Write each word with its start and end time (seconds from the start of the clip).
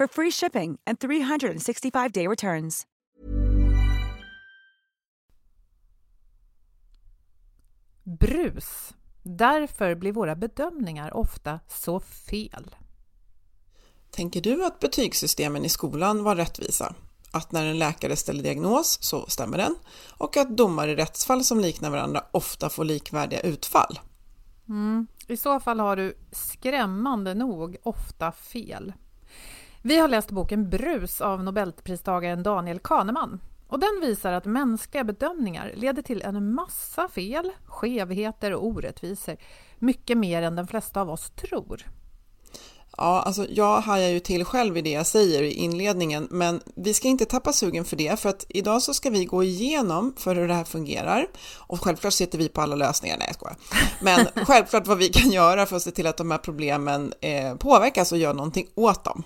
for 0.00 0.06
free 0.06 0.30
shipping 0.30 0.78
and 0.86 0.98
365-day 0.98 2.28
returns. 2.28 2.86
Brus. 8.04 8.94
Därför 9.22 9.94
blir 9.94 10.12
våra 10.12 10.36
bedömningar 10.36 11.16
ofta 11.16 11.60
så 11.68 12.00
fel. 12.00 12.76
Tänker 14.10 14.40
du 14.40 14.64
att 14.64 14.80
betygssystemen 14.80 15.64
i 15.64 15.68
skolan 15.68 16.24
var 16.24 16.36
rättvisa? 16.36 16.94
Att 17.32 17.52
när 17.52 17.66
en 17.66 17.78
läkare 17.78 18.16
ställer 18.16 18.42
diagnos 18.42 18.98
så 19.02 19.26
stämmer 19.26 19.58
den 19.58 19.74
och 20.18 20.36
att 20.36 20.56
domare 20.56 20.90
i 20.90 20.96
rättsfall 20.96 21.44
som 21.44 21.60
liknar 21.60 21.90
varandra 21.90 22.24
ofta 22.30 22.70
får 22.70 22.84
likvärdiga 22.84 23.40
utfall? 23.40 23.98
Mm. 24.68 25.06
I 25.28 25.36
så 25.36 25.60
fall 25.60 25.80
har 25.80 25.96
du 25.96 26.14
skrämmande 26.32 27.34
nog 27.34 27.76
ofta 27.82 28.32
fel. 28.32 28.92
Vi 29.82 29.98
har 29.98 30.08
läst 30.08 30.30
boken 30.30 30.70
Brus 30.70 31.20
av 31.20 31.44
nobelpristagaren 31.44 32.42
Daniel 32.42 32.78
Kahneman 32.78 33.40
och 33.68 33.78
den 33.78 34.00
visar 34.00 34.32
att 34.32 34.44
mänskliga 34.44 35.04
bedömningar 35.04 35.72
leder 35.76 36.02
till 36.02 36.22
en 36.22 36.54
massa 36.54 37.08
fel, 37.08 37.50
skevheter 37.66 38.54
och 38.54 38.66
orättvisor. 38.66 39.36
Mycket 39.78 40.18
mer 40.18 40.42
än 40.42 40.56
de 40.56 40.66
flesta 40.66 41.00
av 41.00 41.10
oss 41.10 41.30
tror. 41.30 41.86
Ja, 42.96 43.20
alltså 43.20 43.46
jag 43.50 43.80
hajar 43.80 44.08
ju 44.08 44.20
till 44.20 44.44
själv 44.44 44.76
i 44.76 44.82
det 44.82 44.90
jag 44.90 45.06
säger 45.06 45.42
i 45.42 45.52
inledningen, 45.52 46.28
men 46.30 46.60
vi 46.76 46.94
ska 46.94 47.08
inte 47.08 47.24
tappa 47.24 47.52
sugen 47.52 47.84
för 47.84 47.96
det, 47.96 48.20
för 48.20 48.28
att 48.28 48.46
idag 48.48 48.82
så 48.82 48.94
ska 48.94 49.10
vi 49.10 49.24
gå 49.24 49.42
igenom 49.42 50.14
för 50.16 50.34
hur 50.34 50.48
det 50.48 50.54
här 50.54 50.64
fungerar 50.64 51.26
och 51.56 51.84
självklart 51.84 52.12
sitter 52.12 52.38
vi 52.38 52.48
på 52.48 52.60
alla 52.60 52.76
lösningar, 52.76 53.16
nej 53.18 53.26
jag 53.26 53.34
skojar. 53.34 53.56
Men 54.00 54.26
självklart 54.46 54.86
vad 54.86 54.98
vi 54.98 55.08
kan 55.08 55.30
göra 55.30 55.66
för 55.66 55.76
att 55.76 55.82
se 55.82 55.90
till 55.90 56.06
att 56.06 56.16
de 56.16 56.30
här 56.30 56.38
problemen 56.38 57.12
eh, 57.20 57.54
påverkas 57.54 58.12
och 58.12 58.18
gör 58.18 58.34
någonting 58.34 58.66
åt 58.74 59.04
dem. 59.04 59.22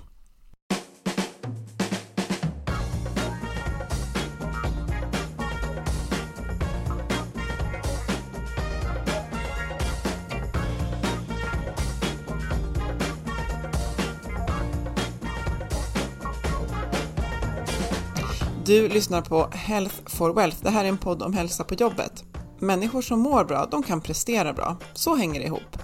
Du 18.66 18.88
lyssnar 18.88 19.22
på 19.22 19.48
Health 19.52 19.94
for 20.06 20.32
Wealth. 20.34 20.56
Det 20.62 20.70
här 20.70 20.84
är 20.84 20.88
en 20.88 20.98
podd 20.98 21.22
om 21.22 21.32
hälsa 21.32 21.64
på 21.64 21.74
jobbet. 21.74 22.24
Människor 22.58 23.02
som 23.02 23.20
mår 23.20 23.44
bra, 23.44 23.66
de 23.70 23.82
kan 23.82 24.00
prestera 24.00 24.52
bra. 24.52 24.76
Så 24.92 25.16
hänger 25.16 25.40
det 25.40 25.46
ihop. 25.46 25.78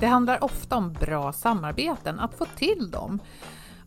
Det 0.00 0.06
handlar 0.06 0.44
ofta 0.44 0.76
om 0.76 0.92
bra 0.92 1.32
samarbeten, 1.32 2.20
att 2.20 2.34
få 2.34 2.46
till 2.56 2.90
dem. 2.90 3.18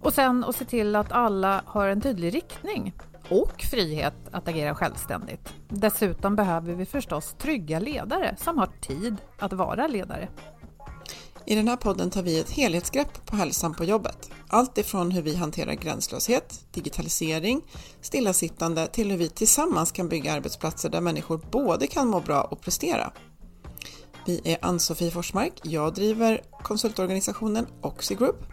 Och 0.02 0.13
sen 0.13 0.44
att 0.44 0.56
se 0.56 0.66
till 0.66 0.96
att 0.96 1.12
alla 1.12 1.62
har 1.66 1.88
en 1.88 2.02
tydlig 2.02 2.34
riktning 2.34 2.94
och 3.30 3.62
frihet 3.72 4.16
att 4.31 4.47
agera 4.47 4.75
självständigt. 4.75 5.53
Dessutom 5.69 6.35
behöver 6.35 6.74
vi 6.74 6.85
förstås 6.85 7.35
trygga 7.38 7.79
ledare 7.79 8.35
som 8.38 8.58
har 8.58 8.69
tid 8.81 9.18
att 9.40 9.53
vara 9.53 9.88
ledare. 9.88 10.29
I 11.50 11.56
den 11.56 11.68
här 11.68 11.75
podden 11.75 12.09
tar 12.09 12.24
vi 12.24 12.40
ett 12.40 12.50
helhetsgrepp 12.50 13.25
på 13.25 13.35
hälsan 13.35 13.74
på 13.74 13.84
jobbet. 13.84 14.31
Allt 14.47 14.78
ifrån 14.78 15.12
hur 15.12 15.22
vi 15.22 15.35
hanterar 15.35 15.74
gränslöshet, 15.74 16.66
digitalisering, 16.72 17.62
stillasittande 18.02 18.88
till 18.88 19.12
hur 19.12 19.18
vi 19.18 19.30
tillsammans 19.30 19.91
kan 19.91 20.09
bygga 20.09 20.34
arbetsplatser 20.34 20.90
där 20.90 21.02
människor 21.02 21.41
både 21.52 21.88
kan 21.88 22.08
må 22.08 22.19
bra 22.19 22.41
och 22.41 22.62
prestera. 22.62 23.12
Vi 24.25 24.41
är 24.44 24.58
Ann-Sofie 24.62 25.12
Forsmark, 25.12 25.53
jag 25.63 25.94
driver 25.94 26.41
konsultorganisationen 26.63 27.68
Oxigroup. 27.81 28.46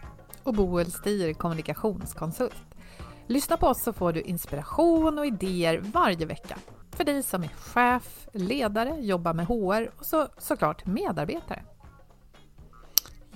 Och 0.43 0.53
Boel 0.53 0.91
Stier, 0.91 1.33
kommunikationskonsult. 1.33 2.55
Lyssna 3.27 3.57
på 3.57 3.67
oss 3.67 3.83
så 3.83 3.93
får 3.93 4.13
du 4.13 4.21
inspiration 4.21 5.19
och 5.19 5.25
idéer 5.25 5.77
varje 5.93 6.25
vecka. 6.25 6.57
För 6.91 7.03
dig 7.03 7.23
som 7.23 7.43
är 7.43 7.47
chef, 7.47 8.27
ledare, 8.33 8.97
jobbar 8.99 9.33
med 9.33 9.45
HR 9.47 9.91
och 9.99 10.05
så, 10.05 10.27
såklart 10.37 10.85
medarbetare. 10.85 11.63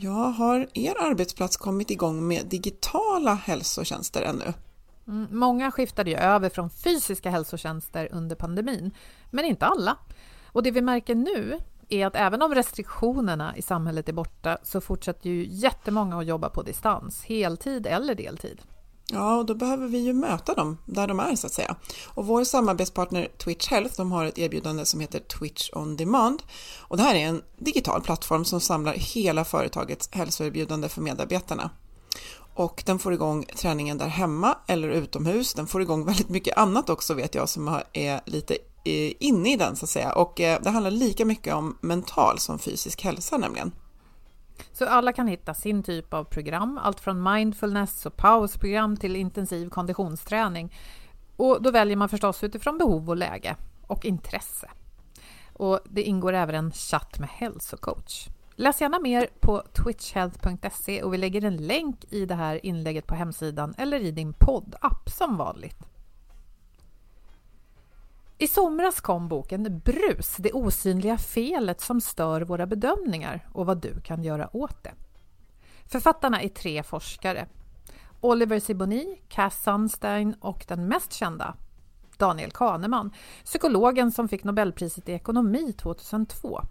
Ja, 0.01 0.11
har 0.11 0.67
er 0.73 0.95
arbetsplats 0.99 1.57
kommit 1.57 1.91
igång 1.91 2.27
med 2.27 2.45
digitala 2.45 3.33
hälsotjänster 3.33 4.21
ännu? 4.21 4.53
Mm, 5.07 5.27
många 5.31 5.71
skiftade 5.71 6.09
ju 6.09 6.17
över 6.17 6.49
från 6.49 6.69
fysiska 6.69 7.29
hälsotjänster 7.29 8.09
under 8.11 8.35
pandemin, 8.35 8.91
men 9.31 9.45
inte 9.45 9.65
alla. 9.65 9.97
Och 10.45 10.63
det 10.63 10.71
vi 10.71 10.81
märker 10.81 11.15
nu 11.15 11.57
är 11.89 12.05
att 12.05 12.15
även 12.15 12.41
om 12.41 12.55
restriktionerna 12.55 13.57
i 13.57 13.61
samhället 13.61 14.09
är 14.09 14.13
borta 14.13 14.57
så 14.63 14.81
fortsätter 14.81 15.29
ju 15.29 15.47
jättemånga 15.49 16.19
att 16.19 16.25
jobba 16.25 16.49
på 16.49 16.61
distans, 16.61 17.23
heltid 17.23 17.87
eller 17.87 18.15
deltid. 18.15 18.61
Ja, 19.11 19.35
och 19.35 19.45
då 19.45 19.55
behöver 19.55 19.87
vi 19.87 19.97
ju 19.97 20.13
möta 20.13 20.53
dem 20.53 20.77
där 20.85 21.07
de 21.07 21.19
är 21.19 21.35
så 21.35 21.47
att 21.47 21.53
säga. 21.53 21.75
Och 22.05 22.25
vår 22.25 22.43
samarbetspartner 22.43 23.27
Twitch 23.37 23.67
Health, 23.67 23.97
de 23.97 24.11
har 24.11 24.25
ett 24.25 24.37
erbjudande 24.37 24.85
som 24.85 24.99
heter 24.99 25.19
Twitch 25.19 25.69
On 25.73 25.97
Demand. 25.97 26.43
Och 26.79 26.97
det 26.97 27.03
här 27.03 27.15
är 27.15 27.27
en 27.27 27.41
digital 27.57 28.01
plattform 28.01 28.45
som 28.45 28.61
samlar 28.61 28.93
hela 28.93 29.45
företagets 29.45 30.09
hälsoerbjudande 30.11 30.89
för 30.89 31.01
medarbetarna. 31.01 31.69
Och 32.53 32.83
den 32.85 32.99
får 32.99 33.13
igång 33.13 33.45
träningen 33.55 33.97
där 33.97 34.07
hemma 34.07 34.57
eller 34.67 34.89
utomhus. 34.89 35.53
Den 35.53 35.67
får 35.67 35.81
igång 35.81 36.05
väldigt 36.05 36.29
mycket 36.29 36.57
annat 36.57 36.89
också 36.89 37.13
vet 37.13 37.35
jag 37.35 37.49
som 37.49 37.79
är 37.93 38.21
lite 38.25 38.53
eh, 38.85 39.13
inne 39.19 39.53
i 39.53 39.55
den 39.55 39.75
så 39.75 39.85
att 39.85 39.89
säga. 39.89 40.11
Och 40.11 40.41
eh, 40.41 40.61
det 40.61 40.69
handlar 40.69 40.91
lika 40.91 41.25
mycket 41.25 41.53
om 41.53 41.77
mental 41.81 42.39
som 42.39 42.59
fysisk 42.59 43.03
hälsa 43.03 43.37
nämligen. 43.37 43.71
Så 44.71 44.85
alla 44.85 45.13
kan 45.13 45.27
hitta 45.27 45.53
sin 45.53 45.83
typ 45.83 46.13
av 46.13 46.23
program, 46.23 46.79
allt 46.83 46.99
från 46.99 47.23
mindfulness 47.23 48.05
och 48.05 48.17
pausprogram 48.17 48.97
till 48.97 49.15
intensiv 49.15 49.69
konditionsträning. 49.69 50.73
Och 51.35 51.61
då 51.61 51.71
väljer 51.71 51.95
man 51.95 52.09
förstås 52.09 52.43
utifrån 52.43 52.77
behov 52.77 53.09
och 53.09 53.17
läge 53.17 53.55
och 53.87 54.05
intresse. 54.05 54.69
Och 55.53 55.79
det 55.89 56.03
ingår 56.03 56.33
även 56.33 56.55
en 56.55 56.71
chatt 56.71 57.19
med 57.19 57.29
hälsocoach. 57.29 58.27
Läs 58.55 58.81
gärna 58.81 58.99
mer 58.99 59.27
på 59.39 59.63
twitchhealth.se 59.73 61.03
och 61.03 61.13
vi 61.13 61.17
lägger 61.17 61.45
en 61.45 61.57
länk 61.57 62.05
i 62.09 62.25
det 62.25 62.35
här 62.35 62.65
inlägget 62.65 63.07
på 63.07 63.15
hemsidan 63.15 63.73
eller 63.77 63.99
i 63.99 64.11
din 64.11 64.33
poddapp 64.33 65.09
som 65.09 65.37
vanligt. 65.37 65.89
I 68.41 68.47
somras 68.47 69.01
kom 69.01 69.27
boken 69.27 69.81
Brus, 69.85 70.35
det 70.37 70.51
osynliga 70.51 71.17
felet 71.17 71.81
som 71.81 72.01
stör 72.01 72.41
våra 72.41 72.65
bedömningar 72.65 73.47
och 73.53 73.65
vad 73.65 73.81
du 73.81 74.01
kan 74.01 74.23
göra 74.23 74.55
åt 74.55 74.83
det. 74.83 74.93
Författarna 75.85 76.41
är 76.41 76.49
tre 76.49 76.83
forskare 76.83 77.47
Oliver 78.21 78.59
Siboni, 78.59 79.21
Cass 79.27 79.63
Sunstein 79.63 80.35
och 80.39 80.65
den 80.67 80.87
mest 80.87 81.13
kända, 81.13 81.55
Daniel 82.17 82.51
Kahneman, 82.51 83.13
psykologen 83.45 84.11
som 84.11 84.27
fick 84.27 84.43
Nobelpriset 84.43 85.09
i 85.09 85.13
ekonomi 85.13 85.73
2002 85.73 86.61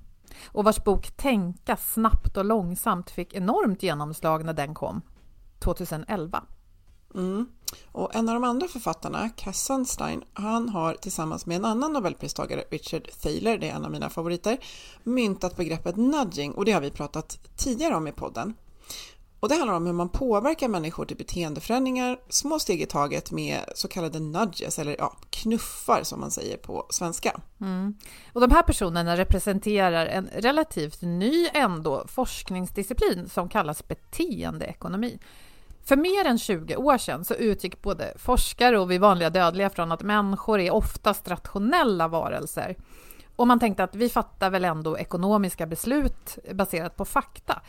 och 0.47 0.65
vars 0.65 0.85
bok 0.85 1.11
Tänka 1.17 1.77
snabbt 1.77 2.37
och 2.37 2.45
långsamt 2.45 3.11
fick 3.11 3.35
enormt 3.35 3.83
genomslag 3.83 4.45
när 4.45 4.53
den 4.53 4.75
kom 4.75 5.03
2011. 5.59 6.43
Mm. 7.15 7.47
Och 7.93 8.15
en 8.15 8.29
av 8.29 8.35
de 8.35 8.45
andra 8.45 8.69
författarna, 8.69 9.29
Cass 9.29 9.65
Sunstein, 9.65 10.25
han 10.33 10.69
har 10.69 10.95
tillsammans 10.95 11.47
med 11.47 11.57
en 11.57 11.65
annan 11.65 11.93
nobelpristagare, 11.93 12.65
Richard 12.71 13.09
Thaler, 13.23 13.59
det 13.59 13.69
är 13.69 13.75
en 13.75 13.85
av 13.85 13.91
mina 13.91 14.11
favoriter, 14.11 14.59
myntat 15.03 15.57
begreppet 15.57 15.97
nudging 15.97 16.53
och 16.53 16.65
det 16.65 16.73
har 16.73 16.81
vi 16.81 16.91
pratat 16.91 17.39
tidigare 17.57 17.95
om 17.95 18.09
i 18.09 18.13
podden. 18.13 18.55
Och 19.41 19.49
det 19.49 19.55
handlar 19.55 19.75
om 19.75 19.87
hur 19.87 19.93
man 19.93 20.09
påverkar 20.09 20.69
människor 20.69 21.05
till 21.05 21.17
beteendeförändringar, 21.17 22.19
små 22.29 22.59
steg 22.59 22.83
i 22.83 22.87
taget 22.87 23.31
med 23.31 23.61
så 23.75 23.89
kallade 23.89 24.21
nudges, 24.21 24.79
eller 24.79 24.97
ja, 24.99 25.17
knuffar 25.31 26.03
som 26.03 26.21
man 26.21 26.31
säger 26.31 26.57
på 26.57 26.87
svenska. 26.91 27.41
Mm. 27.61 27.95
Och 28.33 28.41
de 28.41 28.51
här 28.51 28.63
personerna 28.63 29.17
representerar 29.17 30.07
en 30.07 30.29
relativt 30.35 31.03
ny 31.03 31.49
ändå 31.55 32.05
forskningsdisciplin 32.09 33.29
som 33.29 33.49
kallas 33.49 33.89
beteendeekonomi. 33.89 35.19
För 35.89 35.97
mer 35.97 36.25
än 36.25 36.39
20 36.39 36.77
år 36.77 36.99
sedan 36.99 37.25
så 37.25 37.35
utgick 37.35 37.83
både 37.83 38.13
forskare 38.17 38.79
och 38.79 38.91
vi 38.91 38.99
vanliga 38.99 39.31
dödliga 39.31 39.71
från 39.71 39.93
att 39.93 40.03
människor 40.03 40.61
är 40.61 40.71
oftast 40.71 41.29
rationella 41.29 42.09
varelser. 42.09 42.77
Och 43.37 43.47
man 43.47 43.61
tänkte 43.61 43.85
att 43.85 43.95
vi 43.95 44.09
fattar 44.09 44.51
väl 44.51 44.65
ändå 44.65 44.99
ekonomiska 44.99 45.67
beslut 45.67 46.39
baserat 46.53 46.97
på 46.97 47.05
fakta. 47.05 47.63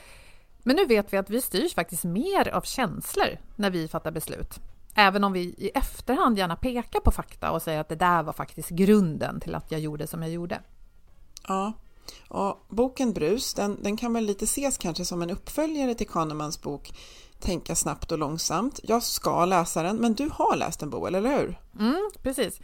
Men 0.64 0.76
nu 0.76 0.86
vet 0.86 1.14
vi 1.14 1.18
att 1.18 1.30
vi 1.30 1.42
styrs 1.42 1.76
faktiskt 1.76 2.04
mer 2.04 2.50
av 2.50 2.62
känslor 2.62 3.38
när 3.56 3.70
vi 3.70 3.88
fattar 3.88 4.12
beslut. 4.12 4.60
Även 4.96 5.24
om 5.24 5.34
vi 5.34 5.40
i 5.40 5.72
efterhand 5.76 6.38
gärna 6.38 6.56
pekar 6.56 7.00
på 7.00 7.12
fakta 7.12 7.52
och 7.52 7.62
säger 7.62 7.80
att 7.80 7.90
det 7.90 7.96
där 7.96 8.24
var 8.24 8.34
faktiskt 8.34 8.70
grunden 8.70 9.40
till 9.40 9.56
att 9.56 9.72
jag 9.72 9.82
gjorde 9.82 10.08
som 10.08 10.22
jag 10.22 10.32
gjorde. 10.32 10.62
Ja, 11.48 11.74
och 12.28 12.66
boken 12.70 13.14
Brus, 13.14 13.54
den, 13.54 13.84
den 13.84 13.98
kan 13.98 14.14
väl 14.14 14.26
lite 14.26 14.46
ses 14.46 14.78
kanske 14.78 15.06
som 15.06 15.22
en 15.22 15.30
uppföljare 15.30 15.96
till 15.96 16.08
Kahnemans 16.08 16.62
bok 16.62 16.92
Tänka 17.40 17.76
snabbt 17.76 18.12
och 18.12 18.18
långsamt. 18.18 18.80
Jag 18.84 19.04
ska 19.04 19.46
läsa 19.46 19.84
den, 19.84 19.98
men 19.98 20.14
du 20.14 20.30
har 20.34 20.56
läst 20.56 20.80
den 20.80 20.90
Boel, 20.90 21.16
eller 21.16 21.38
hur? 21.38 21.60
Mm, 21.80 22.12
precis. 22.24 22.60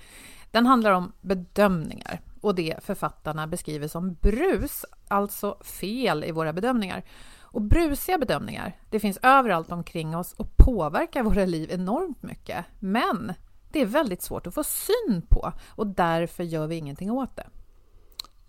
Den 0.51 0.65
handlar 0.65 0.91
om 0.91 1.11
bedömningar 1.21 2.21
och 2.41 2.55
det 2.55 2.83
författarna 2.83 3.47
beskriver 3.47 3.87
som 3.87 4.13
brus, 4.13 4.85
alltså 5.07 5.57
fel 5.63 6.23
i 6.23 6.31
våra 6.31 6.53
bedömningar. 6.53 7.03
Och 7.39 7.61
brusiga 7.61 8.17
bedömningar, 8.17 8.77
det 8.89 8.99
finns 8.99 9.19
överallt 9.21 9.71
omkring 9.71 10.15
oss 10.15 10.33
och 10.33 10.57
påverkar 10.57 11.23
våra 11.23 11.45
liv 11.45 11.71
enormt 11.71 12.23
mycket. 12.23 12.65
Men 12.79 13.33
det 13.71 13.81
är 13.81 13.85
väldigt 13.85 14.21
svårt 14.21 14.47
att 14.47 14.53
få 14.53 14.63
syn 14.63 15.21
på 15.29 15.51
och 15.67 15.87
därför 15.87 16.43
gör 16.43 16.67
vi 16.67 16.75
ingenting 16.75 17.11
åt 17.11 17.35
det. 17.35 17.47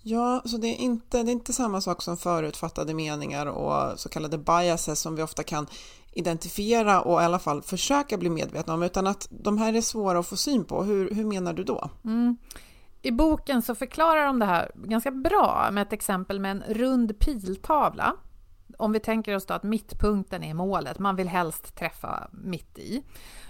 Ja, 0.08 0.43
så 0.44 0.56
det 0.56 0.69
är, 0.69 0.76
inte, 0.76 1.23
det 1.23 1.31
är 1.31 1.32
inte 1.32 1.53
samma 1.53 1.81
sak 1.81 2.03
som 2.03 2.17
förutfattade 2.17 2.94
meningar 2.94 3.47
och 3.47 4.00
så 4.00 4.08
kallade 4.08 4.38
biases 4.38 5.00
som 5.00 5.17
vi 5.17 5.23
ofta 5.23 5.43
kan 5.43 5.67
identifiera 6.12 7.00
och 7.00 7.23
i 7.23 7.25
alla 7.25 7.38
fall 7.38 7.62
försöka 7.62 8.17
bli 8.17 8.31
medvetna 8.31 8.75
om, 8.75 8.82
utan 8.82 9.06
att 9.06 9.29
de 9.31 9.58
här 9.58 9.75
är 9.75 9.81
svåra 9.81 10.19
att 10.19 10.26
få 10.26 10.37
syn 10.37 10.64
på. 10.64 10.82
Hur, 10.82 11.11
hur 11.11 11.25
menar 11.25 11.53
du 11.53 11.64
då? 11.64 11.91
Mm. 12.05 12.37
I 13.03 13.11
boken 13.11 13.62
så 13.62 13.75
förklarar 13.75 14.26
de 14.26 14.38
det 14.38 14.47
här 14.47 14.70
ganska 14.75 15.11
bra 15.11 15.69
med 15.73 15.82
ett 15.82 15.93
exempel 15.93 16.41
med 16.41 16.50
en 16.50 16.62
rund 16.75 17.19
piltavla. 17.19 18.17
Om 18.79 18.93
vi 18.93 19.00
tänker 19.00 19.37
oss 19.37 19.47
då 19.47 19.55
att 19.55 19.62
mittpunkten 19.62 20.43
är 20.43 20.55
målet, 20.55 20.99
man 20.99 21.17
vill 21.17 21.29
helst 21.29 21.76
träffa 21.76 22.29
mitt 22.32 22.79
i. 22.79 23.03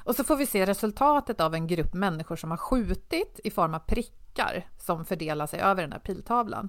Och 0.06 0.16
så 0.16 0.24
får 0.24 0.36
vi 0.36 0.46
se 0.46 0.66
resultatet 0.66 1.40
av 1.40 1.54
en 1.54 1.66
grupp 1.66 1.94
människor 1.94 2.36
som 2.36 2.50
har 2.50 2.56
skjutit 2.56 3.40
i 3.44 3.50
form 3.50 3.74
av 3.74 3.78
prickar 3.78 4.68
som 4.78 5.04
fördelar 5.04 5.46
sig 5.46 5.60
över 5.60 5.82
den 5.82 5.92
här 5.92 5.98
piltavlan. 5.98 6.68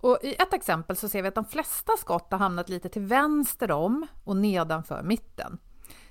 Och 0.00 0.18
I 0.22 0.34
ett 0.34 0.54
exempel 0.54 0.96
så 0.96 1.08
ser 1.08 1.22
vi 1.22 1.28
att 1.28 1.34
de 1.34 1.44
flesta 1.44 1.92
skott 1.98 2.26
har 2.30 2.38
hamnat 2.38 2.68
lite 2.68 2.88
till 2.88 3.02
vänster 3.02 3.70
om 3.70 4.06
och 4.24 4.36
nedanför 4.36 5.02
mitten. 5.02 5.58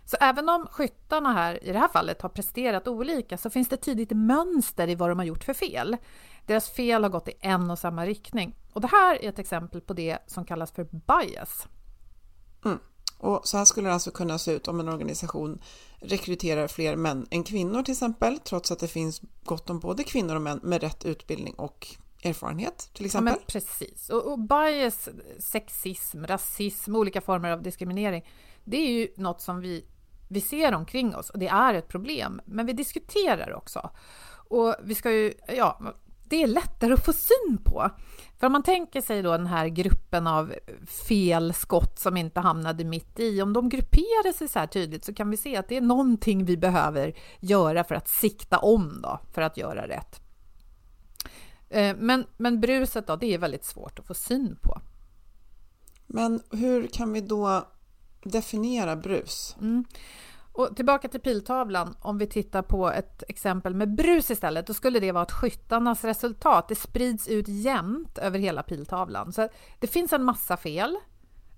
Så 0.06 0.18
även 0.22 0.50
om 0.50 0.68
skyttarna 0.72 1.34
här 1.34 1.63
i 1.63 1.72
det 1.72 1.80
här 1.80 1.88
fallet 1.88 2.22
har 2.22 2.30
presterat 2.30 2.88
olika 2.88 3.38
så 3.38 3.50
finns 3.50 3.69
det 3.69 3.78
tidigt 3.78 4.12
mönster 4.12 4.88
i 4.88 4.95
vad 4.95 5.10
de 5.10 5.19
har 5.19 5.25
gjort 5.25 5.44
för 5.44 5.54
fel. 5.54 5.98
Deras 6.45 6.69
fel 6.69 7.04
har 7.04 7.10
gått 7.10 7.28
i 7.28 7.34
en 7.40 7.72
och 7.72 7.80
samma 7.80 8.06
riktning. 8.06 8.56
Och 8.74 8.81
det 8.81 8.92
här 8.92 9.24
är 9.24 9.30
ett 9.30 9.40
exempel 9.40 9.81
på 9.81 9.94
det 9.94 10.18
som 10.28 10.45
kallas 10.45 10.72
för 10.72 10.84
bias. 10.84 11.68
Mm. 12.66 12.80
Och 13.24 13.48
så 13.48 13.58
här 13.58 13.66
skulle 13.66 13.88
det 13.88 13.94
alltså 13.94 14.12
kunna 14.12 14.38
se 14.38 14.52
ut 14.52 14.68
om 14.68 14.80
en 14.80 14.90
organisation 14.90 15.62
rekryterar 16.00 16.68
fler 16.68 16.96
män 16.96 17.28
än 17.31 17.44
kvinnor 17.44 17.84
till 17.84 17.92
exempel, 17.92 18.40
trots 18.40 18.72
att 18.72 18.80
det 18.80 18.88
finns 18.88 19.22
gott 19.44 19.70
om 19.70 19.80
både 19.80 20.04
kvinnor 20.04 20.36
och 20.36 20.42
män 20.42 20.60
med 20.64 20.81
rätt 20.81 21.06
utbildning 21.06 21.54
och 21.54 21.88
erfarenhet 22.24 22.90
till 22.94 23.06
exempel. 23.06 23.36
Ja, 23.38 23.44
precis. 23.48 24.10
Och, 24.10 24.31
och 24.31 24.40
bias, 24.40 25.10
sexism, 25.40 26.25
rasism, 26.25 26.96
olika 26.96 27.22
former 27.22 27.52
av 27.52 27.62
diskriminering, 27.62 28.25
det 28.64 28.78
är 28.78 28.92
ju 28.92 29.08
något 29.16 29.42
som 29.42 29.60
vi, 29.60 29.86
vi 30.30 30.42
ser 30.42 30.74
omkring 30.74 31.16
oss 31.16 31.30
och 31.30 31.40
det 31.40 31.48
är 31.48 31.74
ett 31.74 31.88
problem. 31.88 32.42
Men 32.46 32.66
vi 32.66 32.74
diskuterar 32.74 33.54
också. 33.54 33.90
Och 34.50 34.76
vi 34.84 34.96
ska 34.96 35.12
ju, 35.12 35.34
ja, 35.48 35.94
det 36.33 36.44
är 36.44 36.47
lättare 36.47 36.94
att 36.94 37.06
få 37.06 37.13
syn 37.13 37.57
på. 37.63 37.89
För 38.39 38.47
om 38.47 38.53
man 38.53 38.63
tänker 38.63 39.01
sig 39.01 39.21
då 39.21 39.31
den 39.31 39.47
här 39.47 39.68
gruppen 39.68 40.27
av 40.27 40.53
fel 41.07 41.53
skott 41.53 42.00
som 42.00 42.18
inte 42.18 42.39
hamnade 42.39 42.83
mitt 42.83 43.19
i, 43.19 43.41
om 43.41 43.53
de 43.53 43.69
grupperar 43.69 44.33
sig 44.33 44.47
så 44.47 44.59
här 44.59 44.68
tydligt 44.68 45.06
så 45.06 45.13
kan 45.13 45.30
vi 45.30 45.38
se 45.38 45.56
att 45.57 45.68
det 45.68 45.77
är 45.77 45.81
någonting 45.81 46.45
vi 46.45 46.57
behöver 46.57 47.13
göra 47.39 47.83
för 47.83 47.95
att 47.95 48.07
sikta 48.07 48.57
om 48.57 49.00
då, 49.01 49.19
för 49.33 49.41
att 49.41 49.57
göra 49.57 49.88
rätt. 49.88 50.21
Eh, 51.69 51.95
men, 52.00 52.25
men 52.38 52.62
bruset 52.62 53.07
då, 53.07 53.15
det 53.15 53.33
är 53.33 53.38
väldigt 53.38 53.65
svårt 53.65 54.00
att 54.00 54.07
få 54.07 54.13
syn 54.13 54.57
på. 54.62 54.81
Men 56.07 56.41
hur 56.51 56.88
kan 56.88 57.13
vi 57.13 57.21
då 57.21 57.68
definiera 58.24 58.95
brus? 58.95 59.56
Mm. 59.62 59.85
Och 60.56 60.76
tillbaka 60.76 61.08
till 61.08 61.20
piltavlan, 61.20 61.96
om 62.00 62.18
vi 62.18 62.28
tittar 62.28 62.62
på 62.62 62.92
ett 62.92 63.24
exempel 63.28 63.76
med 63.76 63.96
brus 63.96 64.32
istället, 64.32 64.68
då 64.68 64.74
skulle 64.74 65.00
det 65.00 65.12
vara 65.12 65.24
att 65.24 65.32
skyttarnas 65.32 66.04
resultat 66.04 66.68
det 66.68 66.76
sprids 66.76 67.28
ut 67.28 67.48
jämnt 67.48 68.18
över 68.18 68.40
hela 68.40 68.64
piltavlan. 68.64 69.34
Så 69.34 69.50
det 69.80 69.88
finns 69.88 70.14
en 70.14 70.24
massa 70.24 70.58
fel, 70.58 70.98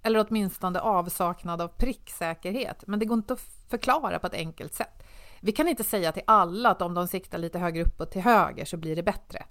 eller 0.02 0.26
åtminstone 0.28 0.80
avsaknad 0.80 1.62
av 1.62 1.68
pricksäkerhet, 1.68 2.84
men 2.88 3.00
det 3.00 3.06
går 3.06 3.18
inte 3.18 3.34
att 3.34 3.42
förklara 3.70 4.20
på 4.20 4.28
ett 4.28 4.34
enkelt 4.34 4.74
sätt. 4.74 5.04
Vi 5.42 5.52
kan 5.52 5.68
inte 5.68 5.84
säga 5.84 6.12
till 6.12 6.24
alla 6.28 6.70
att 6.70 6.82
om 6.82 6.94
de 6.94 7.08
siktar 7.08 7.38
lite 7.38 7.60
högre 7.60 7.84
uppåt 7.84 8.12
till 8.12 8.22
höger 8.22 8.66
så 8.66 8.78
blir 8.78 8.96
det 8.96 9.04
bättre 9.04 9.46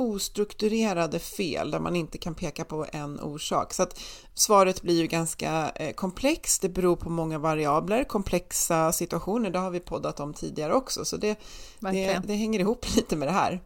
ostrukturerade 0.00 1.18
fel 1.18 1.70
där 1.70 1.80
man 1.80 1.96
inte 1.96 2.18
kan 2.18 2.34
peka 2.34 2.64
på 2.64 2.86
en 2.92 3.20
orsak. 3.20 3.74
Så 3.74 3.82
att 3.82 4.00
svaret 4.34 4.82
blir 4.82 5.00
ju 5.00 5.06
ganska 5.06 5.70
eh, 5.74 5.92
komplext. 5.92 6.62
Det 6.62 6.68
beror 6.68 6.96
på 6.96 7.10
många 7.10 7.38
variabler, 7.38 8.04
komplexa 8.04 8.92
situationer. 8.92 9.50
Det 9.50 9.58
har 9.58 9.70
vi 9.70 9.80
poddat 9.80 10.20
om 10.20 10.34
tidigare 10.34 10.74
också, 10.74 11.04
så 11.04 11.16
det, 11.16 11.38
det, 11.80 12.20
det, 12.26 12.34
hänger 12.34 12.60
ihop 12.60 12.86
lite 12.96 13.16
med 13.16 13.28
det 13.28 13.32
här. 13.32 13.60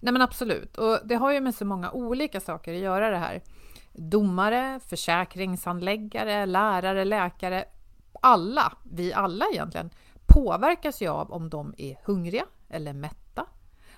Nej 0.00 0.12
men 0.12 0.22
absolut, 0.22 0.76
och 0.76 0.98
det 1.04 1.14
har 1.14 1.32
ju 1.32 1.40
med 1.40 1.54
så 1.54 1.64
många 1.64 1.90
olika 1.90 2.40
saker 2.40 2.74
att 2.74 2.80
göra 2.80 3.10
det 3.10 3.18
här. 3.18 3.42
Domare, 3.92 4.80
försäkringshandläggare, 4.88 6.46
lärare, 6.46 7.04
läkare, 7.04 7.64
alla, 8.20 8.72
vi 8.90 9.12
alla 9.12 9.44
egentligen, 9.52 9.90
påverkas 10.26 11.02
ju 11.02 11.08
av 11.08 11.32
om 11.32 11.50
de 11.50 11.74
är 11.78 11.96
hungriga 12.04 12.44
eller 12.68 12.92
mätta 12.92 13.21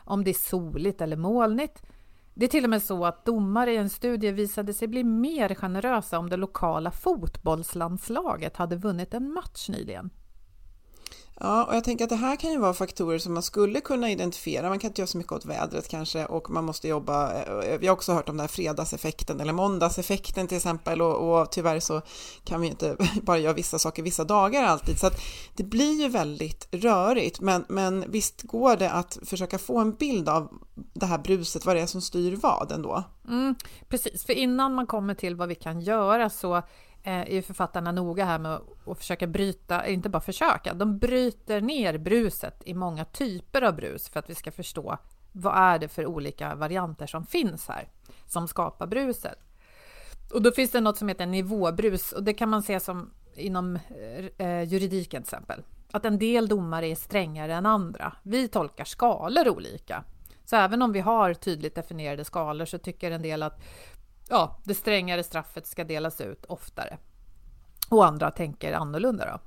om 0.05 0.25
det 0.25 0.31
är 0.31 0.35
soligt 0.35 1.01
eller 1.01 1.17
molnigt. 1.17 1.83
Det 2.35 2.45
är 2.45 2.49
till 2.49 2.65
och 2.65 2.71
med 2.71 2.83
så 2.83 3.05
att 3.05 3.25
domare 3.25 3.73
i 3.73 3.77
en 3.77 3.91
studie 3.91 4.33
visade 4.33 4.75
sig 4.75 4.89
bli 4.89 5.05
mer 5.05 5.55
generösa 5.55 6.19
om 6.19 6.31
det 6.31 6.37
lokala 6.37 6.91
fotbollslandslaget 6.91 8.57
hade 8.57 8.77
vunnit 8.77 9.15
en 9.15 9.33
match 9.33 9.69
nyligen. 9.69 10.11
Ja, 11.41 11.65
och 11.65 11.77
jag 11.77 11.85
tänker 11.85 12.05
att 12.05 12.11
det 12.11 12.17
här 12.17 12.37
kan 12.37 12.51
ju 12.51 12.59
vara 12.59 12.75
faktorer 12.75 13.19
som 13.19 13.35
man 13.35 13.43
skulle 13.43 13.81
kunna 13.81 14.11
identifiera. 14.11 14.69
Man 14.69 14.79
kan 14.79 14.91
inte 14.91 15.01
göra 15.01 15.07
så 15.07 15.19
mycket 15.19 15.33
åt 15.33 15.45
vädret 15.45 15.89
kanske 15.89 16.27
och 16.27 16.51
man 16.51 16.65
måste 16.65 16.89
jobba. 16.89 17.33
Eh, 17.43 17.79
vi 17.79 17.87
har 17.87 17.95
också 17.95 18.13
hört 18.13 18.29
om 18.29 18.37
den 18.37 18.41
här 18.41 18.49
fredagseffekten 18.49 19.41
eller 19.41 19.53
måndagseffekten 19.53 20.49
till 20.49 20.57
exempel 20.57 21.03
och, 21.03 21.41
och 21.41 21.53
tyvärr 21.53 21.81
så 21.81 22.03
kan 22.45 22.61
vi 22.61 22.67
inte 22.67 22.97
bara 23.23 23.39
göra 23.39 23.53
vissa 23.53 23.79
saker 23.79 24.03
vissa 24.03 24.25
dagar 24.25 24.63
alltid. 24.63 24.99
Så 24.99 25.07
att 25.07 25.21
det 25.55 25.65
blir 25.65 26.03
ju 26.03 26.09
väldigt 26.09 26.69
rörigt. 26.71 27.41
Men, 27.41 27.65
men 27.69 28.05
visst 28.11 28.43
går 28.43 28.77
det 28.77 28.91
att 28.91 29.19
försöka 29.25 29.59
få 29.59 29.79
en 29.79 29.95
bild 29.95 30.29
av 30.29 30.49
det 30.93 31.07
här 31.07 31.19
bruset, 31.19 31.67
vad 31.67 31.77
det 31.77 31.83
är 31.83 31.87
som 31.87 32.01
styr 32.01 32.37
vad 32.37 32.73
ändå? 32.73 33.05
Mm, 33.29 33.55
precis, 33.89 34.27
för 34.27 34.33
innan 34.33 34.75
man 34.75 34.87
kommer 34.87 35.15
till 35.15 35.37
vad 35.37 35.49
vi 35.49 35.55
kan 35.55 35.81
göra 35.81 36.31
så 36.31 36.63
Eh, 37.07 37.37
är 37.37 37.43
författarna 37.43 37.93
noga 37.93 38.25
här 38.25 38.39
med 38.39 38.61
att 38.87 38.99
försöka 38.99 39.27
bryta, 39.27 39.87
inte 39.87 40.09
bara 40.09 40.21
försöka, 40.21 40.75
de 40.75 40.99
bryter 40.99 41.61
ner 41.61 41.99
bruset 41.99 42.63
i 42.65 42.75
många 42.75 43.05
typer 43.05 43.63
av 43.63 43.77
brus 43.77 44.09
för 44.09 44.21
att 44.21 44.31
vi 44.31 44.35
ska 44.35 44.51
förstå 44.51 44.99
vad 45.33 45.57
är 45.57 45.79
det 45.79 45.89
för 45.89 46.07
olika 46.07 46.55
varianter 46.55 47.07
som 47.07 47.27
finns 47.27 47.69
här 47.69 47.89
som 48.27 48.49
skapar 48.49 48.87
bruset. 48.87 49.39
Och 50.33 50.43
då 50.43 50.53
finns 50.53 50.71
det 50.71 50.81
något 50.81 50.99
som 50.99 51.09
heter 51.09 51.27
nivåbrus 51.27 52.13
och 52.13 52.25
det 52.25 52.35
kan 52.35 52.49
man 52.49 52.63
se 52.63 52.81
som 52.81 53.11
inom 53.35 53.77
eh, 53.77 54.47
eh 54.47 54.63
juridiken 54.63 55.23
till 55.23 55.35
exempel. 55.35 55.63
Att 55.93 56.05
en 56.05 56.19
del 56.19 56.49
domare 56.49 56.89
är 56.89 56.95
strängare 56.95 57.55
än 57.55 57.67
andra. 57.67 58.17
Vi 58.23 58.49
tolkar 58.49 58.85
skalor 58.85 59.49
olika. 59.49 60.05
Så 60.45 60.57
även 60.57 60.83
om 60.83 60.93
vi 60.93 61.01
har 61.01 61.35
tydligt 61.35 61.75
definierade 61.75 62.25
skalor 62.25 62.65
så 62.65 62.79
tycker 62.79 63.11
en 63.11 63.23
del 63.23 63.43
att 63.43 63.61
ja, 64.29 64.61
det 64.65 64.75
strängare 64.75 65.23
straffet 65.23 65.67
ska 65.67 65.85
delas 65.85 66.21
ut 66.21 66.45
oftare. 66.45 66.99
Och 67.89 68.07
andra 68.07 68.31
tänker 68.31 68.73
annorlunda. 68.73 69.25
Då. 69.27 69.41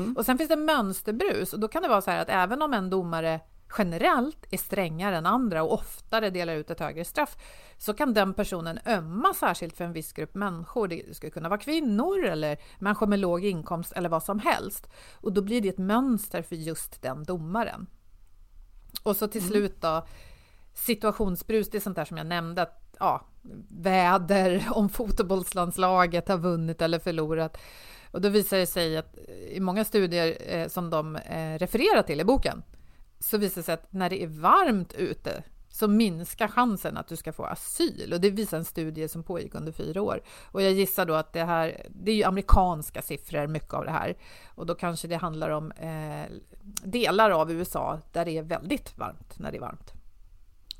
Mm. 0.00 0.16
Och 0.16 0.26
sen 0.26 0.38
finns 0.38 0.48
det 0.48 0.56
mönsterbrus 0.56 1.52
och 1.52 1.60
då 1.60 1.68
kan 1.68 1.82
det 1.82 1.88
vara 1.88 2.00
så 2.00 2.10
här 2.10 2.22
att 2.22 2.28
även 2.28 2.62
om 2.62 2.74
en 2.74 2.90
domare 2.90 3.40
generellt 3.78 4.46
är 4.50 4.58
strängare 4.58 5.16
än 5.16 5.26
andra 5.26 5.62
och 5.62 5.72
oftare 5.72 6.30
delar 6.30 6.54
ut 6.54 6.70
ett 6.70 6.80
högre 6.80 7.04
straff 7.04 7.36
så 7.78 7.94
kan 7.94 8.14
den 8.14 8.34
personen 8.34 8.78
ömma 8.86 9.34
särskilt 9.34 9.76
för 9.76 9.84
en 9.84 9.92
viss 9.92 10.12
grupp 10.12 10.34
människor. 10.34 10.88
Det 10.88 11.16
skulle 11.16 11.30
kunna 11.30 11.48
vara 11.48 11.60
kvinnor 11.60 12.24
eller 12.24 12.58
människor 12.78 13.06
med 13.06 13.18
låg 13.18 13.44
inkomst 13.44 13.92
eller 13.92 14.08
vad 14.08 14.22
som 14.22 14.38
helst. 14.38 14.88
Och 15.14 15.32
då 15.32 15.42
blir 15.42 15.60
det 15.60 15.68
ett 15.68 15.78
mönster 15.78 16.42
för 16.42 16.56
just 16.56 17.02
den 17.02 17.24
domaren. 17.24 17.86
Och 19.02 19.16
så 19.16 19.28
till 19.28 19.40
mm. 19.40 19.50
slut 19.50 19.80
då 19.80 20.06
situationsbrus, 20.74 21.70
det 21.70 21.78
är 21.78 21.80
sånt 21.80 21.96
där 21.96 22.04
som 22.04 22.16
jag 22.16 22.26
nämnde 22.26 22.62
att 22.62 22.83
ja, 23.00 23.26
väder, 23.68 24.68
om 24.72 24.88
fotbollslandslaget 24.88 26.28
har 26.28 26.38
vunnit 26.38 26.82
eller 26.82 26.98
förlorat. 26.98 27.56
Och 28.10 28.20
då 28.20 28.28
visar 28.28 28.56
det 28.56 28.66
sig 28.66 28.96
att 28.96 29.18
i 29.50 29.60
många 29.60 29.84
studier 29.84 30.36
eh, 30.40 30.68
som 30.68 30.90
de 30.90 31.16
eh, 31.16 31.58
refererar 31.58 32.02
till 32.02 32.20
i 32.20 32.24
boken 32.24 32.62
så 33.18 33.38
visar 33.38 33.60
det 33.60 33.64
sig 33.64 33.74
att 33.74 33.92
när 33.92 34.10
det 34.10 34.22
är 34.22 34.26
varmt 34.26 34.92
ute 34.92 35.42
så 35.74 35.88
minskar 35.88 36.48
chansen 36.48 36.96
att 36.96 37.08
du 37.08 37.16
ska 37.16 37.32
få 37.32 37.44
asyl. 37.44 38.12
Och 38.12 38.20
det 38.20 38.30
visar 38.30 38.58
en 38.58 38.64
studie 38.64 39.08
som 39.08 39.22
pågick 39.22 39.54
under 39.54 39.72
fyra 39.72 40.02
år. 40.02 40.22
Och 40.52 40.62
jag 40.62 40.72
gissar 40.72 41.06
då 41.06 41.14
att 41.14 41.32
det 41.32 41.44
här, 41.44 41.86
det 41.90 42.10
är 42.10 42.14
ju 42.14 42.24
amerikanska 42.24 43.02
siffror, 43.02 43.46
mycket 43.46 43.74
av 43.74 43.84
det 43.84 43.90
här. 43.90 44.16
Och 44.46 44.66
då 44.66 44.74
kanske 44.74 45.08
det 45.08 45.16
handlar 45.16 45.50
om 45.50 45.72
eh, 45.72 46.32
delar 46.84 47.30
av 47.30 47.52
USA 47.52 48.00
där 48.12 48.24
det 48.24 48.38
är 48.38 48.42
väldigt 48.42 48.98
varmt 48.98 49.38
när 49.38 49.50
det 49.50 49.58
är 49.58 49.60
varmt. 49.60 49.92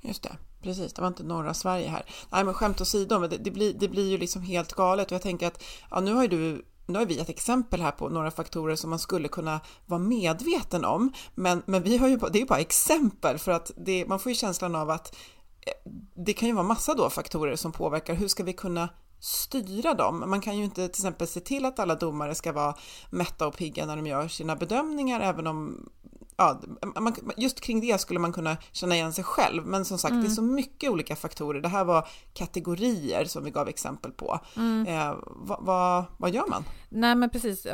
Just 0.00 0.22
det, 0.22 0.36
precis. 0.64 0.92
Det 0.92 1.02
var 1.02 1.08
inte 1.08 1.22
norra 1.22 1.54
Sverige 1.54 1.88
här. 1.88 2.04
Nej, 2.30 2.44
men 2.44 2.54
skämt 2.54 2.80
åsido, 2.80 3.18
det, 3.18 3.36
det, 3.36 3.50
blir, 3.50 3.72
det 3.72 3.88
blir 3.88 4.10
ju 4.10 4.18
liksom 4.18 4.42
helt 4.42 4.72
galet. 4.72 5.06
Och 5.06 5.12
jag 5.12 5.22
tänker 5.22 5.46
att 5.46 5.62
ja, 5.90 6.00
nu 6.00 6.14
har 6.14 6.22
ju 6.22 6.28
du 6.28 6.64
nu 6.86 6.98
har 6.98 7.06
vi 7.06 7.18
ett 7.18 7.28
exempel 7.28 7.80
här 7.80 7.90
på 7.90 8.08
några 8.08 8.30
faktorer 8.30 8.76
som 8.76 8.90
man 8.90 8.98
skulle 8.98 9.28
kunna 9.28 9.60
vara 9.86 10.00
medveten 10.00 10.84
om, 10.84 11.12
men, 11.34 11.62
men 11.66 11.82
vi 11.82 11.96
har 11.96 12.08
ju, 12.08 12.16
det 12.16 12.38
är 12.38 12.40
ju 12.40 12.46
bara 12.46 12.60
exempel 12.60 13.38
för 13.38 13.52
att 13.52 13.70
det, 13.76 14.06
man 14.08 14.18
får 14.18 14.32
ju 14.32 14.36
känslan 14.36 14.74
av 14.74 14.90
att 14.90 15.16
eh, 15.60 15.92
det 16.14 16.32
kan 16.32 16.48
ju 16.48 16.54
vara 16.54 16.66
massa 16.66 16.94
då 16.94 17.10
faktorer 17.10 17.56
som 17.56 17.72
påverkar. 17.72 18.14
Hur 18.14 18.28
ska 18.28 18.42
vi 18.42 18.52
kunna 18.52 18.88
styra 19.20 19.94
dem? 19.94 20.24
Man 20.26 20.40
kan 20.40 20.58
ju 20.58 20.64
inte 20.64 20.74
till 20.74 20.84
exempel 20.84 21.26
se 21.26 21.40
till 21.40 21.64
att 21.64 21.78
alla 21.78 21.94
domare 21.94 22.34
ska 22.34 22.52
vara 22.52 22.74
mätta 23.10 23.46
och 23.46 23.56
pigga 23.56 23.86
när 23.86 23.96
de 23.96 24.06
gör 24.06 24.28
sina 24.28 24.56
bedömningar, 24.56 25.20
även 25.20 25.46
om 25.46 25.88
ja, 26.36 26.60
man, 27.00 27.14
just 27.36 27.60
kring 27.60 27.80
det 27.80 28.00
skulle 28.00 28.20
man 28.20 28.32
kunna 28.32 28.56
känna 28.72 28.94
igen 28.94 29.12
sig 29.12 29.24
själv. 29.24 29.66
Men 29.66 29.84
som 29.84 29.98
sagt, 29.98 30.10
mm. 30.10 30.22
det 30.22 30.26
är 30.26 30.28
mm. 30.28 30.36
så 30.36 30.42
mycket 30.42 30.90
olika 30.90 31.16
faktorer. 31.16 31.60
Det 31.60 31.68
här 31.68 31.84
var 31.84 32.08
kategorier 32.32 33.24
som 33.24 33.44
vi 33.44 33.50
gav 33.50 33.68
exempel 33.68 34.12
på. 34.12 34.40
Mm. 34.56 34.86
Eh, 34.86 35.16
vad, 35.26 35.64
vad, 35.64 36.04
vad, 36.18 36.34
gör 36.34 36.46
man? 36.50 36.64
Nej, 36.88 37.14
men 37.14 37.30
precis. 37.30 37.66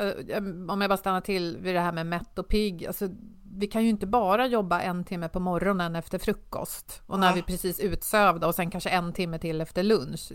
Om 0.69 0.81
jag 0.81 0.90
bara 0.90 0.97
stannar 0.97 1.21
till 1.21 1.59
vid 1.61 1.75
det 1.75 1.81
här 1.81 1.93
med 1.93 2.07
mätt 2.07 2.38
och 2.38 2.49
pigg. 2.49 2.87
Alltså, 2.87 3.09
vi 3.57 3.67
kan 3.67 3.83
ju 3.83 3.88
inte 3.88 4.07
bara 4.07 4.47
jobba 4.47 4.81
en 4.81 5.05
timme 5.05 5.29
på 5.29 5.40
morgonen 5.40 5.97
efter 5.97 6.19
frukost 6.19 7.02
och 7.07 7.19
när 7.19 7.26
ja. 7.26 7.35
vi 7.35 7.43
precis 7.43 7.81
utsövda 7.81 8.47
och 8.47 8.55
sen 8.55 8.71
kanske 8.71 8.90
en 8.90 9.12
timme 9.12 9.38
till 9.38 9.61
efter 9.61 9.83
lunch. 9.83 10.33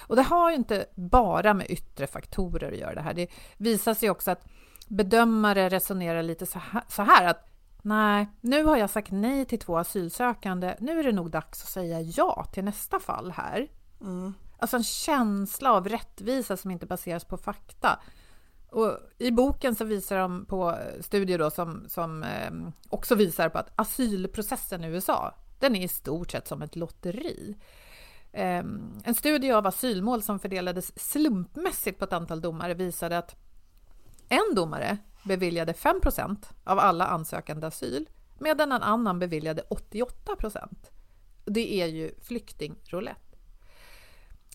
Och 0.00 0.16
det 0.16 0.22
har 0.22 0.50
ju 0.50 0.56
inte 0.56 0.86
bara 0.94 1.54
med 1.54 1.70
yttre 1.70 2.06
faktorer 2.06 2.72
att 2.72 2.78
göra 2.78 2.94
det 2.94 3.00
här. 3.00 3.14
Det 3.14 3.28
visar 3.56 3.94
sig 3.94 4.10
också 4.10 4.30
att 4.30 4.46
bedömare 4.88 5.68
resonerar 5.68 6.22
lite 6.22 6.46
så 6.88 7.02
här, 7.02 7.26
att 7.26 7.48
nej, 7.82 8.28
nu 8.40 8.64
har 8.64 8.76
jag 8.76 8.90
sagt 8.90 9.10
nej 9.10 9.44
till 9.44 9.58
två 9.58 9.78
asylsökande. 9.78 10.76
Nu 10.80 11.00
är 11.00 11.04
det 11.04 11.12
nog 11.12 11.30
dags 11.30 11.62
att 11.62 11.68
säga 11.68 12.00
ja 12.00 12.46
till 12.52 12.64
nästa 12.64 13.00
fall 13.00 13.30
här. 13.30 13.68
Mm. 14.00 14.34
Alltså 14.58 14.76
en 14.76 14.84
känsla 14.84 15.72
av 15.72 15.88
rättvisa 15.88 16.56
som 16.56 16.70
inte 16.70 16.86
baseras 16.86 17.24
på 17.24 17.36
fakta. 17.36 18.00
Och 18.70 18.98
I 19.18 19.30
boken 19.30 19.74
så 19.74 19.84
visar 19.84 20.18
de 20.18 20.46
på 20.46 20.78
studier 21.00 21.38
då 21.38 21.50
som, 21.50 21.84
som 21.88 22.22
eh, 22.22 22.50
också 22.88 23.14
visar 23.14 23.48
på 23.48 23.58
att 23.58 23.72
asylprocessen 23.76 24.84
i 24.84 24.86
USA, 24.86 25.34
den 25.58 25.76
är 25.76 25.84
i 25.84 25.88
stort 25.88 26.30
sett 26.30 26.48
som 26.48 26.62
ett 26.62 26.76
lotteri. 26.76 27.56
Eh, 28.32 28.64
en 29.04 29.14
studie 29.14 29.52
av 29.52 29.66
asylmål 29.66 30.22
som 30.22 30.38
fördelades 30.38 31.10
slumpmässigt 31.10 31.98
på 31.98 32.04
ett 32.04 32.12
antal 32.12 32.40
domare 32.40 32.74
visade 32.74 33.18
att 33.18 33.36
en 34.28 34.54
domare 34.54 34.98
beviljade 35.24 35.72
5% 35.72 36.36
av 36.64 36.78
alla 36.78 37.06
ansökande 37.06 37.66
asyl 37.66 38.08
medan 38.38 38.72
en 38.72 38.82
annan 38.82 39.18
beviljade 39.18 39.62
88% 39.70 40.68
Det 41.44 41.80
är 41.80 41.86
ju 41.86 42.14
flyktingroulette. 42.22 43.28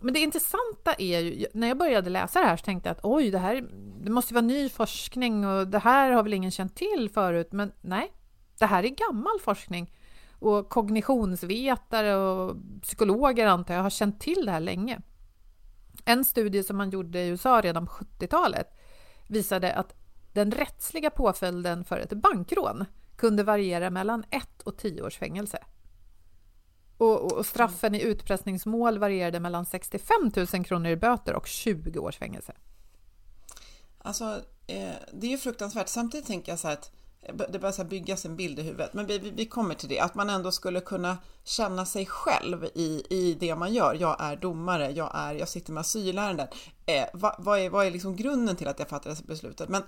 Men 0.01 0.13
det 0.13 0.19
intressanta 0.19 0.93
är 0.97 1.19
ju, 1.19 1.45
när 1.53 1.67
jag 1.67 1.77
började 1.77 2.09
läsa 2.09 2.39
det 2.39 2.45
här 2.45 2.57
så 2.57 2.65
tänkte 2.65 2.89
jag 2.89 2.97
att 2.97 3.05
oj, 3.05 3.31
det 3.31 3.37
här 3.37 3.67
det 4.03 4.11
måste 4.11 4.33
vara 4.33 4.45
ny 4.45 4.69
forskning 4.69 5.47
och 5.47 5.67
det 5.67 5.79
här 5.79 6.11
har 6.11 6.23
väl 6.23 6.33
ingen 6.33 6.51
känt 6.51 6.75
till 6.75 7.09
förut, 7.13 7.51
men 7.51 7.71
nej, 7.81 8.13
det 8.59 8.65
här 8.65 8.83
är 8.83 8.89
gammal 8.89 9.39
forskning 9.41 9.93
och 10.39 10.69
kognitionsvetare 10.69 12.15
och 12.15 12.55
psykologer 12.81 13.47
antar 13.47 13.73
jag 13.73 13.81
har 13.81 13.89
känt 13.89 14.21
till 14.21 14.45
det 14.45 14.51
här 14.51 14.59
länge. 14.59 15.01
En 16.05 16.25
studie 16.25 16.63
som 16.63 16.77
man 16.77 16.89
gjorde 16.89 17.19
i 17.19 17.27
USA 17.27 17.61
redan 17.61 17.85
på 17.85 17.93
70-talet 17.93 18.67
visade 19.33 19.73
att 19.73 19.95
den 20.33 20.51
rättsliga 20.51 21.09
påföljden 21.09 21.83
för 21.83 21.97
ett 21.97 22.13
bankrån 22.13 22.85
kunde 23.15 23.43
variera 23.43 23.89
mellan 23.89 24.23
ett 24.29 24.61
och 24.61 24.77
tio 24.77 25.01
års 25.01 25.17
fängelse. 25.17 25.59
Och, 26.97 27.31
och, 27.31 27.45
straffen 27.45 27.95
i 27.95 28.01
utpressningsmål 28.01 28.99
varierade 28.99 29.39
mellan 29.39 29.65
65 29.65 30.31
000 30.53 30.65
kronor 30.65 30.91
i 30.91 30.95
böter 30.95 31.33
och 31.33 31.47
20 31.47 31.99
års 31.99 32.17
fängelse. 32.17 32.53
Alltså, 33.97 34.41
eh, 34.67 34.93
det 35.13 35.27
är 35.27 35.31
ju 35.31 35.37
fruktansvärt. 35.37 35.87
Samtidigt 35.87 36.27
tänker 36.27 36.51
jag 36.51 36.59
så 36.59 36.67
här 36.67 36.73
att 36.73 36.91
det 37.49 37.59
börjar 37.59 37.71
så 37.71 37.83
byggas 37.83 38.25
en 38.25 38.35
bild 38.35 38.59
i 38.59 38.61
huvudet, 38.61 38.93
men 38.93 39.05
vi, 39.05 39.17
vi, 39.17 39.45
kommer 39.45 39.75
till 39.75 39.89
det, 39.89 39.99
att 39.99 40.15
man 40.15 40.29
ändå 40.29 40.51
skulle 40.51 40.79
kunna 40.79 41.17
känna 41.43 41.85
sig 41.85 42.05
själv 42.05 42.65
i, 42.75 43.03
i 43.09 43.37
det 43.39 43.55
man 43.55 43.73
gör. 43.73 43.97
Jag 43.99 44.17
är 44.19 44.35
domare, 44.35 44.91
jag, 44.91 45.11
är, 45.13 45.33
jag 45.33 45.49
sitter 45.49 45.71
med 45.71 45.81
asylärenden. 45.81 46.47
Eh, 46.85 47.05
vad, 47.13 47.35
vad, 47.37 47.59
är, 47.59 47.69
vad 47.69 47.85
är 47.85 47.91
liksom 47.91 48.15
grunden 48.15 48.55
till 48.55 48.67
att 48.67 48.79
jag 48.79 48.89
fattar 48.89 49.09
det 49.09 49.23
beslutet? 49.23 49.69
Men 49.69 49.83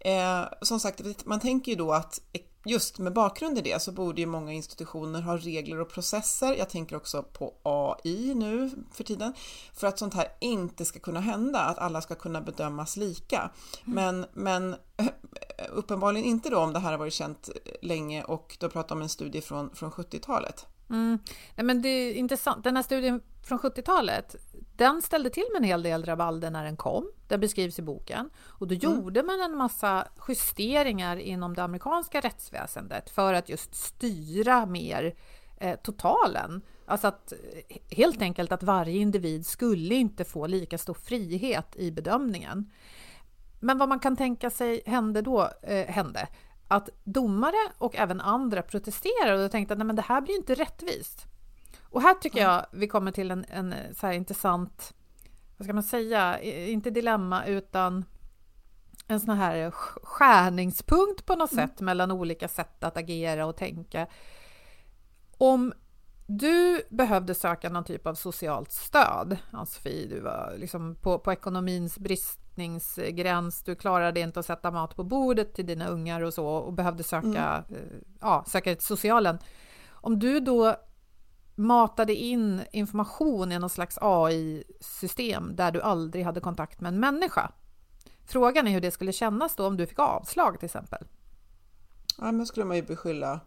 eh, 0.00 0.48
som 0.62 0.80
sagt, 0.80 1.26
man 1.26 1.40
tänker 1.40 1.72
ju 1.72 1.78
då 1.78 1.92
att 1.92 2.20
just 2.64 2.98
med 2.98 3.12
bakgrund 3.12 3.58
i 3.58 3.60
det 3.60 3.82
så 3.82 3.92
borde 3.92 4.20
ju 4.20 4.26
många 4.26 4.52
institutioner 4.52 5.20
ha 5.20 5.36
regler 5.36 5.80
och 5.80 5.90
processer. 5.90 6.54
Jag 6.54 6.68
tänker 6.68 6.96
också 6.96 7.22
på 7.22 7.54
AI 7.62 8.34
nu 8.34 8.70
för 8.92 9.04
tiden 9.04 9.34
för 9.72 9.86
att 9.86 9.98
sånt 9.98 10.14
här 10.14 10.28
inte 10.40 10.84
ska 10.84 10.98
kunna 10.98 11.20
hända, 11.20 11.58
att 11.58 11.78
alla 11.78 12.00
ska 12.00 12.14
kunna 12.14 12.40
bedömas 12.40 12.96
lika. 12.96 13.50
Mm. 13.86 13.94
Men, 13.94 14.26
men 14.32 14.76
uppenbarligen 15.70 16.26
inte 16.26 16.50
då 16.50 16.58
om 16.58 16.72
det 16.72 16.78
här 16.78 16.90
har 16.90 16.98
varit 16.98 17.14
känt 17.14 17.48
länge 17.82 18.24
och 18.24 18.56
då 18.60 18.68
pratar 18.68 18.94
om 18.94 19.02
en 19.02 19.08
studie 19.08 19.40
från, 19.40 19.70
från 19.74 19.90
70-talet. 19.90 20.66
Mm. 20.90 21.18
Nej, 21.56 21.64
men 21.64 21.82
det 21.82 21.88
är 21.88 22.14
intressant. 22.14 22.64
Den 22.64 22.76
här 22.76 22.82
studien 22.82 23.20
från 23.42 23.58
70-talet, 23.58 24.36
den 24.76 25.02
ställde 25.02 25.30
till 25.30 25.46
med 25.52 25.58
en 25.58 25.64
hel 25.64 25.82
del 25.82 26.04
rabalder 26.04 26.50
när 26.50 26.64
den 26.64 26.76
kom. 26.76 27.10
Den 27.28 27.40
beskrivs 27.40 27.78
i 27.78 27.82
boken. 27.82 28.30
Och 28.40 28.68
då 28.68 28.74
mm. 28.74 28.80
gjorde 28.82 29.22
man 29.22 29.40
en 29.40 29.56
massa 29.56 30.08
justeringar 30.28 31.16
inom 31.16 31.54
det 31.54 31.62
amerikanska 31.62 32.20
rättsväsendet 32.20 33.10
för 33.10 33.34
att 33.34 33.48
just 33.48 33.74
styra 33.74 34.66
mer 34.66 35.14
eh, 35.56 35.76
totalen. 35.76 36.62
Alltså 36.86 37.06
att 37.06 37.32
helt 37.90 38.22
enkelt 38.22 38.52
att 38.52 38.62
varje 38.62 38.98
individ 38.98 39.46
skulle 39.46 39.94
inte 39.94 40.24
få 40.24 40.46
lika 40.46 40.78
stor 40.78 40.94
frihet 40.94 41.76
i 41.76 41.90
bedömningen. 41.90 42.70
Men 43.60 43.78
vad 43.78 43.88
man 43.88 43.98
kan 43.98 44.16
tänka 44.16 44.50
sig 44.50 44.82
hände 44.86 45.22
då, 45.22 45.50
eh, 45.62 45.86
hände 45.86 46.28
att 46.68 46.88
domare 47.04 47.72
och 47.78 47.96
även 47.96 48.20
andra 48.20 48.62
protesterade 48.62 49.44
och 49.44 49.50
tänkte 49.50 49.74
att 49.74 49.78
nej, 49.78 49.86
men 49.86 49.96
det 49.96 50.02
här 50.02 50.20
blir 50.20 50.36
inte 50.36 50.54
rättvist. 50.54 51.26
Och 51.82 52.02
här 52.02 52.14
tycker 52.14 52.40
jag 52.40 52.66
vi 52.72 52.88
kommer 52.88 53.12
till 53.12 53.30
en, 53.30 53.44
en 53.48 53.74
så 53.94 54.06
här 54.06 54.14
intressant, 54.14 54.94
vad 55.56 55.66
ska 55.66 55.72
man 55.72 55.82
säga, 55.82 56.40
inte 56.42 56.90
dilemma 56.90 57.44
utan 57.46 58.04
en 59.06 59.20
sån 59.20 59.36
här 59.36 59.70
skärningspunkt 59.70 61.26
på 61.26 61.34
något 61.34 61.52
mm. 61.52 61.68
sätt 61.68 61.80
mellan 61.80 62.10
olika 62.10 62.48
sätt 62.48 62.84
att 62.84 62.96
agera 62.96 63.46
och 63.46 63.56
tänka. 63.56 64.06
Om 65.38 65.72
du 66.30 66.82
behövde 66.88 67.34
söka 67.34 67.68
någon 67.68 67.84
typ 67.84 68.06
av 68.06 68.14
socialt 68.14 68.72
stöd, 68.72 69.36
Ann-Sofie, 69.50 70.06
du 70.06 70.20
var 70.20 70.54
liksom 70.56 70.94
på, 70.94 71.18
på 71.18 71.32
ekonomins 71.32 71.98
bristningsgräns, 71.98 73.62
du 73.62 73.74
klarade 73.74 74.20
inte 74.20 74.40
att 74.40 74.46
sätta 74.46 74.70
mat 74.70 74.96
på 74.96 75.04
bordet 75.04 75.54
till 75.54 75.66
dina 75.66 75.88
ungar 75.88 76.20
och 76.20 76.34
så 76.34 76.46
och 76.46 76.72
behövde 76.72 77.02
söka, 77.02 77.28
mm. 77.28 77.64
Eh, 77.70 77.98
ja, 78.20 78.44
söka 78.46 78.74
till 78.74 78.86
socialen. 78.86 79.38
Om 79.90 80.18
du 80.18 80.40
då 80.40 80.76
matade 81.54 82.14
in 82.14 82.62
information 82.72 83.52
i 83.52 83.58
någon 83.58 83.70
slags 83.70 83.98
AI-system 84.00 85.56
där 85.56 85.70
du 85.70 85.82
aldrig 85.82 86.24
hade 86.24 86.40
kontakt 86.40 86.80
med 86.80 86.92
en 86.92 87.00
människa, 87.00 87.52
Frågan 88.28 88.66
är 88.66 88.72
hur 88.72 88.80
det 88.80 88.90
skulle 88.90 89.12
kännas 89.12 89.56
då 89.56 89.66
om 89.66 89.76
du 89.76 89.86
fick 89.86 89.98
avslag 89.98 90.58
till 90.58 90.66
exempel. 90.66 91.06
Ja, 92.18 92.32
men 92.32 92.46
skulle 92.46 92.66
man 92.66 92.76
ju 92.76 92.82
beskylla 92.82 93.40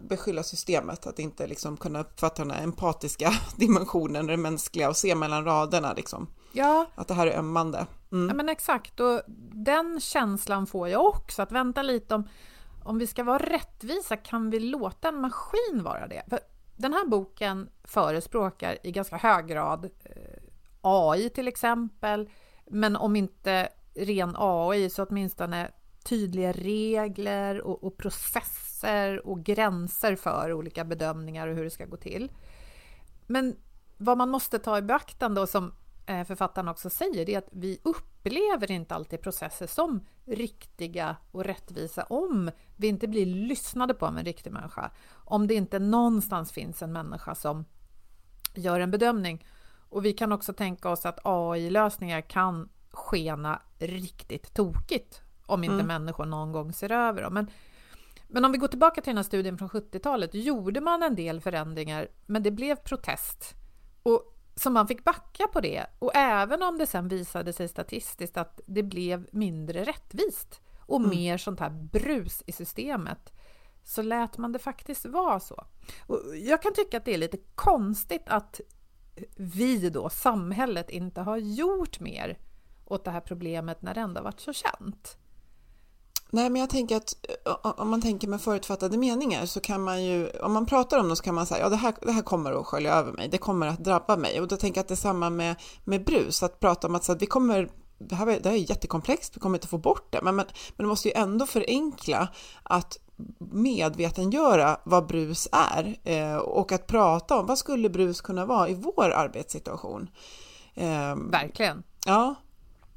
beskylla 0.00 0.42
systemet 0.42 1.06
att 1.06 1.18
inte 1.18 1.46
liksom 1.46 1.76
kunna 1.76 2.00
uppfatta 2.00 2.42
den 2.42 2.50
här 2.50 2.62
empatiska 2.62 3.32
dimensionen, 3.56 4.26
det 4.26 4.36
mänskliga 4.36 4.88
och 4.88 4.96
se 4.96 5.14
mellan 5.14 5.44
raderna 5.44 5.92
liksom. 5.92 6.26
Ja. 6.52 6.86
Att 6.94 7.08
det 7.08 7.14
här 7.14 7.26
är 7.26 7.38
ömmande. 7.38 7.86
Mm. 8.12 8.28
Ja, 8.28 8.34
men 8.34 8.48
exakt, 8.48 9.00
och 9.00 9.22
den 9.52 10.00
känslan 10.00 10.66
får 10.66 10.88
jag 10.88 11.04
också, 11.04 11.42
att 11.42 11.52
vänta 11.52 11.82
lite 11.82 12.14
om, 12.14 12.28
om 12.84 12.98
vi 12.98 13.06
ska 13.06 13.24
vara 13.24 13.38
rättvisa, 13.38 14.16
kan 14.16 14.50
vi 14.50 14.60
låta 14.60 15.08
en 15.08 15.20
maskin 15.20 15.82
vara 15.82 16.06
det? 16.06 16.22
För 16.30 16.38
den 16.76 16.92
här 16.92 17.06
boken 17.06 17.68
förespråkar 17.84 18.78
i 18.82 18.92
ganska 18.92 19.16
hög 19.16 19.46
grad 19.46 19.84
eh, 19.84 20.42
AI 20.80 21.30
till 21.30 21.48
exempel, 21.48 22.30
men 22.70 22.96
om 22.96 23.16
inte 23.16 23.68
ren 23.94 24.34
AI 24.38 24.90
så 24.90 25.04
åtminstone 25.04 25.70
tydliga 26.06 26.52
regler 26.52 27.60
och, 27.60 27.84
och, 27.84 27.96
processer 27.96 29.26
och 29.26 29.44
gränser 29.44 30.16
för 30.16 30.52
olika 30.52 30.84
bedömningar 30.84 31.48
och 31.48 31.54
hur 31.54 31.64
det 31.64 31.70
ska 31.70 31.86
gå 31.86 31.96
till. 31.96 32.32
Men 33.26 33.56
vad 33.96 34.18
man 34.18 34.28
måste 34.28 34.58
ta 34.58 34.78
i 34.78 34.82
beaktande 34.82 35.40
och 35.40 35.48
som 35.48 35.72
eh, 36.06 36.24
författaren 36.24 36.68
också 36.68 36.90
säger, 36.90 37.26
det 37.26 37.34
är 37.34 37.38
att 37.38 37.48
vi 37.52 37.80
upplever 37.82 38.70
inte 38.70 38.94
alltid 38.94 39.20
processer 39.20 39.66
som 39.66 40.06
riktiga 40.24 41.16
och 41.32 41.44
rättvisa 41.44 42.02
om 42.02 42.50
vi 42.76 42.86
inte 42.86 43.08
blir 43.08 43.26
lyssnade 43.26 43.94
på 43.94 44.06
av 44.06 44.18
en 44.18 44.24
riktig 44.24 44.52
människa. 44.52 44.90
Om 45.12 45.46
det 45.46 45.54
inte 45.54 45.78
någonstans 45.78 46.52
finns 46.52 46.82
en 46.82 46.92
människa 46.92 47.34
som 47.34 47.64
gör 48.54 48.80
en 48.80 48.90
bedömning. 48.90 49.46
Och 49.88 50.04
vi 50.04 50.12
kan 50.12 50.32
också 50.32 50.52
tänka 50.52 50.90
oss 50.90 51.06
att 51.06 51.18
AI-lösningar 51.24 52.20
kan 52.20 52.68
skena 52.90 53.62
riktigt 53.78 54.54
tokigt 54.54 55.22
om 55.46 55.64
inte 55.64 55.74
mm. 55.74 55.86
människor 55.86 56.26
någon 56.26 56.52
gång 56.52 56.72
ser 56.72 56.92
över 56.92 57.22
dem. 57.22 57.34
Men, 57.34 57.50
men 58.28 58.44
om 58.44 58.52
vi 58.52 58.58
går 58.58 58.68
tillbaka 58.68 59.00
till 59.00 59.10
den 59.10 59.16
här 59.16 59.24
studien 59.24 59.58
från 59.58 59.68
70-talet, 59.68 60.34
gjorde 60.34 60.80
man 60.80 61.02
en 61.02 61.14
del 61.14 61.40
förändringar, 61.40 62.08
men 62.26 62.42
det 62.42 62.50
blev 62.50 62.76
protest. 62.76 63.54
Och 64.02 64.36
så 64.56 64.70
man 64.70 64.88
fick 64.88 65.04
backa 65.04 65.46
på 65.52 65.60
det. 65.60 65.86
Och 65.98 66.16
även 66.16 66.62
om 66.62 66.78
det 66.78 66.86
sen 66.86 67.08
visade 67.08 67.52
sig 67.52 67.68
statistiskt 67.68 68.36
att 68.36 68.60
det 68.66 68.82
blev 68.82 69.28
mindre 69.32 69.84
rättvist 69.84 70.60
och 70.80 70.98
mm. 71.00 71.10
mer 71.10 71.38
sånt 71.38 71.60
här 71.60 71.70
brus 71.70 72.42
i 72.46 72.52
systemet, 72.52 73.32
så 73.84 74.02
lät 74.02 74.38
man 74.38 74.52
det 74.52 74.58
faktiskt 74.58 75.06
vara 75.06 75.40
så. 75.40 75.66
Och 76.06 76.20
jag 76.36 76.62
kan 76.62 76.74
tycka 76.74 76.96
att 76.96 77.04
det 77.04 77.14
är 77.14 77.18
lite 77.18 77.38
konstigt 77.54 78.22
att 78.26 78.60
vi 79.36 79.90
då, 79.90 80.08
samhället, 80.08 80.90
inte 80.90 81.20
har 81.20 81.36
gjort 81.36 82.00
mer 82.00 82.38
åt 82.84 83.04
det 83.04 83.10
här 83.10 83.20
problemet 83.20 83.82
när 83.82 83.94
det 83.94 84.00
ändå 84.00 84.22
varit 84.22 84.40
så 84.40 84.52
känt. 84.52 85.18
Nej, 86.30 86.50
men 86.50 86.60
jag 86.60 86.70
tänker 86.70 86.96
att 86.96 87.14
om 87.62 87.90
man 87.90 88.02
tänker 88.02 88.28
med 88.28 88.40
förutfattade 88.40 88.98
meningar 88.98 89.46
så 89.46 89.60
kan 89.60 89.82
man 89.82 90.04
ju, 90.04 90.30
om 90.30 90.52
man 90.52 90.66
pratar 90.66 90.98
om 90.98 91.06
dem 91.08 91.16
så 91.16 91.22
kan 91.22 91.34
man 91.34 91.46
säga, 91.46 91.60
ja 91.60 91.68
det 91.68 91.76
här, 91.76 91.94
det 92.02 92.12
här 92.12 92.22
kommer 92.22 92.52
att 92.52 92.66
skölja 92.66 92.94
över 92.94 93.12
mig, 93.12 93.28
det 93.28 93.38
kommer 93.38 93.66
att 93.66 93.84
drabba 93.84 94.16
mig. 94.16 94.40
Och 94.40 94.48
då 94.48 94.56
tänker 94.56 94.78
jag 94.78 94.82
att 94.82 94.88
det 94.88 94.94
är 94.94 94.96
samma 94.96 95.30
med, 95.30 95.56
med 95.84 96.04
brus, 96.04 96.42
att 96.42 96.60
prata 96.60 96.86
om 96.86 96.94
att, 96.94 97.04
så 97.04 97.12
att 97.12 97.22
vi 97.22 97.26
kommer 97.26 97.68
det 97.98 98.14
här, 98.14 98.26
det 98.26 98.48
här 98.48 98.56
är 98.56 98.70
jättekomplext, 98.70 99.36
vi 99.36 99.40
kommer 99.40 99.58
inte 99.58 99.68
få 99.68 99.78
bort 99.78 100.12
det, 100.12 100.22
men, 100.22 100.36
men, 100.36 100.46
men 100.76 100.84
det 100.84 100.88
måste 100.88 101.08
ju 101.08 101.14
ändå 101.14 101.46
förenkla 101.46 102.28
att 102.62 102.98
medvetengöra 103.38 104.80
vad 104.84 105.06
brus 105.06 105.48
är 105.52 105.96
eh, 106.04 106.36
och 106.36 106.72
att 106.72 106.86
prata 106.86 107.38
om 107.38 107.46
vad 107.46 107.58
skulle 107.58 107.88
brus 107.88 108.20
kunna 108.20 108.46
vara 108.46 108.68
i 108.68 108.74
vår 108.74 109.10
arbetssituation. 109.10 110.10
Eh, 110.74 111.16
Verkligen. 111.16 111.82
Ja, 112.06 112.34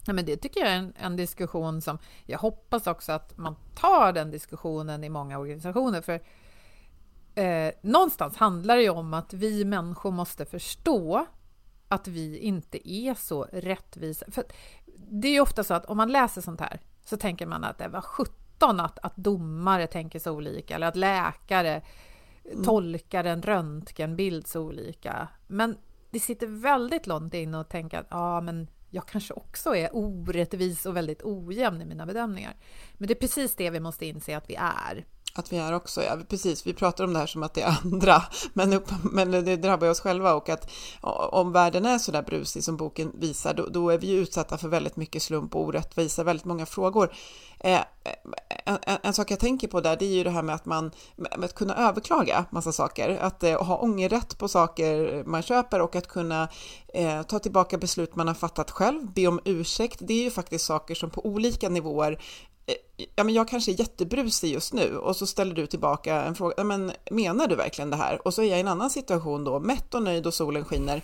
Ja, 0.10 0.14
men 0.14 0.26
det 0.26 0.38
tycker 0.38 0.60
jag 0.60 0.70
är 0.70 0.76
en, 0.78 0.94
en, 0.98 1.16
diskussion 1.16 1.82
som 1.82 1.98
jag 2.26 2.40
hoppas 2.40 2.88
också 2.88 3.12
att 3.12 3.38
man 3.38 3.56
tar 3.76 4.14
den 4.14 4.32
diskussionen 4.32 5.04
i 5.04 5.10
många 5.10 5.40
organisationer. 5.40 6.02
För 6.02 6.22
eh, 7.36 7.72
någonstans 7.82 8.38
handlar 8.38 8.76
det 8.76 8.84
ju 8.84 8.90
om 8.90 9.14
att 9.14 9.34
vi 9.34 9.66
människor 9.66 10.12
måste 10.12 10.46
förstå 10.46 11.26
att 11.88 12.08
vi 12.08 12.38
inte 12.38 12.90
är 12.90 13.14
så 13.14 13.44
rättvisa. 13.52 14.26
För 14.32 14.44
det 14.96 15.28
är 15.28 15.32
ju 15.32 15.40
ofta 15.40 15.64
så 15.64 15.74
att 15.74 15.86
om 15.86 15.98
man 15.98 16.12
läser 16.12 16.42
sånt 16.42 16.60
här 16.60 16.80
så 17.06 17.18
tänker 17.18 17.46
man 17.46 17.64
att 17.64 17.78
det 17.78 17.88
var 17.88 18.02
17 18.02 18.80
att, 18.80 19.00
att 19.00 19.16
domare 19.16 19.88
tänker 19.88 20.20
så 20.20 20.32
olika 20.32 20.76
eller 20.76 20.88
att 20.88 20.96
läkare 20.96 21.82
mm. 22.52 22.64
tolkar 22.64 23.24
en 23.24 23.42
röntgenbild 23.42 24.48
så 24.48 24.62
olika. 24.62 25.28
Men 25.48 25.78
det 26.10 26.20
sitter 26.20 26.48
väldigt 26.48 27.08
långt 27.08 27.34
in 27.34 27.56
och 27.56 27.70
tänka 27.70 28.00
att 28.00 28.08
ja, 28.10 28.42
men 28.42 28.68
jag 28.90 29.08
kanske 29.08 29.34
också 29.34 29.76
är 29.76 29.90
orättvis 29.96 30.86
och 30.86 30.98
väldigt 30.98 31.24
ojämn 31.24 31.82
i 31.82 31.86
mina 31.86 32.06
bedömningar. 32.06 32.56
Men 32.94 33.08
det 33.08 33.14
är 33.14 33.20
precis 33.20 33.56
det 33.56 33.70
vi 33.70 33.80
måste 33.80 34.06
inse 34.06 34.38
att 34.38 34.50
vi 34.50 34.56
är. 34.56 35.06
Att 35.34 35.54
vi 35.54 35.58
är 35.58 35.74
också, 35.74 36.04
ja 36.04 36.18
precis, 36.30 36.68
vi 36.68 36.74
pratar 36.74 37.04
om 37.04 37.14
det 37.14 37.20
här 37.20 37.28
som 37.28 37.44
att 37.44 37.54
det 37.54 37.62
är 37.62 37.78
andra, 37.84 38.24
men, 38.54 38.74
upp, 38.74 38.92
men 39.12 39.32
det 39.32 39.56
drabbar 39.56 39.90
oss 39.90 40.00
själva 40.00 40.34
och 40.34 40.50
att 40.50 40.72
om 41.32 41.52
världen 41.52 41.86
är 41.86 41.98
så 41.98 42.12
där 42.12 42.22
brusig 42.22 42.64
som 42.64 42.78
boken 42.78 43.12
visar, 43.16 43.54
då, 43.54 43.66
då 43.66 43.90
är 43.90 43.98
vi 43.98 44.08
ju 44.08 44.20
utsatta 44.20 44.58
för 44.58 44.68
väldigt 44.68 44.96
mycket 44.96 45.22
slump 45.22 45.56
och 45.56 45.62
orättvisa, 45.62 46.24
väldigt 46.24 46.46
många 46.46 46.66
frågor. 46.66 47.14
Eh, 47.60 47.74
eh, 47.74 47.84
en, 48.66 48.78
en, 48.82 48.98
en, 49.04 49.14
sak 49.14 49.32
jag 49.32 49.40
tänker 49.40 49.68
på 49.68 49.82
där, 49.82 49.98
det 49.98 50.06
är 50.06 50.16
ju 50.16 50.24
det 50.24 50.30
här 50.30 50.44
med 50.44 50.56
att 50.56 50.66
man, 50.66 50.92
med 51.16 51.44
att 51.44 51.56
kunna 51.56 51.76
överklaga 51.90 52.46
massa 52.50 52.72
saker, 52.72 53.18
att 53.18 53.44
eh, 53.44 53.64
ha 53.64 53.78
ångerrätt 53.78 54.38
på 54.38 54.48
saker 54.48 55.24
man 55.24 55.42
köper 55.42 55.82
och 55.82 55.96
att 55.96 56.08
kunna 56.08 56.50
eh, 56.94 57.22
ta 57.22 57.40
tillbaka 57.40 57.78
beslut 57.78 58.16
man 58.16 58.28
har 58.28 58.36
fattat 58.36 58.72
själv, 58.72 59.14
be 59.14 59.28
om 59.28 59.40
ursäkt, 59.46 60.00
det 60.02 60.14
är 60.14 60.24
ju 60.24 60.32
faktiskt 60.32 60.66
saker 60.66 60.96
som 60.96 61.10
på 61.10 61.26
olika 61.26 61.70
nivåer 61.70 62.20
ja, 63.16 63.24
men 63.24 63.34
jag 63.34 63.48
kanske 63.48 63.72
är 63.72 63.80
jättebrusig 63.80 64.54
just 64.54 64.74
nu 64.74 64.98
och 64.98 65.16
så 65.16 65.28
ställer 65.28 65.56
du 65.56 65.68
tillbaka 65.68 66.24
en 66.24 66.36
fråga, 66.36 66.64
men 66.64 66.92
menar 67.12 67.48
du 67.48 67.56
verkligen 67.56 67.90
det 67.90 67.96
här? 67.96 68.28
Och 68.28 68.34
så 68.34 68.42
är 68.42 68.46
jag 68.46 68.58
i 68.58 68.62
en 68.62 68.68
annan 68.68 68.90
situation 68.90 69.44
då, 69.44 69.60
mätt 69.60 69.94
och 69.94 70.04
nöjd 70.04 70.28
och 70.28 70.34
solen 70.34 70.66
skiner 70.66 71.04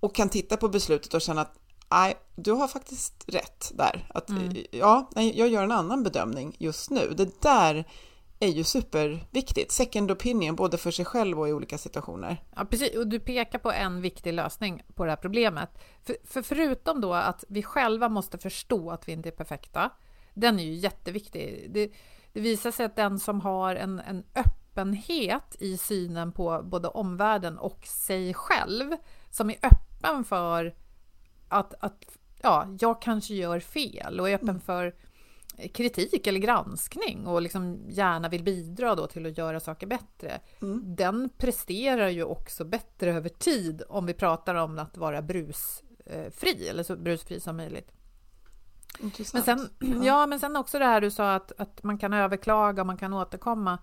och 0.00 0.14
kan 0.14 0.28
titta 0.28 0.56
på 0.56 0.68
beslutet 0.68 1.14
och 1.14 1.20
känna 1.20 1.40
att 1.40 1.58
nej, 1.90 2.16
du 2.36 2.52
har 2.52 2.68
faktiskt 2.68 3.24
rätt 3.26 3.72
där. 3.74 4.06
Att, 4.14 4.28
mm. 4.28 4.56
Ja, 4.70 5.10
jag 5.14 5.48
gör 5.48 5.62
en 5.62 5.72
annan 5.72 6.02
bedömning 6.02 6.56
just 6.58 6.90
nu. 6.90 7.14
Det 7.16 7.42
där 7.42 7.84
är 8.38 8.48
ju 8.48 8.64
superviktigt. 8.64 9.72
Second 9.72 10.10
opinion, 10.10 10.56
både 10.56 10.78
för 10.78 10.90
sig 10.90 11.04
själv 11.04 11.40
och 11.40 11.48
i 11.48 11.52
olika 11.52 11.78
situationer. 11.78 12.42
Ja, 12.56 12.64
precis. 12.64 12.96
Och 12.96 13.06
du 13.06 13.20
pekar 13.20 13.58
på 13.58 13.72
en 13.72 14.00
viktig 14.00 14.32
lösning 14.32 14.82
på 14.94 15.04
det 15.04 15.10
här 15.10 15.16
problemet. 15.16 15.70
För, 16.02 16.16
för 16.24 16.42
förutom 16.42 17.00
då 17.00 17.14
att 17.14 17.44
vi 17.48 17.62
själva 17.62 18.08
måste 18.08 18.38
förstå 18.38 18.90
att 18.90 19.08
vi 19.08 19.12
inte 19.12 19.28
är 19.28 19.32
perfekta, 19.32 19.90
den 20.36 20.58
är 20.58 20.64
ju 20.64 20.74
jätteviktig. 20.74 21.70
Det, 21.70 21.90
det 22.32 22.40
visar 22.40 22.70
sig 22.70 22.86
att 22.86 22.96
den 22.96 23.18
som 23.18 23.40
har 23.40 23.76
en, 23.76 24.00
en 24.00 24.24
öppenhet 24.34 25.56
i 25.58 25.76
synen 25.76 26.32
på 26.32 26.62
både 26.64 26.88
omvärlden 26.88 27.58
och 27.58 27.86
sig 27.86 28.34
själv, 28.34 28.92
som 29.30 29.50
är 29.50 29.56
öppen 29.62 30.24
för 30.24 30.74
att, 31.48 31.74
att 31.80 32.18
ja, 32.42 32.66
jag 32.80 33.02
kanske 33.02 33.34
gör 33.34 33.60
fel 33.60 34.20
och 34.20 34.30
är 34.30 34.34
öppen 34.34 34.60
för 34.60 34.94
kritik 35.72 36.26
eller 36.26 36.40
granskning 36.40 37.26
och 37.26 37.42
liksom 37.42 37.80
gärna 37.88 38.28
vill 38.28 38.42
bidra 38.42 38.94
då 38.94 39.06
till 39.06 39.26
att 39.26 39.38
göra 39.38 39.60
saker 39.60 39.86
bättre. 39.86 40.40
Mm. 40.62 40.82
Den 40.96 41.28
presterar 41.38 42.08
ju 42.08 42.24
också 42.24 42.64
bättre 42.64 43.12
över 43.12 43.28
tid 43.28 43.82
om 43.88 44.06
vi 44.06 44.14
pratar 44.14 44.54
om 44.54 44.78
att 44.78 44.96
vara 44.96 45.22
brusfri 45.22 46.68
eller 46.68 46.82
så 46.82 46.96
brusfri 46.96 47.40
som 47.40 47.56
möjligt. 47.56 47.92
Men 49.32 49.42
sen, 49.42 49.70
ja, 50.04 50.26
men 50.26 50.40
sen 50.40 50.56
också 50.56 50.78
det 50.78 50.84
här 50.84 51.00
du 51.00 51.10
sa 51.10 51.34
att, 51.34 51.52
att 51.58 51.82
man 51.82 51.98
kan 51.98 52.12
överklaga 52.12 52.82
och 52.82 52.86
man 52.86 52.96
kan 52.96 53.12
återkomma. 53.12 53.78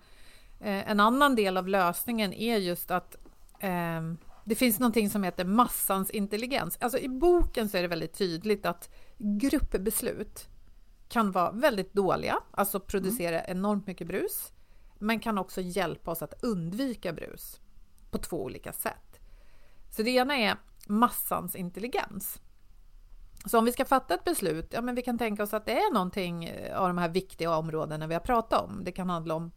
Eh, 0.60 0.90
en 0.90 1.00
annan 1.00 1.36
del 1.36 1.58
av 1.58 1.68
lösningen 1.68 2.34
är 2.34 2.58
just 2.58 2.92
att 2.92 3.16
eh, 3.60 4.02
det 4.46 4.56
finns 4.56 4.80
någonting 4.80 5.10
som 5.10 5.24
heter 5.24 5.46
massans 5.46 6.10
intelligens. 6.10 6.78
Alltså 6.82 6.98
i 6.98 7.10
boken 7.10 7.70
så 7.70 7.78
är 7.78 7.82
det 7.82 7.88
väldigt 7.88 8.18
tydligt 8.18 8.66
att 8.66 8.90
gruppbeslut 9.18 10.48
kan 11.10 11.32
vara 11.32 11.52
väldigt 11.52 11.94
dåliga, 11.94 12.40
alltså 12.52 12.80
producera 12.80 13.42
mm. 13.42 13.58
enormt 13.58 13.88
mycket 13.88 14.08
brus, 14.08 14.52
men 15.00 15.20
kan 15.20 15.38
också 15.38 15.62
hjälpa 15.62 16.12
oss 16.12 16.22
att 16.22 16.44
undvika 16.44 17.14
brus 17.14 17.60
på 18.12 18.18
två 18.18 18.44
olika 18.44 18.74
sätt. 18.74 19.20
Så 19.90 20.04
det 20.04 20.10
ena 20.10 20.38
är 20.38 20.56
massans 20.88 21.56
intelligens. 21.56 22.40
Så 23.46 23.58
om 23.60 23.66
vi 23.66 23.72
ska 23.72 23.86
fatta 23.86 24.14
ett 24.14 24.24
beslut, 24.24 24.74
ja 24.74 24.82
men 24.82 24.96
vi 24.96 25.02
kan 25.02 25.18
tänka 25.18 25.44
oss 25.44 25.54
att 25.54 25.66
det 25.66 25.78
är 25.78 25.94
någonting 25.94 26.46
eh, 26.46 26.80
av 26.80 26.88
de 26.88 26.98
här 26.98 27.10
viktiga 27.10 27.58
områdena 27.58 28.08
vi 28.08 28.14
har 28.14 28.22
pratat 28.22 28.62
om. 28.62 28.84
Det 28.84 28.92
kan 28.92 29.10
handla 29.10 29.36
om 29.36 29.52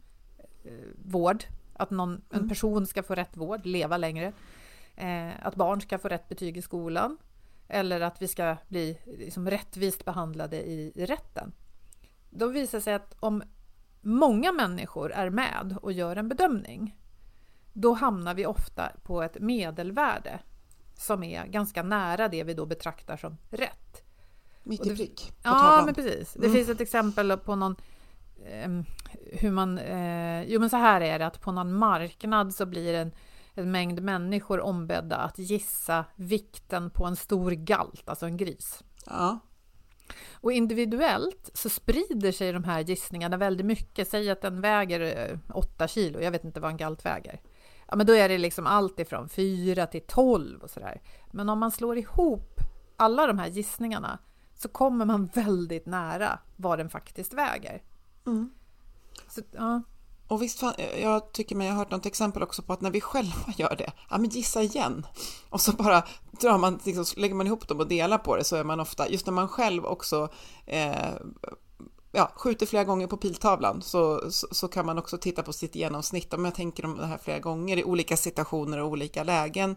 eh, 0.65 0.73
vård, 1.05 1.45
att 1.75 1.91
någon, 1.91 2.11
mm. 2.11 2.23
en 2.31 2.49
person 2.49 2.87
ska 2.87 3.03
få 3.03 3.15
rätt 3.15 3.37
vård, 3.37 3.67
leva 3.67 3.97
längre. 3.97 4.33
Eh, 4.97 5.47
att 5.47 5.55
barn 5.55 5.81
ska 5.81 5.99
få 5.99 6.09
rätt 6.09 6.29
betyg 6.29 6.57
i 6.57 6.63
skolan. 6.63 7.19
Eller 7.69 8.01
att 8.01 8.23
vi 8.23 8.29
ska 8.29 8.57
bli 8.69 8.99
liksom, 9.05 9.51
rättvist 9.51 10.05
behandlade 10.05 10.57
i, 10.57 10.93
i 10.95 11.07
rätten. 11.07 11.53
Då 12.31 12.47
visar 12.47 12.79
det 12.79 12.83
sig 12.83 12.95
att 12.95 13.17
om 13.21 13.43
många 14.01 14.53
människor 14.53 15.13
är 15.13 15.31
med 15.31 15.77
och 15.83 15.93
gör 15.93 16.17
en 16.17 16.29
bedömning, 16.29 16.97
då 17.73 17.93
hamnar 17.93 18.35
vi 18.35 18.47
ofta 18.47 18.93
på 19.03 19.23
ett 19.23 19.41
medelvärde 19.41 20.41
som 20.97 21.23
är 21.23 21.47
ganska 21.47 21.83
nära 21.83 22.29
det 22.29 22.45
vi 22.45 22.55
då 22.55 22.67
betraktar 22.67 23.17
som 23.17 23.37
rätt. 23.51 24.03
Mitt 24.63 24.87
i 24.87 24.97
prick 24.97 25.27
på 25.29 25.35
Ja, 25.43 25.83
men 25.85 25.95
precis. 25.95 26.33
Det 26.33 26.47
Mm. 26.47 26.53
finns 26.57 26.69
ett 26.69 26.81
exempel 26.81 27.37
på 27.37 27.57
någon 27.57 27.77
eh, 28.47 28.69
hur 29.33 29.51
man... 29.51 29.79
Eh, 29.79 30.43
jo, 30.43 30.61
men 30.61 30.71
så 30.71 30.77
här 30.77 31.01
är 31.01 31.19
det 31.19 31.27
att 31.27 31.41
på 31.41 31.53
någon 31.53 31.73
marknad 31.73 32.55
så 32.55 32.67
blir 32.67 32.95
en, 32.95 33.13
en 33.55 33.71
mängd 33.71 34.03
människor 34.03 34.61
ombedda 34.61 35.17
att 35.17 35.39
gissa 35.39 36.05
vikten 36.17 36.91
på 36.91 37.05
en 37.05 37.17
stor 37.17 37.51
galt, 37.51 38.09
alltså 38.09 38.27
en 38.27 38.37
gris. 38.37 38.85
Ja. 39.07 39.39
Och 40.33 40.53
individuellt 40.53 41.51
så 41.55 41.69
sprider 41.69 42.33
sig 42.33 42.53
de 42.53 42.65
här 42.65 42.81
gissningarna 42.81 43.37
väldigt 43.37 43.67
mycket. 43.67 44.09
Säg 44.09 44.31
att 44.31 44.41
den 44.43 44.61
väger 44.61 45.31
eh, 45.31 45.39
8 45.57 45.89
kilo, 45.89 46.21
jag 46.21 46.31
vet 46.31 46.45
inte 46.45 46.61
vad 46.61 46.71
en 46.71 46.77
galt 46.77 47.05
väger. 47.07 47.41
Ja, 47.89 47.97
men 47.97 48.07
då 48.07 48.13
är 48.13 48.29
det 48.29 48.39
liksom 48.39 48.67
allt 48.67 49.01
ifrån 49.01 49.29
4 49.29 49.87
till 49.87 50.03
12 50.07 50.63
och 50.63 50.71
sådär. 50.71 51.01
Men 51.31 51.49
om 51.49 51.59
man 51.59 51.71
slår 51.71 51.99
ihop 51.99 52.61
alla 52.97 53.27
de 53.27 53.39
här 53.39 53.49
gissningarna 53.49 54.19
så 54.55 54.69
kommer 54.69 55.05
man 55.05 55.27
väldigt 55.27 55.87
nära 55.87 56.39
vad 56.57 56.79
den 56.79 56.91
faktiskt 56.91 57.35
väger. 57.35 57.83
Mm. 58.27 58.51
Så, 59.29 59.41
ja. 59.53 59.83
Och 60.29 60.43
visst, 60.43 60.63
jag 61.01 61.33
tycker 61.33 61.57
mig 61.57 61.69
ha 61.69 61.77
hört 61.77 61.91
något 61.91 62.07
exempel 62.07 62.43
också 62.43 62.63
på 62.63 62.73
att 62.73 62.81
när 62.81 62.91
vi 62.91 63.01
själva 63.01 63.53
gör 63.57 63.77
det, 63.77 63.93
ja 64.11 64.19
men 64.19 64.31
gissa 64.31 64.63
igen. 64.63 65.07
Och 65.51 65.61
så 65.61 65.73
bara 65.73 66.05
drar 66.41 66.59
man, 66.59 66.81
liksom, 66.85 67.05
lägger 67.17 67.35
man 67.35 67.47
ihop 67.47 67.69
dem 67.69 67.81
och 67.81 67.89
delar 67.89 68.19
på 68.19 68.37
det 68.37 68.45
så 68.45 68.57
är 68.57 68.65
man 68.65 68.81
ofta, 68.81 69.09
just 69.09 69.27
när 69.27 69.33
man 69.33 69.49
själv 69.49 69.87
också 69.87 70.29
eh, 70.67 71.15
ja, 72.17 72.33
skjuter 72.37 72.67
flera 72.67 72.85
gånger 72.85 73.07
på 73.07 73.17
piltavlan 73.17 73.83
så, 73.83 74.31
så, 74.31 74.47
så, 74.51 74.69
kan 74.69 74.87
man 74.87 74.99
också 74.99 75.19
titta 75.19 75.43
på 75.43 75.53
sitt 75.53 75.75
genomsnitt. 75.75 76.35
Om 76.35 76.45
jag 76.45 76.55
tänker 76.55 76.85
om 76.85 76.97
det 76.97 77.07
här 77.07 77.19
flera 77.19 77.39
gånger 77.39 77.77
i 77.77 77.85
olika 77.85 78.17
situationer 78.17 78.79
och 78.79 78.89
olika 78.89 79.25
lägen, 79.25 79.77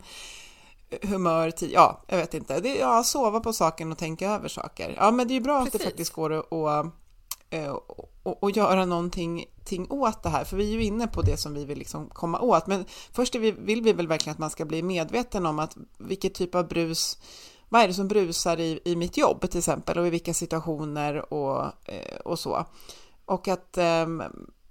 humör, 1.02 1.52
tid, 1.52 1.72
ja, 1.74 2.02
jag 2.08 2.18
vet 2.18 2.34
inte. 2.34 2.60
Det, 2.60 2.76
ja, 2.76 3.04
sova 3.04 3.40
på 3.40 3.54
saken 3.54 3.92
och 3.92 3.98
tänka 3.98 4.32
över 4.32 4.48
saker. 4.48 4.96
Ja, 4.98 5.12
men 5.12 5.28
det 5.28 5.34
är 5.34 5.36
ju 5.36 5.42
bra 5.42 5.60
Precis. 5.60 5.76
att 5.76 5.82
det 5.82 5.86
faktiskt 5.86 6.14
går 6.14 6.34
att, 6.34 6.54
att 6.54 6.86
eh, 7.50 7.70
och, 7.70 8.12
och, 8.24 8.44
och 8.44 8.52
göra 8.52 8.86
någonting 8.86 9.46
ting 9.66 9.88
åt 9.90 10.24
det 10.24 10.30
här, 10.30 10.44
för 10.44 10.58
vi 10.58 10.70
är 10.70 10.74
ju 10.74 10.84
inne 10.84 11.08
på 11.08 11.22
det 11.22 11.38
som 11.38 11.54
vi 11.54 11.66
vill 11.66 11.78
liksom 11.78 12.10
komma 12.10 12.40
åt. 12.40 12.68
Men 12.68 12.86
först 13.12 13.36
vi, 13.36 13.52
vill 13.52 13.82
vi 13.82 13.94
väl 13.94 14.08
verkligen 14.08 14.34
att 14.34 14.40
man 14.40 14.50
ska 14.50 14.66
bli 14.66 14.84
medveten 14.84 15.46
om 15.46 15.60
att 15.60 15.78
vilket 15.98 16.34
typ 16.34 16.56
av 16.56 16.68
brus, 16.68 17.18
vad 17.70 17.82
är 17.82 17.88
det 17.88 17.94
som 17.94 18.08
brusar 18.08 18.60
i, 18.60 18.80
i 18.86 18.96
mitt 18.96 19.18
jobb 19.18 19.42
till 19.50 19.58
exempel 19.58 19.98
och 19.98 20.08
i 20.08 20.10
vilka 20.10 20.34
situationer 20.34 21.34
och, 21.34 21.62
eh, 21.86 22.16
och 22.26 22.40
så. 22.40 22.66
Och 23.26 23.48
att, 23.48 23.78
ehm, 23.78 24.24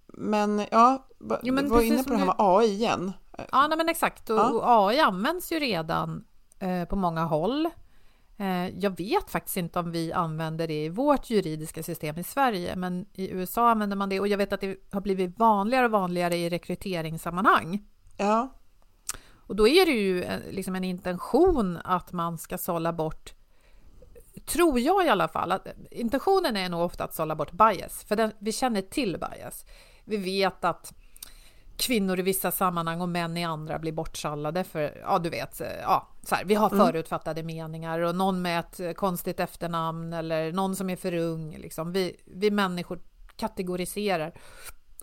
men 0.06 0.62
ja, 0.70 1.06
Jo, 1.42 1.54
men 1.54 1.68
var 1.68 1.80
inne 1.80 2.04
på 2.04 2.10
det 2.10 2.16
här 2.16 2.22
du- 2.22 2.26
med 2.26 2.34
AI 2.38 2.66
igen. 2.72 3.12
Ja, 3.52 3.66
nej, 3.68 3.78
men 3.78 3.88
exakt. 3.88 4.30
Och, 4.30 4.38
Ja. 4.38 4.50
och 4.50 4.88
AI 4.88 5.00
används 5.00 5.52
ju 5.52 5.58
redan 5.58 6.24
eh, 6.58 6.84
på 6.84 6.96
många 6.96 7.24
håll. 7.24 7.66
Eh, 8.38 8.68
jag 8.78 8.96
vet 8.96 9.30
faktiskt 9.30 9.56
inte 9.56 9.78
om 9.78 9.90
vi 9.90 10.12
använder 10.12 10.66
det 10.68 10.84
i 10.84 10.88
vårt 10.88 11.30
juridiska 11.30 11.82
system 11.82 12.18
i 12.18 12.24
Sverige, 12.24 12.76
men 12.76 13.06
i 13.14 13.30
USA 13.30 13.70
använder 13.70 13.96
man 13.96 14.08
det 14.08 14.20
och 14.20 14.28
jag 14.28 14.38
vet 14.38 14.52
att 14.52 14.60
det 14.60 14.76
har 14.92 15.00
blivit 15.00 15.38
vanligare 15.38 15.84
och 15.86 15.90
vanligare 15.92 16.36
i 16.36 16.50
rekryteringssammanhang. 16.50 17.84
Ja, 18.16 18.48
Och 19.48 19.56
då 19.56 19.68
är 19.68 19.86
det 19.86 19.92
ju 19.92 20.22
eh, 20.22 20.40
liksom 20.50 20.74
en 20.74 20.84
intention 20.84 21.78
att 21.84 22.12
man 22.12 22.38
ska 22.38 22.58
sålla 22.58 22.92
bort 22.92 23.34
tror 24.46 24.80
jag 24.80 25.06
i 25.06 25.08
alla 25.08 25.28
fall, 25.28 25.52
att 25.52 25.68
intentionen 25.90 26.56
är 26.56 26.68
nog 26.68 26.80
ofta 26.80 27.04
att 27.04 27.14
sålla 27.14 27.36
bort 27.36 27.52
bias, 27.52 28.04
för 28.04 28.16
den, 28.16 28.32
vi 28.38 28.52
känner 28.52 28.82
till 28.82 29.18
bias. 29.18 29.64
Vi 30.04 30.16
vet 30.16 30.64
att 30.64 30.92
kvinnor 31.76 32.18
i 32.18 32.22
vissa 32.22 32.50
sammanhang 32.50 33.00
och 33.00 33.08
män 33.08 33.36
i 33.36 33.44
andra 33.44 33.78
blir 33.78 33.92
bortsallade 33.92 34.64
för, 34.64 35.00
ja 35.02 35.18
du 35.18 35.30
vet, 35.30 35.62
ja, 35.82 36.08
så 36.22 36.34
här, 36.34 36.44
vi 36.44 36.54
har 36.54 36.70
förutfattade 36.70 37.42
meningar 37.42 38.00
och 38.00 38.14
någon 38.14 38.42
med 38.42 38.60
ett 38.60 38.80
eh, 38.80 38.92
konstigt 38.92 39.40
efternamn 39.40 40.12
eller 40.12 40.52
någon 40.52 40.76
som 40.76 40.90
är 40.90 40.96
för 40.96 41.14
ung. 41.14 41.56
Liksom. 41.56 41.92
Vi, 41.92 42.16
vi 42.24 42.50
människor 42.50 43.00
kategoriserar. 43.36 44.34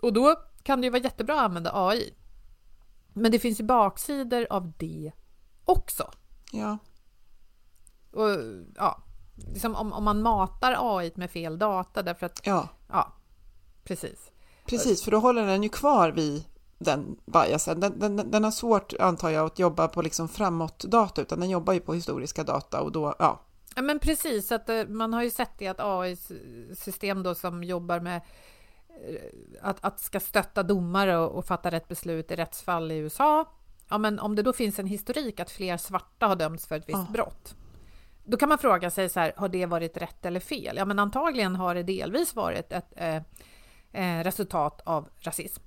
Och 0.02 0.12
då 0.12 0.34
kan 0.62 0.80
det 0.80 0.84
ju 0.84 0.90
vara 0.90 1.02
jättebra 1.02 1.34
att 1.34 1.44
använda 1.44 1.70
AI. 1.74 2.14
Men 3.16 3.32
det 3.32 3.38
finns 3.38 3.60
ju 3.60 3.64
baksidor 3.64 4.46
av 4.50 4.72
det 4.76 5.12
också. 5.64 6.10
ja, 6.52 6.78
Och, 8.12 8.28
ja, 8.76 9.02
liksom 9.52 9.74
om, 9.74 9.92
om 9.92 10.04
man 10.04 10.22
matar 10.22 10.76
AI 10.78 11.12
med 11.14 11.30
fel 11.30 11.58
data 11.58 12.02
därför 12.02 12.26
att, 12.26 12.40
ja, 12.44 12.68
ja, 12.88 13.12
precis. 13.84 14.30
precis, 14.66 15.02
för 15.02 15.10
då 15.10 15.18
håller 15.18 15.46
den 15.46 15.62
ju 15.62 15.68
kvar 15.68 16.10
vid 16.10 16.44
den 16.78 17.16
biasen. 17.26 17.80
Den, 17.80 17.98
den, 17.98 18.30
den 18.30 18.44
har 18.44 18.50
svårt, 18.50 18.92
antar 19.00 19.30
jag, 19.30 19.46
att 19.46 19.58
jobba 19.58 19.88
på 19.88 20.02
liksom 20.02 20.28
framåt-data, 20.28 21.22
utan 21.22 21.40
den 21.40 21.50
jobbar 21.50 21.72
ju 21.72 21.80
på 21.80 21.94
historiska 21.94 22.44
data 22.44 22.80
och 22.80 22.92
då, 22.92 23.14
ja, 23.18 23.46
Ja, 23.76 23.82
men 23.82 23.98
precis, 23.98 24.52
att 24.52 24.68
eh, 24.68 24.86
man 24.86 25.12
har 25.12 25.22
ju 25.22 25.30
sett 25.30 25.58
det 25.58 25.68
att 25.68 25.80
AI-system 25.80 27.22
då 27.22 27.34
som 27.34 27.64
jobbar 27.64 28.00
med 28.00 28.20
att, 29.62 29.84
att 29.84 30.00
ska 30.00 30.20
stötta 30.20 30.62
domare 30.62 31.16
och, 31.18 31.38
och 31.38 31.44
fatta 31.44 31.70
rätt 31.70 31.88
beslut 31.88 32.30
i 32.30 32.36
rättsfall 32.36 32.92
i 32.92 32.96
USA. 32.96 33.52
Ja, 33.88 33.98
men 33.98 34.18
om 34.18 34.34
det 34.36 34.42
då 34.42 34.52
finns 34.52 34.78
en 34.78 34.86
historik 34.86 35.40
att 35.40 35.50
fler 35.50 35.76
svarta 35.76 36.26
har 36.26 36.36
dömts 36.36 36.66
för 36.66 36.76
ett 36.76 36.88
visst 36.88 36.98
Ja. 36.98 37.12
brott. 37.12 37.54
Då 38.24 38.36
kan 38.36 38.48
man 38.48 38.58
fråga 38.58 38.90
sig 38.90 39.08
så 39.08 39.20
här, 39.20 39.32
har 39.36 39.48
det 39.48 39.66
varit 39.66 39.96
rätt 39.96 40.26
eller 40.26 40.40
fel? 40.40 40.76
Ja, 40.76 40.84
men 40.84 40.98
antagligen 40.98 41.56
har 41.56 41.74
det 41.74 41.82
delvis 41.82 42.34
varit 42.34 42.72
ett 42.72 42.92
eh, 42.96 43.22
eh, 43.92 44.24
resultat 44.24 44.80
av 44.84 45.08
rasism, 45.18 45.62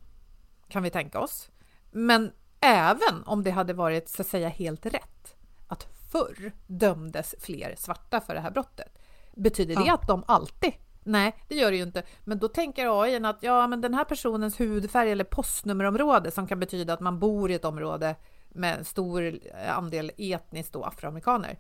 kan 0.70 0.84
vi 0.84 0.90
tänka 0.90 1.20
oss. 1.20 1.50
Men 1.92 2.32
även 2.60 3.24
om 3.26 3.44
det 3.44 3.52
hade 3.52 3.74
varit 3.74 4.10
så 4.10 4.22
att 4.22 4.28
säga 4.28 4.50
helt 4.50 4.86
rätt, 4.86 5.36
att 5.68 5.88
förr 6.12 6.52
dömdes 6.68 7.36
fler 7.40 7.76
svarta 7.78 8.22
för 8.22 8.34
det 8.34 8.40
här 8.42 8.52
brottet. 8.52 8.98
Betyder 9.36 9.76
det 9.76 9.86
Ja. 9.86 9.94
att 9.94 10.08
de 10.08 10.24
alltid? 10.28 10.74
Nej, 11.04 11.36
det 11.48 11.56
gör 11.56 11.72
det 11.72 11.78
ju 11.78 11.84
inte. 11.84 12.04
Men 12.24 12.40
då 12.40 12.48
tänker 12.48 13.04
AI 13.04 13.26
att 13.26 13.38
ja, 13.44 13.68
men 13.68 13.82
den 13.82 13.94
här 13.94 14.04
personens 14.04 14.60
hudfärg 14.60 15.12
eller 15.12 15.24
postnummerområde 15.24 16.32
som 16.32 16.48
kan 16.48 16.60
betyda 16.60 16.94
att 16.94 17.00
man 17.00 17.20
bor 17.20 17.52
i 17.52 17.54
ett 17.54 17.66
område 17.66 18.16
med 18.50 18.88
stor 18.88 19.40
andel 19.68 20.12
etniskt 20.18 20.74
då 20.74 20.84
afroamerikaner. 20.84 21.60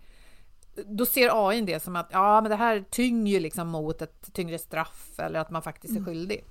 Då 0.86 1.06
ser 1.06 1.47
AI 1.49 1.62
det 1.62 1.80
som 1.80 1.95
att 1.95 2.10
ja, 2.12 2.41
men 2.41 2.49
det 2.49 2.56
här 2.56 2.86
tynger 2.89 3.39
liksom 3.39 3.67
mot 3.67 4.02
ett 4.02 4.34
tyngre 4.34 4.60
straff 4.60 5.19
eller 5.19 5.39
att 5.39 5.49
man 5.49 5.62
faktiskt 5.62 5.97
är 5.97 6.04
skyldig. 6.06 6.45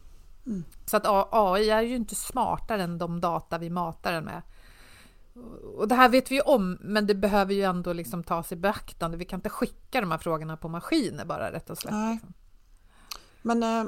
Så 0.86 0.96
att 0.96 1.06
AI 1.32 1.70
är 1.70 1.82
ju 1.82 1.96
inte 1.96 2.14
smartare 2.14 2.82
än 2.82 2.98
de 2.98 3.20
data 3.20 3.58
vi 3.58 3.70
matar 3.70 4.12
den 4.12 4.24
med. 4.24 4.42
Och 5.76 5.88
det 5.88 5.94
här 5.94 6.08
vet 6.08 6.30
vi 6.30 6.34
ju 6.34 6.40
om, 6.40 6.78
men 6.80 7.06
det 7.06 7.14
behöver 7.14 7.54
ju 7.54 7.62
ändå 7.62 7.92
liksom 7.92 8.24
tas 8.24 8.52
i 8.52 8.56
beaktande. 8.56 9.16
Vi 9.16 9.24
kan 9.24 9.38
inte 9.38 9.48
skicka 9.48 10.00
de 10.00 10.10
här 10.10 10.18
frågorna 10.18 10.56
på 10.56 10.68
maskiner 10.68 11.24
bara 11.24 11.52
rätt 11.52 11.70
och 11.70 11.78
slätt. 11.78 11.94
Liksom. 12.12 12.34
Men 13.42 13.62
eh, 13.62 13.84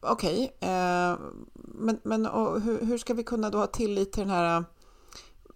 okej, 0.00 0.56
eh, 0.60 1.16
men, 1.54 2.00
men 2.02 2.26
och 2.26 2.60
hur, 2.60 2.86
hur 2.86 2.98
ska 2.98 3.14
vi 3.14 3.24
kunna 3.24 3.50
då 3.50 3.58
ha 3.58 3.66
tillit 3.66 4.12
till 4.12 4.22
den 4.22 4.30
här 4.30 4.56
eh, 4.56 4.64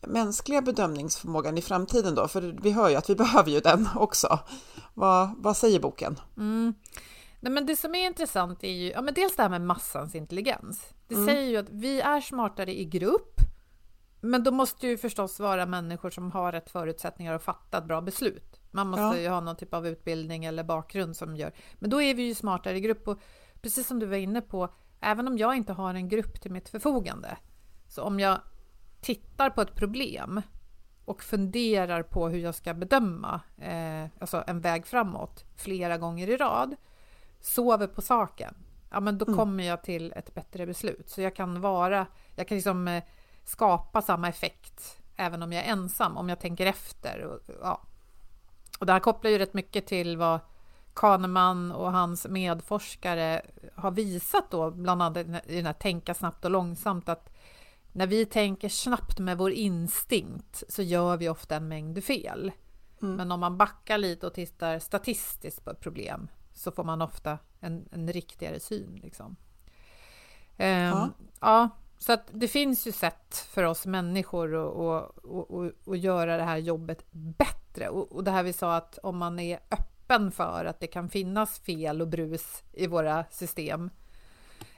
mänskliga 0.00 0.62
bedömningsförmågan 0.62 1.58
i 1.58 1.62
framtiden 1.62 2.14
då? 2.14 2.28
För 2.28 2.56
vi 2.62 2.70
hör 2.70 2.88
ju 2.88 2.96
att 2.96 3.10
vi 3.10 3.14
behöver 3.16 3.50
ju 3.50 3.60
den 3.60 3.88
också. 3.94 4.38
Vad, 4.94 5.30
vad 5.38 5.56
säger 5.56 5.80
boken? 5.80 6.20
Nej, 7.40 7.52
men 7.52 7.66
det 7.66 7.76
som 7.76 7.94
är 7.94 8.06
intressant 8.06 8.64
är 8.64 8.72
ju 8.72 8.90
ja, 8.90 9.02
men 9.02 9.14
dels 9.14 9.36
det 9.36 9.42
här 9.42 9.50
med 9.50 9.60
massans 9.60 10.14
intelligens. 10.14 10.88
Det 11.08 11.14
säger 11.26 11.50
ju 11.50 11.56
att 11.56 11.70
vi 11.70 12.00
är 12.00 12.20
smartare 12.20 12.78
i 12.78 12.84
grupp, 12.84 13.40
men 14.20 14.44
då 14.44 14.50
måste 14.50 14.86
ju 14.86 14.98
förstås 14.98 15.40
vara 15.40 15.66
människor 15.66 16.10
som 16.10 16.32
har 16.32 16.52
rätt 16.52 16.70
förutsättningar 16.70 17.34
att 17.34 17.42
fatta 17.42 17.78
ett 17.78 17.84
bra 17.84 18.00
beslut. 18.00 18.55
Man 18.76 18.86
måste 18.88 19.02
Ja. 19.02 19.18
ju 19.18 19.28
ha 19.28 19.40
någon 19.40 19.56
typ 19.56 19.74
av 19.74 19.86
utbildning 19.86 20.44
eller 20.44 20.64
bakgrund 20.64 21.16
som 21.16 21.36
gör. 21.36 21.52
Men 21.74 21.90
då 21.90 22.02
är 22.02 22.14
vi 22.14 22.22
ju 22.22 22.34
smartare 22.34 22.76
i 22.76 22.80
grupp 22.80 23.08
och 23.08 23.18
precis 23.60 23.86
som 23.86 23.98
du 23.98 24.06
var 24.06 24.16
inne 24.16 24.40
på, 24.40 24.68
även 25.00 25.28
om 25.28 25.38
jag 25.38 25.56
inte 25.56 25.72
har 25.72 25.94
en 25.94 26.08
grupp 26.08 26.40
till 26.40 26.50
mitt 26.52 26.68
förfogande, 26.68 27.36
så 27.88 28.02
om 28.02 28.20
jag 28.20 28.38
tittar 29.00 29.50
på 29.50 29.60
ett 29.62 29.74
problem 29.74 30.42
och 31.04 31.22
funderar 31.22 32.02
på 32.02 32.28
hur 32.28 32.38
jag 32.38 32.54
ska 32.54 32.74
bedöma 32.74 33.40
eh, 33.58 34.04
alltså 34.20 34.44
en 34.46 34.60
väg 34.60 34.86
framåt 34.86 35.44
flera 35.56 35.98
gånger 35.98 36.28
i 36.28 36.36
rad, 36.36 36.76
sover 37.40 37.86
på 37.86 38.02
saken, 38.02 38.54
ja 38.90 39.00
men 39.00 39.18
då 39.18 39.24
kommer 39.24 39.64
jag 39.64 39.82
till 39.82 40.12
ett 40.16 40.34
bättre 40.34 40.66
beslut. 40.66 41.08
Så 41.10 41.20
jag 41.22 41.36
kan 41.36 41.60
vara, 41.60 42.06
jag 42.34 42.48
kan 42.48 42.56
liksom 42.56 42.88
eh, 42.88 43.04
skapa 43.44 44.02
samma 44.02 44.28
effekt 44.28 45.02
även 45.16 45.42
om 45.42 45.52
jag 45.52 45.64
är 45.64 45.72
ensam, 45.72 46.16
om 46.16 46.28
jag 46.28 46.40
tänker 46.40 46.66
efter. 46.66 47.20
Och, 47.24 47.40
ja. 47.62 47.82
Och 48.78 48.86
det 48.86 48.92
här 48.92 49.00
kopplar 49.00 49.30
ju 49.30 49.38
rätt 49.38 49.54
mycket 49.54 49.86
till 49.86 50.16
vad 50.16 50.40
Kahneman 50.94 51.72
och 51.72 51.92
hans 51.92 52.26
medforskare 52.26 53.42
har 53.74 53.90
visat 53.90 54.50
då, 54.50 54.70
bland 54.70 55.02
annat 55.02 55.16
i 55.46 55.56
den 55.56 55.66
här 55.66 55.72
Tänka 55.72 56.14
snabbt 56.14 56.44
och 56.44 56.50
långsamt, 56.50 57.08
att 57.08 57.32
när 57.92 58.06
vi 58.06 58.26
tänker 58.26 58.68
snabbt 58.68 59.18
med 59.18 59.38
vår 59.38 59.50
instinkt 59.50 60.62
så 60.68 60.82
gör 60.82 61.16
vi 61.16 61.28
ofta 61.28 61.56
en 61.56 61.68
mängd 61.68 62.04
fel. 62.04 62.52
Men 62.98 63.32
om 63.32 63.40
man 63.40 63.58
backar 63.58 63.98
lite 63.98 64.26
och 64.26 64.34
tittar 64.34 64.78
statistiskt 64.78 65.64
på 65.64 65.70
ett 65.70 65.80
problem 65.80 66.28
så 66.54 66.70
får 66.70 66.84
man 66.84 67.02
ofta 67.02 67.38
en, 67.60 67.88
en 67.92 68.12
riktigare 68.12 68.60
syn. 68.60 69.00
Liksom. 69.02 69.36
Ehm, 70.56 70.92
Ja. 70.92 71.10
ja, 71.40 71.68
så 71.98 72.12
att 72.12 72.28
det 72.32 72.48
finns 72.48 72.86
ju 72.86 72.92
sätt 72.92 73.48
för 73.50 73.62
oss 73.62 73.86
människor 73.86 74.54
att, 74.54 74.76
att, 75.24 75.50
att, 75.50 75.88
att 75.88 75.98
göra 75.98 76.36
det 76.36 76.42
här 76.42 76.56
jobbet 76.56 77.04
bättre. 77.10 77.65
Och, 77.84 78.12
och 78.12 78.24
det 78.24 78.30
här 78.30 78.42
vi 78.42 78.52
sa 78.52 78.76
att 78.76 78.98
om 79.02 79.18
man 79.18 79.38
är 79.38 79.58
öppen 79.70 80.30
för 80.30 80.64
att 80.64 80.80
det 80.80 80.86
kan 80.86 81.08
finnas 81.08 81.58
fel 81.58 82.00
och 82.02 82.08
brus 82.08 82.62
i 82.72 82.86
våra 82.86 83.24
system 83.30 83.90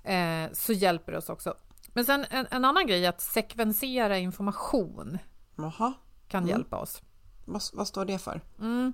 eh, 0.03 0.53
så 0.53 0.73
hjälper 0.73 1.13
det 1.13 1.19
oss 1.19 1.29
också. 1.29 1.55
Men 1.93 2.05
sen 2.05 2.25
en, 2.31 2.47
en 2.51 2.65
annan 2.65 2.87
grej 2.87 3.05
är 3.05 3.09
att 3.09 3.21
sekvensera 3.21 4.19
information 4.19 5.19
Jaha. 5.57 5.93
kan 6.29 6.43
Mm. 6.43 6.51
hjälpa 6.51 6.77
oss. 6.77 7.03
Vad, 7.45 7.63
vad 7.73 7.89
står 7.89 8.05
det 8.05 8.19
för? 8.19 8.41
Mm. 8.59 8.93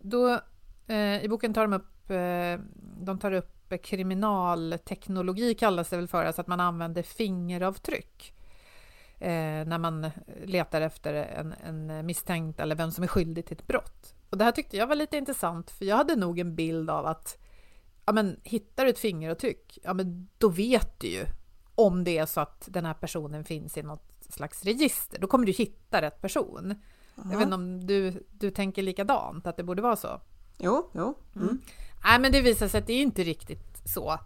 Då, 0.00 0.40
eh, 0.86 1.24
I 1.24 1.26
boken 1.28 1.54
tar 1.54 1.62
de 1.62 1.72
upp, 1.72 2.10
eh, 2.10 2.66
de 3.04 3.18
tar 3.18 3.32
upp 3.32 3.50
kriminalteknologi 3.82 5.54
kallas 5.54 5.88
det 5.88 5.96
väl 5.96 6.08
för, 6.08 6.24
alltså 6.24 6.40
att 6.40 6.46
man 6.46 6.60
använder 6.60 7.02
fingeravtryck 7.02 8.33
eh, 9.24 9.66
när 9.66 9.78
man 9.78 10.10
letar 10.44 10.80
efter 10.80 11.14
en, 11.14 11.52
en 11.52 12.06
misstänkt 12.06 12.60
eller 12.60 12.74
vem 12.76 12.90
som 12.90 13.04
är 13.04 13.08
skyldig 13.08 13.46
till 13.46 13.56
ett 13.56 13.66
brott. 13.66 14.14
Och 14.30 14.38
det 14.38 14.44
här 14.44 14.52
tyckte 14.52 14.76
jag 14.76 14.86
var 14.86 14.94
lite 14.94 15.16
intressant, 15.16 15.70
för 15.70 15.84
jag 15.84 15.96
hade 15.96 16.16
nog 16.16 16.38
en 16.38 16.54
bild 16.54 16.90
av 16.90 17.06
att 17.06 17.38
ja, 18.04 18.12
men, 18.12 18.40
hittar 18.42 18.84
du 18.84 18.90
ett 18.90 18.98
fingeravtryck, 18.98 19.78
ja, 19.82 19.94
men 19.94 20.28
då 20.38 20.48
vet 20.48 21.00
du 21.00 21.06
ju 21.06 21.26
om 21.74 22.04
det 22.04 22.18
är 22.18 22.26
så 22.26 22.40
att 22.40 22.68
den 22.70 22.84
här 22.84 22.94
personen 22.94 23.44
finns 23.44 23.76
i 23.76 23.82
något 23.82 24.12
slags 24.28 24.64
register. 24.64 25.18
Då 25.18 25.26
kommer 25.26 25.46
du 25.46 25.52
hitta 25.52 26.02
rätt 26.02 26.20
person. 26.20 26.74
Jag 27.14 27.24
vet 27.24 27.42
inte 27.42 27.54
om 27.54 27.86
du, 27.86 28.26
du 28.32 28.50
tänker 28.50 28.82
likadant, 28.82 29.46
att 29.46 29.56
det 29.56 29.62
borde 29.62 29.82
vara 29.82 29.96
så? 29.96 30.20
Jo, 30.58 30.90
jo. 30.92 31.14
Mm. 31.36 31.58
Nej, 32.04 32.20
men 32.20 32.32
det 32.32 32.40
visar 32.40 32.68
sig 32.68 32.80
att 32.80 32.86
det 32.86 32.92
är 32.92 33.02
inte 33.02 33.22
riktigt 33.24 33.82
så 33.84 34.12
eh, 34.12 34.18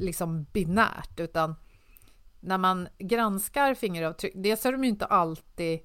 liksom 0.00 0.46
binärt, 0.52 1.20
utan 1.20 1.54
när 2.44 2.58
man 2.58 2.88
granskar 2.98 3.74
fingeravtryck, 3.74 4.32
dels 4.36 4.66
är 4.66 4.72
de 4.72 4.84
ju 4.84 4.90
inte 4.90 5.06
alltid 5.06 5.80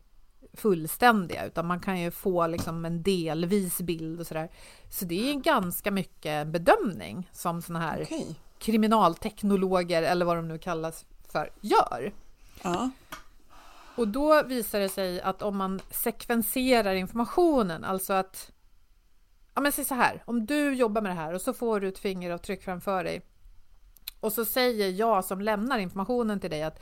fullständiga, 0.54 1.46
utan 1.46 1.68
man 1.68 1.80
kan 1.80 2.02
ju 2.02 2.12
få 2.12 2.48
liksom 2.48 2.86
en 2.86 3.04
delvis 3.04 3.82
bild 3.82 4.20
och 4.20 4.28
sådär. 4.28 4.52
Så 4.90 5.06
det 5.06 5.32
är 5.32 5.34
ganska 5.34 5.92
mycket 5.92 6.48
bedömning 6.48 7.30
som 7.32 7.62
såna 7.62 7.80
här 7.80 8.02
Okej. 8.02 8.36
kriminalteknologer, 8.60 10.04
eller 10.04 10.26
vad 10.26 10.38
de 10.38 10.48
nu 10.48 10.58
kallas 10.58 11.06
för, 11.32 11.50
gör. 11.62 12.14
Ja. 12.62 12.90
Och 13.96 14.08
då 14.08 14.44
visar 14.44 14.80
det 14.80 14.90
sig 14.90 15.22
att 15.22 15.42
om 15.42 15.58
man 15.58 15.80
sekvenserar 15.92 16.94
informationen, 16.94 17.84
alltså 17.84 18.14
att... 18.14 18.52
Ja, 19.54 19.62
men 19.62 19.72
säg 19.72 19.86
så 19.86 19.96
här, 19.96 20.24
om 20.26 20.46
du 20.46 20.74
jobbar 20.74 21.02
med 21.02 21.12
det 21.12 21.16
här 21.16 21.34
och 21.34 21.42
så 21.42 21.54
får 21.54 21.80
du 21.80 21.88
ett 21.88 22.00
fingeravtryck 22.00 22.64
framför 22.64 23.04
dig 23.04 23.22
och 24.20 24.34
så 24.34 24.46
säger 24.46 24.90
jag 24.90 25.26
som 25.26 25.42
lämnar 25.42 25.80
informationen 25.80 26.40
till 26.40 26.50
dig 26.50 26.64
att 26.64 26.80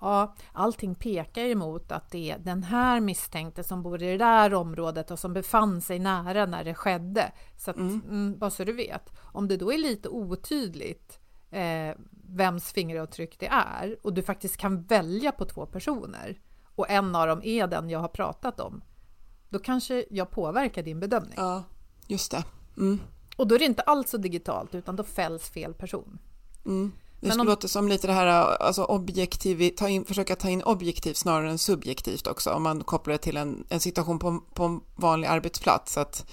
ja, 0.00 0.34
allting 0.52 0.94
pekar 0.94 1.44
emot 1.44 1.92
att 1.92 2.10
det 2.10 2.30
är 2.30 2.38
den 2.38 2.62
här 2.62 3.00
misstänkte 3.00 3.64
som 3.64 3.82
bor 3.82 4.02
i 4.02 4.10
det 4.10 4.18
där 4.18 4.54
området 4.54 5.10
och 5.10 5.18
som 5.18 5.32
befann 5.32 5.80
sig 5.80 5.98
nära 5.98 6.46
när 6.46 6.64
det 6.64 6.74
skedde. 6.74 7.32
Så 7.56 7.70
att, 7.70 7.76
mm, 7.76 8.38
bara 8.38 8.50
så 8.50 8.64
du 8.64 8.72
vet. 8.72 9.12
Om 9.18 9.48
det 9.48 9.56
då 9.56 9.72
är 9.72 9.78
lite 9.78 10.08
otydligt 10.08 11.18
eh, 11.50 11.94
vems 12.24 12.72
fingeravtryck 12.72 13.38
det 13.38 13.48
är 13.48 13.96
och 14.02 14.14
du 14.14 14.22
faktiskt 14.22 14.56
kan 14.56 14.82
välja 14.82 15.32
på 15.32 15.44
två 15.44 15.66
personer 15.66 16.40
och 16.74 16.90
en 16.90 17.14
av 17.14 17.26
dem 17.26 17.40
är 17.44 17.66
den 17.66 17.90
jag 17.90 17.98
har 17.98 18.08
pratat 18.08 18.60
om, 18.60 18.82
då 19.48 19.58
kanske 19.58 20.04
jag 20.10 20.30
påverkar 20.30 20.82
din 20.82 21.00
bedömning. 21.00 21.34
ja, 21.36 21.62
just 22.06 22.30
det. 22.30 22.44
Mm. 22.76 23.00
Och 23.36 23.46
då 23.46 23.54
är 23.54 23.58
det 23.58 23.64
inte 23.64 23.82
alls 23.82 24.10
så 24.10 24.16
digitalt, 24.16 24.74
utan 24.74 24.96
då 24.96 25.04
fälls 25.04 25.50
fel 25.50 25.74
person. 25.74 26.18
Mm. 26.66 26.92
Det 27.20 27.26
Men 27.26 27.30
skulle 27.32 27.40
om- 27.40 27.46
låta 27.48 27.68
som 27.68 27.88
lite 27.88 28.06
det 28.06 28.12
här, 28.12 28.26
alltså 28.62 28.84
objektiv, 28.84 29.70
ta 29.76 29.88
in, 29.88 30.04
försöka 30.04 30.36
ta 30.36 30.48
in 30.48 30.62
objektivt 30.62 31.16
snarare 31.16 31.50
än 31.50 31.58
subjektivt 31.58 32.26
också, 32.26 32.50
om 32.50 32.62
man 32.62 32.84
kopplar 32.84 33.12
det 33.12 33.18
till 33.18 33.36
en, 33.36 33.64
en 33.68 33.80
situation 33.80 34.18
på, 34.18 34.40
på 34.54 34.64
en 34.64 34.80
vanlig 34.96 35.28
arbetsplats. 35.28 35.98
Att, 35.98 36.26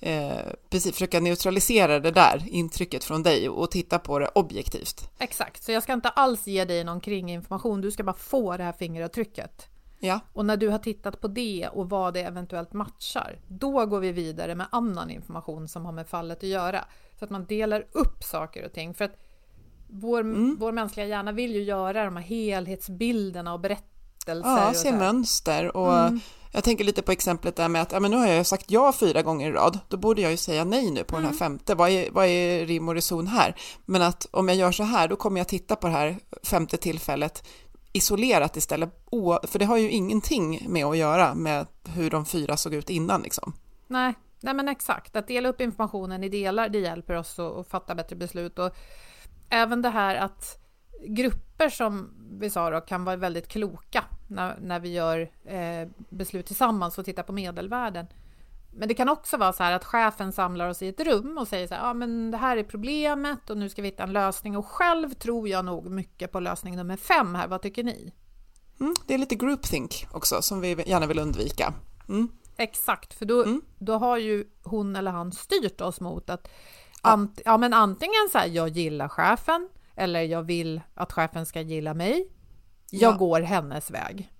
eh, 0.00 0.36
precis, 0.70 0.92
försöka 0.92 1.20
neutralisera 1.20 2.00
det 2.00 2.10
där 2.10 2.44
intrycket 2.48 3.04
från 3.04 3.22
dig 3.22 3.48
och 3.48 3.70
titta 3.70 3.98
på 3.98 4.18
det 4.18 4.28
objektivt. 4.34 5.10
Exakt, 5.18 5.62
så 5.64 5.72
jag 5.72 5.82
ska 5.82 5.92
inte 5.92 6.08
alls 6.08 6.46
ge 6.46 6.64
dig 6.64 6.84
någon 6.84 7.00
kringinformation, 7.00 7.80
du 7.80 7.90
ska 7.90 8.02
bara 8.04 8.16
få 8.16 8.56
det 8.56 8.64
här 8.64 8.72
fingeravtrycket. 8.72 9.68
Ja, 9.98 10.20
Och 10.32 10.44
när 10.46 10.56
du 10.56 10.68
har 10.68 10.78
tittat 10.78 11.20
på 11.20 11.28
det 11.28 11.68
och 11.72 11.90
vad 11.90 12.14
det 12.14 12.20
eventuellt 12.22 12.72
matchar, 12.72 13.38
då 13.48 13.86
går 13.86 14.00
vi 14.00 14.12
vidare 14.12 14.54
med 14.54 14.66
annan 14.72 15.10
information 15.10 15.68
som 15.68 15.84
har 15.84 15.92
med 15.92 16.08
fallet 16.08 16.38
att 16.38 16.48
göra. 16.48 16.84
Så 17.18 17.24
att 17.24 17.30
man 17.30 17.44
delar 17.46 17.86
upp 17.92 18.24
saker 18.24 18.64
och 18.64 18.72
ting. 18.72 18.94
För 18.94 19.04
att 19.04 19.16
vår, 19.92 20.56
vår 20.58 20.72
mänskliga 20.72 21.06
hjärna 21.06 21.32
vill 21.32 21.54
ju 21.54 21.62
göra 21.62 22.04
de 22.04 22.16
här 22.16 22.22
helhetsbilderna 22.22 23.52
och 23.52 23.60
berättelser. 23.60 24.50
ja 24.50 24.74
se 24.74 24.92
mönster 24.92 25.76
och 25.76 26.18
jag 26.52 26.64
tänker 26.64 26.84
lite 26.84 27.02
på 27.02 27.12
exemplet 27.12 27.56
där 27.56 27.68
med 27.68 27.82
att 27.82 27.92
ja, 27.92 28.00
men 28.00 28.10
nu 28.10 28.16
har 28.16 28.26
jag 28.26 28.46
sagt 28.46 28.70
ja 28.70 28.92
fyra 28.92 29.22
gånger 29.22 29.48
i 29.48 29.52
rad, 29.52 29.78
då 29.88 29.96
borde 29.96 30.22
jag 30.22 30.30
ju 30.30 30.36
säga 30.36 30.64
nej 30.64 30.90
nu 30.90 31.04
på 31.04 31.16
den 31.16 31.24
här 31.24 31.32
femte. 31.32 31.74
Vad 31.74 31.90
är, 31.90 32.10
vad 32.10 32.26
är 32.26 32.66
rim 32.66 32.88
och 32.88 32.94
reson 32.94 33.26
här? 33.26 33.54
Men 33.86 34.02
att 34.02 34.26
om 34.30 34.48
jag 34.48 34.56
gör 34.56 34.72
så 34.72 34.82
här, 34.82 35.08
då 35.08 35.16
kommer 35.16 35.40
jag 35.40 35.48
titta 35.48 35.76
på 35.76 35.86
det 35.86 35.92
här 35.92 36.18
femte 36.42 36.76
tillfället 36.76 37.48
isolerat 37.92 38.56
istället, 38.56 38.90
för 39.42 39.58
det 39.58 39.64
har 39.64 39.76
ju 39.76 39.90
ingenting 39.90 40.66
med 40.68 40.84
att 40.84 40.96
göra 40.96 41.34
med 41.34 41.66
hur 41.88 42.10
de 42.10 42.24
fyra 42.24 42.56
såg 42.56 42.74
ut 42.74 42.90
innan 42.90 43.22
liksom. 43.22 43.52
Nej, 43.86 44.14
nej 44.40 44.54
men 44.54 44.68
exakt. 44.68 45.16
Att 45.16 45.28
dela 45.28 45.48
upp 45.48 45.60
informationen 45.60 46.24
i 46.24 46.28
delar, 46.28 46.68
det 46.68 46.78
hjälper 46.78 47.14
oss 47.14 47.38
att, 47.38 47.56
att 47.56 47.68
fatta 47.68 47.94
bättre 47.94 48.16
beslut. 48.16 48.58
Och 48.58 48.76
även 49.52 49.82
det 49.82 49.88
här 49.88 50.16
att 50.16 50.58
grupper 51.08 51.68
som 51.68 52.14
vi 52.40 52.50
sa 52.50 52.70
då, 52.70 52.80
kan 52.80 53.04
vara 53.04 53.16
väldigt 53.16 53.48
kloka 53.48 54.04
när, 54.28 54.58
när 54.60 54.80
vi 54.80 54.92
gör 54.92 55.30
eh, 55.44 55.88
beslut 56.08 56.46
tillsammans 56.46 56.98
och 56.98 57.04
tittar 57.04 57.22
på 57.22 57.32
medelvärden. 57.32 58.06
Men 58.74 58.88
det 58.88 58.94
kan 58.94 59.08
också 59.08 59.36
vara 59.36 59.52
så 59.52 59.62
här 59.62 59.72
att 59.72 59.84
chefen 59.84 60.32
samlar 60.32 60.68
oss 60.68 60.82
i 60.82 60.88
ett 60.88 61.00
rum 61.00 61.38
och 61.38 61.48
säger 61.48 61.66
så 61.66 61.74
här, 61.74 61.86
ja 61.86 61.94
men 61.94 62.30
det 62.30 62.36
här 62.36 62.56
är 62.56 62.64
problemet 62.64 63.50
och 63.50 63.56
nu 63.56 63.68
ska 63.68 63.82
vi 63.82 63.88
hitta 63.88 64.02
en 64.02 64.12
lösning. 64.12 64.56
Och 64.56 64.66
själv 64.66 65.14
tror 65.14 65.48
jag 65.48 65.64
nog 65.64 65.90
mycket 65.90 66.32
på 66.32 66.40
lösning 66.40 66.76
nummer 66.76 66.96
fem 66.96 67.34
här, 67.34 67.48
vad 67.48 67.62
tycker 67.62 67.84
ni? 67.84 68.12
Mm, 68.80 68.94
det 69.06 69.14
är 69.14 69.18
lite 69.18 69.34
groupthink 69.34 70.06
också 70.12 70.42
som 70.42 70.60
vi 70.60 70.68
gärna 70.86 71.06
vill 71.06 71.18
undvika. 71.18 71.74
Mm. 72.08 72.28
Exakt, 72.56 73.14
för 73.14 73.26
då, 73.26 73.60
då 73.78 73.98
har 73.98 74.18
ju 74.18 74.44
hon 74.62 74.96
eller 74.96 75.10
han 75.10 75.32
styrt 75.32 75.80
oss 75.80 76.00
mot 76.00 76.30
att 76.30 76.48
ant, 77.02 77.40
ja, 77.44 77.56
men 77.56 77.74
antingen 77.74 78.28
så 78.32 78.38
här, 78.38 78.46
jag 78.46 78.68
gillar 78.68 79.08
chefen 79.08 79.68
eller 79.96 80.22
jag 80.22 80.42
vill 80.42 80.80
att 80.94 81.12
chefen 81.12 81.46
ska 81.46 81.60
gilla 81.60 81.94
mig. 81.94 82.28
Jag 82.90 83.12
Ja. 83.14 83.16
går 83.18 83.40
hennes 83.40 83.90
väg. 83.90 84.32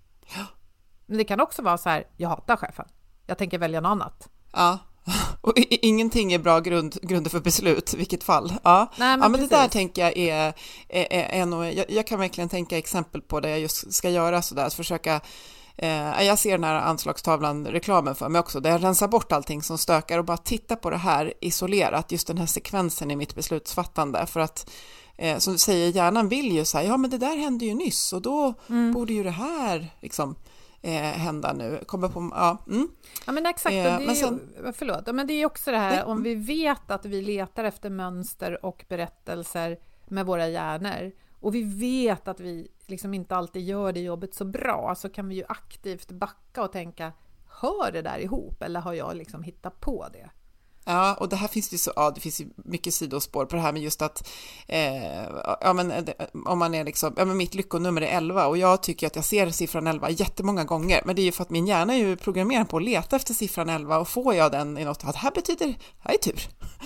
Men 1.06 1.18
det 1.18 1.24
kan 1.24 1.40
också 1.40 1.62
vara 1.62 1.78
så 1.78 1.88
här, 1.88 2.04
jag 2.16 2.28
hatar 2.28 2.56
chefen. 2.56 2.86
Jag 3.26 3.38
tänker 3.38 3.58
välja 3.58 3.80
något 3.80 3.90
annat. 3.90 4.28
Ja, 4.52 4.78
och 5.40 5.52
ingenting 5.56 6.32
är 6.32 6.38
bra 6.38 6.60
grund, 6.60 6.98
grunder 7.02 7.30
för 7.30 7.40
beslut, 7.40 7.94
vilket 7.94 8.24
fall. 8.24 8.52
Ja, 8.62 8.92
Nej, 8.96 9.08
men 9.16 9.22
ja, 9.22 9.28
men 9.28 9.40
det 9.40 9.46
där 9.46 9.68
tänker 9.68 10.02
jag 10.02 10.16
är, 10.16 10.52
är, 10.88 11.06
är, 11.12 11.40
är 11.42 11.46
nog, 11.46 11.64
jag, 11.64 11.90
jag 11.90 12.06
kan 12.06 12.18
verkligen 12.20 12.48
tänka 12.48 12.78
exempel 12.78 13.20
på 13.22 13.40
det 13.40 13.50
jag 13.50 13.60
just 13.60 13.92
ska 13.92 14.10
göra 14.10 14.42
sådär, 14.42 14.66
att 14.66 14.74
försöka 14.74 15.20
Eh, 15.76 16.22
jag 16.22 16.38
ser 16.38 16.50
den 16.52 16.64
här 16.64 16.74
anslagstavlan, 16.74 17.66
reklamen 17.66 18.14
för 18.14 18.28
mig 18.28 18.38
också, 18.38 18.60
där 18.60 18.70
jag 18.70 18.84
rensar 18.84 19.08
bort 19.08 19.32
allting 19.32 19.62
som 19.62 19.78
stökar 19.78 20.18
och 20.18 20.24
bara 20.24 20.36
titta 20.36 20.76
på 20.76 20.90
det 20.90 20.96
här 20.96 21.32
isolerat, 21.40 22.12
just 22.12 22.26
den 22.26 22.38
här 22.38 22.46
sekvensen 22.46 23.10
i 23.10 23.16
mitt 23.16 23.34
beslutsfattande. 23.34 24.26
För 24.26 24.40
att, 24.40 24.70
eh, 25.16 25.38
som 25.38 25.52
du 25.52 25.58
säger, 25.58 25.88
hjärnan 25.88 26.28
vill 26.28 26.52
ju 26.52 26.64
säga, 26.64 26.88
ja 26.88 26.96
men 26.96 27.10
det 27.10 27.18
där 27.18 27.36
hände 27.36 27.64
ju 27.64 27.74
nyss 27.74 28.12
och 28.12 28.22
då 28.22 28.54
Mm. 28.68 28.92
borde 28.92 29.12
ju 29.12 29.22
det 29.22 29.30
här 29.30 29.88
liksom 30.00 30.34
eh, 30.82 30.92
hända 31.02 31.52
nu. 31.52 31.84
Kommer 31.86 32.08
på, 32.08 32.30
ja, 32.34 32.58
mm. 32.66 32.88
Ja 33.26 33.32
men 33.32 33.46
exakt, 33.46 33.72
Eh, 33.74 33.82
det 33.84 33.90
är, 33.90 33.98
men 33.98 34.08
ju- 34.14 34.20
sen- 34.20 34.72
förlåt, 34.78 35.02
Ja, 35.06 35.12
men 35.12 35.26
det 35.26 35.32
är 35.34 35.46
också 35.46 35.70
det 35.70 35.78
här 35.78 35.90
Nej. 35.96 36.04
om 36.04 36.22
vi 36.22 36.34
vet 36.34 36.90
att 36.90 37.04
vi 37.04 37.22
letar 37.22 37.64
efter 37.64 37.90
mönster 37.90 38.64
och 38.66 38.84
berättelser 38.88 39.76
med 40.08 40.26
våra 40.26 40.48
hjärnor 40.48 41.12
och 41.42 41.54
vi 41.54 41.62
vet 41.62 42.28
att 42.28 42.40
vi 42.40 42.68
liksom 42.86 43.14
inte 43.14 43.36
alltid 43.36 43.62
gör 43.62 43.92
det 43.92 44.00
jobbet 44.00 44.34
så 44.34 44.44
bra 44.44 44.94
så 44.94 45.08
kan 45.08 45.28
vi 45.28 45.34
ju 45.34 45.44
aktivt 45.48 46.12
backa 46.12 46.62
och 46.62 46.72
tänka 46.72 47.12
hör 47.60 47.92
det 47.92 48.02
där 48.02 48.18
ihop 48.18 48.62
eller 48.62 48.80
har 48.80 48.92
jag 48.92 49.16
liksom 49.16 49.42
hittat 49.42 49.80
på 49.80 50.06
det? 50.12 50.30
Ja, 50.84 51.14
och 51.14 51.28
det 51.28 51.36
här 51.36 51.48
finns 51.48 51.72
ju 51.74 51.78
så, 51.78 51.92
ja, 51.96 52.10
det 52.14 52.20
finns 52.20 52.40
ju 52.40 52.46
mycket 52.56 52.94
sidospår 52.94 53.46
på 53.46 53.56
det 53.56 53.62
här 53.62 53.72
med 53.72 53.82
just 53.82 54.02
att, 54.02 54.28
eh, 54.66 55.22
ja 55.60 55.72
men 55.72 55.90
eh, 55.90 56.02
om 56.44 56.58
man 56.58 56.74
är 56.74 56.84
liksom, 56.84 57.14
ja 57.16 57.24
men 57.24 57.36
mitt 57.36 57.54
lyckonummer 57.54 58.02
är 58.02 58.16
11 58.16 58.46
och 58.46 58.58
jag 58.58 58.82
tycker 58.82 59.06
att 59.06 59.16
jag 59.16 59.24
ser 59.24 59.50
siffran 59.50 59.86
11 59.86 60.10
jättemånga 60.10 60.64
gånger, 60.64 61.02
men 61.04 61.16
det 61.16 61.22
är 61.22 61.24
ju 61.24 61.32
för 61.32 61.42
att 61.42 61.50
min 61.50 61.66
hjärna 61.66 61.94
är 61.94 61.98
ju 61.98 62.16
programmerad 62.16 62.68
på 62.68 62.76
att 62.76 62.82
leta 62.82 63.16
efter 63.16 63.34
siffran 63.34 63.68
11 63.68 63.98
och 63.98 64.08
får 64.08 64.34
jag 64.34 64.52
den 64.52 64.78
i 64.78 64.84
något, 64.84 65.04
att 65.04 65.12
det 65.12 65.18
här 65.18 65.30
betyder, 65.30 65.66
det 65.66 65.76
här 65.98 66.14
är 66.14 66.18
tur. 66.18 66.40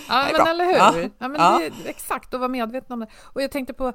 Ja, 0.08 0.14
är 0.14 0.32
men 0.32 0.42
bra. 0.42 0.48
eller 0.48 0.64
hur? 0.64 0.74
Ja, 0.74 1.10
Ja, 1.18 1.28
men 1.28 1.40
ja. 1.40 1.70
Det, 1.84 1.90
exakt, 1.90 2.34
och 2.34 2.40
vara 2.40 2.48
medveten 2.48 2.92
om 2.92 3.00
det. 3.00 3.08
Och 3.22 3.42
jag 3.42 3.50
tänkte 3.50 3.74
på, 3.74 3.92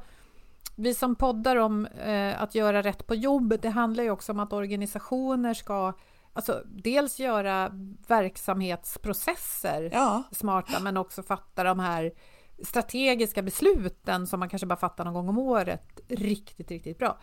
vi 0.76 0.93
som 0.93 1.15
poddar 1.15 1.56
om 1.56 1.86
eh, 1.86 2.41
att 2.41 2.56
göra 2.56 2.82
rätt 2.82 3.08
på 3.08 3.15
jobbet, 3.15 3.62
det 3.62 3.69
handlar 3.69 4.04
ju 4.04 4.12
också 4.12 4.32
om 4.32 4.39
att 4.39 4.54
organisationer 4.54 5.54
ska 5.54 5.93
Alltså, 6.34 6.63
dels 6.65 7.19
göra 7.19 7.71
verksamhetsprocesser 8.08 9.89
Ja, 9.93 10.24
smarta, 10.32 10.80
men 10.80 10.97
också 10.97 11.24
fatta 11.24 11.63
de 11.63 11.80
här 11.80 12.13
strategiska 12.63 13.41
besluten 13.41 14.28
som 14.28 14.39
man 14.39 14.50
kanske 14.50 14.65
bara 14.65 14.80
fattar 14.80 15.06
någon 15.06 15.13
gång 15.13 15.30
om 15.30 15.38
året 15.38 16.00
riktigt, 16.08 16.71
riktigt 16.71 16.97
bra. 16.97 17.17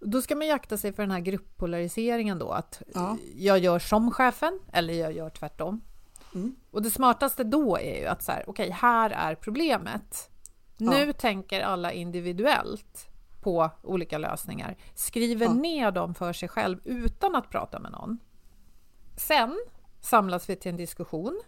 Då 0.00 0.22
ska 0.22 0.36
man 0.36 0.46
ju 0.46 0.52
akta 0.52 0.76
sig 0.76 0.92
för 0.92 1.02
den 1.02 1.10
här 1.10 1.20
grupppolariseringen 1.20 2.38
då, 2.38 2.50
att 2.50 2.82
Ja. 2.94 3.16
jag 3.36 3.58
gör 3.58 3.78
som 3.78 4.10
chefen 4.10 4.60
eller 4.72 4.94
jag 4.94 5.12
gör 5.12 5.30
tvärtom. 5.30 5.80
Mm. 6.34 6.56
Och 6.70 6.82
det 6.82 6.90
smartaste 6.90 7.44
då 7.44 7.78
är 7.78 8.00
ju 8.00 8.06
att 8.06 8.22
så 8.22 8.32
här, 8.32 8.44
okej, 8.46 8.66
okay, 8.66 8.78
här 8.80 9.10
är 9.10 9.34
problemet. 9.34 10.30
Nu 10.76 11.06
ja. 11.06 11.12
tänker 11.12 11.60
alla 11.60 11.92
individuellt 11.92 13.08
på 13.42 13.70
olika 13.82 14.18
lösningar, 14.18 14.76
skriver 14.94 15.46
ja. 15.46 15.52
ner 15.52 15.90
dem 15.90 16.14
för 16.14 16.32
sig 16.32 16.48
själv 16.48 16.78
utan 16.84 17.34
att 17.34 17.50
prata 17.50 17.78
med 17.78 17.92
någon. 17.92 18.18
Sen 19.16 19.58
samlas 20.00 20.48
vi 20.48 20.56
till 20.56 20.70
en 20.70 20.76
diskussion 20.76 21.42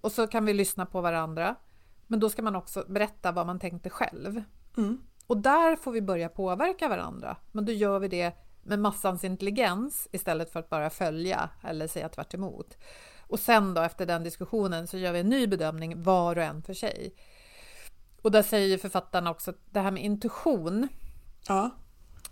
och 0.00 0.12
så 0.12 0.26
kan 0.26 0.44
vi 0.44 0.54
lyssna 0.54 0.86
på 0.86 1.00
varandra. 1.00 1.54
Men 2.06 2.20
då 2.20 2.30
ska 2.30 2.42
man 2.42 2.56
också 2.56 2.84
berätta 2.88 3.32
vad 3.32 3.46
man 3.46 3.58
tänkte 3.58 3.90
själv. 3.90 4.42
Mm. 4.76 5.00
Och 5.26 5.36
där 5.36 5.76
får 5.76 5.92
vi 5.92 6.02
börja 6.02 6.28
påverka 6.28 6.88
varandra. 6.88 7.36
Men 7.52 7.64
då 7.64 7.72
gör 7.72 7.98
vi 7.98 8.08
det 8.08 8.32
med 8.62 8.78
massans 8.78 9.24
intelligens 9.24 10.08
istället 10.12 10.52
för 10.52 10.60
att 10.60 10.70
bara 10.70 10.90
följa 10.90 11.50
eller 11.64 11.86
säga 11.86 12.08
tvärt 12.08 12.34
emot. 12.34 12.76
Och 13.20 13.40
sen 13.40 13.74
då 13.74 13.80
efter 13.80 14.06
den 14.06 14.22
diskussionen 14.22 14.86
så 14.86 14.98
gör 14.98 15.12
vi 15.12 15.20
en 15.20 15.28
ny 15.28 15.46
bedömning 15.46 16.02
var 16.02 16.36
och 16.36 16.42
en 16.42 16.62
för 16.62 16.74
sig. 16.74 17.14
Och 18.22 18.30
där 18.30 18.42
säger 18.42 18.78
författarna 18.78 19.30
också 19.30 19.50
att 19.50 19.60
det 19.70 19.80
här 19.80 19.90
med 19.90 20.04
intuition. 20.04 20.88
Ja. 21.48 21.70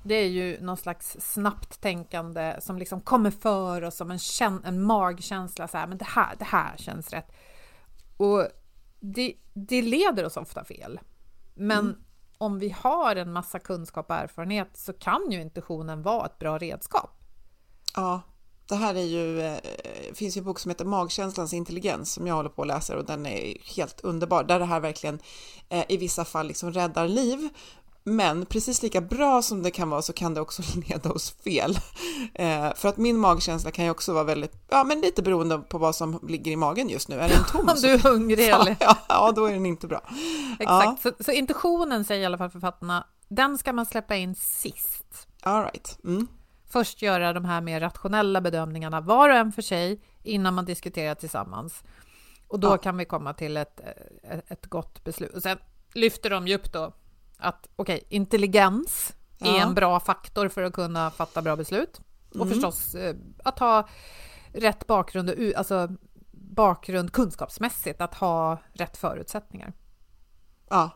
Det 0.03 0.15
är 0.15 0.29
ju 0.29 0.61
någon 0.61 0.77
slags 0.77 1.17
snabbt 1.21 1.81
tänkande 1.81 2.57
som 2.61 2.79
liksom 2.79 3.01
kommer 3.01 3.31
för 3.31 3.85
oss 3.85 3.97
som 3.97 4.11
en, 4.11 4.19
en 4.65 4.83
magkänsla. 4.83 5.69
Så 5.69 5.79
här, 5.79 5.87
men 5.87 5.99
det 5.99 6.05
här, 6.05 6.37
det 6.39 6.45
här 6.45 6.77
känns 6.77 7.11
rätt. 7.11 7.33
Och 8.17 8.47
det, 9.01 9.35
det 9.53 9.83
leder 9.83 10.25
oss 10.25 10.37
ofta 10.37 10.65
fel. 10.65 11.01
Men 11.55 11.79
mm. 11.79 11.97
om 12.39 12.59
vi 12.59 12.71
har 12.71 13.17
en 13.17 13.33
massa 13.33 13.59
kunskap 13.59 14.11
och 14.11 14.17
erfarenhet 14.17 14.77
så 14.77 14.93
kan 14.93 15.31
ju 15.31 15.41
intuitionen 15.41 16.03
vara 16.03 16.27
ett 16.27 16.39
bra 16.39 16.59
redskap. 16.59 17.11
Ja, 17.97 18.23
det 18.69 18.77
här 18.77 18.95
är 18.95 19.05
ju, 19.05 19.37
det 19.37 19.61
eh, 19.85 20.15
finns 20.15 20.37
ju 20.37 20.39
en 20.39 20.45
bok 20.45 20.59
som 20.59 20.71
heter 20.71 20.85
Magkänslans 20.85 21.53
intelligens 21.53 22.13
som 22.13 22.27
jag 22.27 22.35
håller 22.35 22.51
på 22.51 22.63
att 22.63 22.69
läsa 22.69 22.97
och 22.97 23.05
den 23.05 23.27
är 23.27 23.57
helt 23.77 24.01
underbar, 24.01 24.45
där 24.45 24.59
det 24.59 24.65
här 24.65 24.81
verkligen 24.81 25.19
eh, 25.69 25.85
i 25.89 25.97
vissa 25.97 26.25
fall 26.25 26.47
liksom 26.47 26.73
räddar 26.73 27.09
liv. 27.09 27.49
Men 28.09 28.47
precis 28.47 28.83
lika 28.83 29.01
bra 29.01 29.43
som 29.43 29.63
det 29.63 29.71
kan 29.71 29.91
vara 29.91 30.03
så 30.03 30.13
kan 30.13 30.35
det 30.35 30.41
också 30.41 30.63
leda 30.89 31.11
oss 31.11 31.31
fel. 31.31 31.79
Eh, 32.35 32.75
för 32.75 32.89
att 32.89 32.97
min 32.97 33.19
magkänsla 33.19 33.71
kan 33.71 33.85
ju 33.85 33.91
också 33.91 34.13
vara 34.13 34.25
väldigt, 34.25 34.53
ja 34.69 34.85
men 34.85 35.01
lite 35.01 35.23
beroende 35.23 35.59
på 35.59 35.79
vad 35.79 35.95
som 35.95 36.21
ligger 36.29 36.53
i 36.53 36.57
magen 36.57 36.89
just 36.89 37.09
nu. 37.09 37.17
Är 37.17 37.29
den 37.29 37.45
tom? 37.45 37.69
Om 37.69 37.81
du 37.83 37.91
är 37.91 37.99
hungrig 37.99 38.49
eller? 38.49 38.77
Ja, 38.81 38.97
ja, 39.09 39.33
då 39.37 39.45
är 39.45 39.53
den 39.53 39.67
inte 39.67 39.87
bra. 39.87 40.01
Exakt, 40.59 41.01
ja. 41.05 41.13
så, 41.19 41.25
så 41.25 41.33
intuitionen 41.33 42.05
säger 42.05 42.23
i 42.23 42.27
alla 42.27 42.39
fall 42.39 42.51
författarna, 42.51 43.07
den 43.29 43.59
ska 43.59 43.73
man 43.73 43.87
släppa 43.87 44.17
in 44.17 44.35
sist. 44.35 45.29
All 45.43 45.63
right. 45.63 45.99
Mm 46.05 46.29
först 46.69 47.03
göra 47.03 47.33
de 47.33 47.45
här 47.45 47.61
mer 47.61 47.81
rationella 47.81 48.41
bedömningarna 48.41 49.01
var 49.01 49.29
och 49.29 49.37
en 49.37 49.53
för 49.53 49.63
sig 49.63 50.01
innan 50.23 50.55
man 50.55 50.65
diskuterar 50.65 51.15
tillsammans. 51.15 51.85
Och 52.49 52.61
då 52.61 52.69
ja. 52.69 52.77
kan 52.77 52.97
vi 52.97 53.05
komma 53.05 53.35
till 53.35 53.57
ett, 53.57 53.81
ett, 54.23 54.51
ett 54.51 54.67
gott 54.67 55.05
beslut. 55.05 55.35
Och 55.35 55.43
sen 55.43 55.59
lyfter 55.95 56.31
de 56.31 56.49
ju 56.49 56.55
upp 56.55 56.73
då 56.73 56.93
att 57.39 57.69
okej, 57.77 57.97
okay, 57.97 58.07
intelligens 58.09 59.15
ja. 59.39 59.57
är 59.57 59.61
en 59.61 59.75
bra 59.75 60.01
faktor 60.01 60.49
för 60.49 60.63
att 60.63 60.73
kunna 60.73 61.11
fatta 61.11 61.43
bra 61.43 61.57
beslut. 61.57 62.01
Och 62.31 62.47
mm. 62.47 62.49
förstås 62.49 62.95
eh, 62.95 63.17
att 63.45 63.59
ha 63.59 63.89
rätt 64.53 64.87
bakgrund, 64.87 65.55
alltså 65.57 65.89
bakgrund 66.33 67.13
kunskapsmässigt, 67.13 68.01
att 68.01 68.15
ha 68.15 68.59
rätt 68.73 68.97
förutsättningar. 68.97 69.73
Ja, 70.69 70.91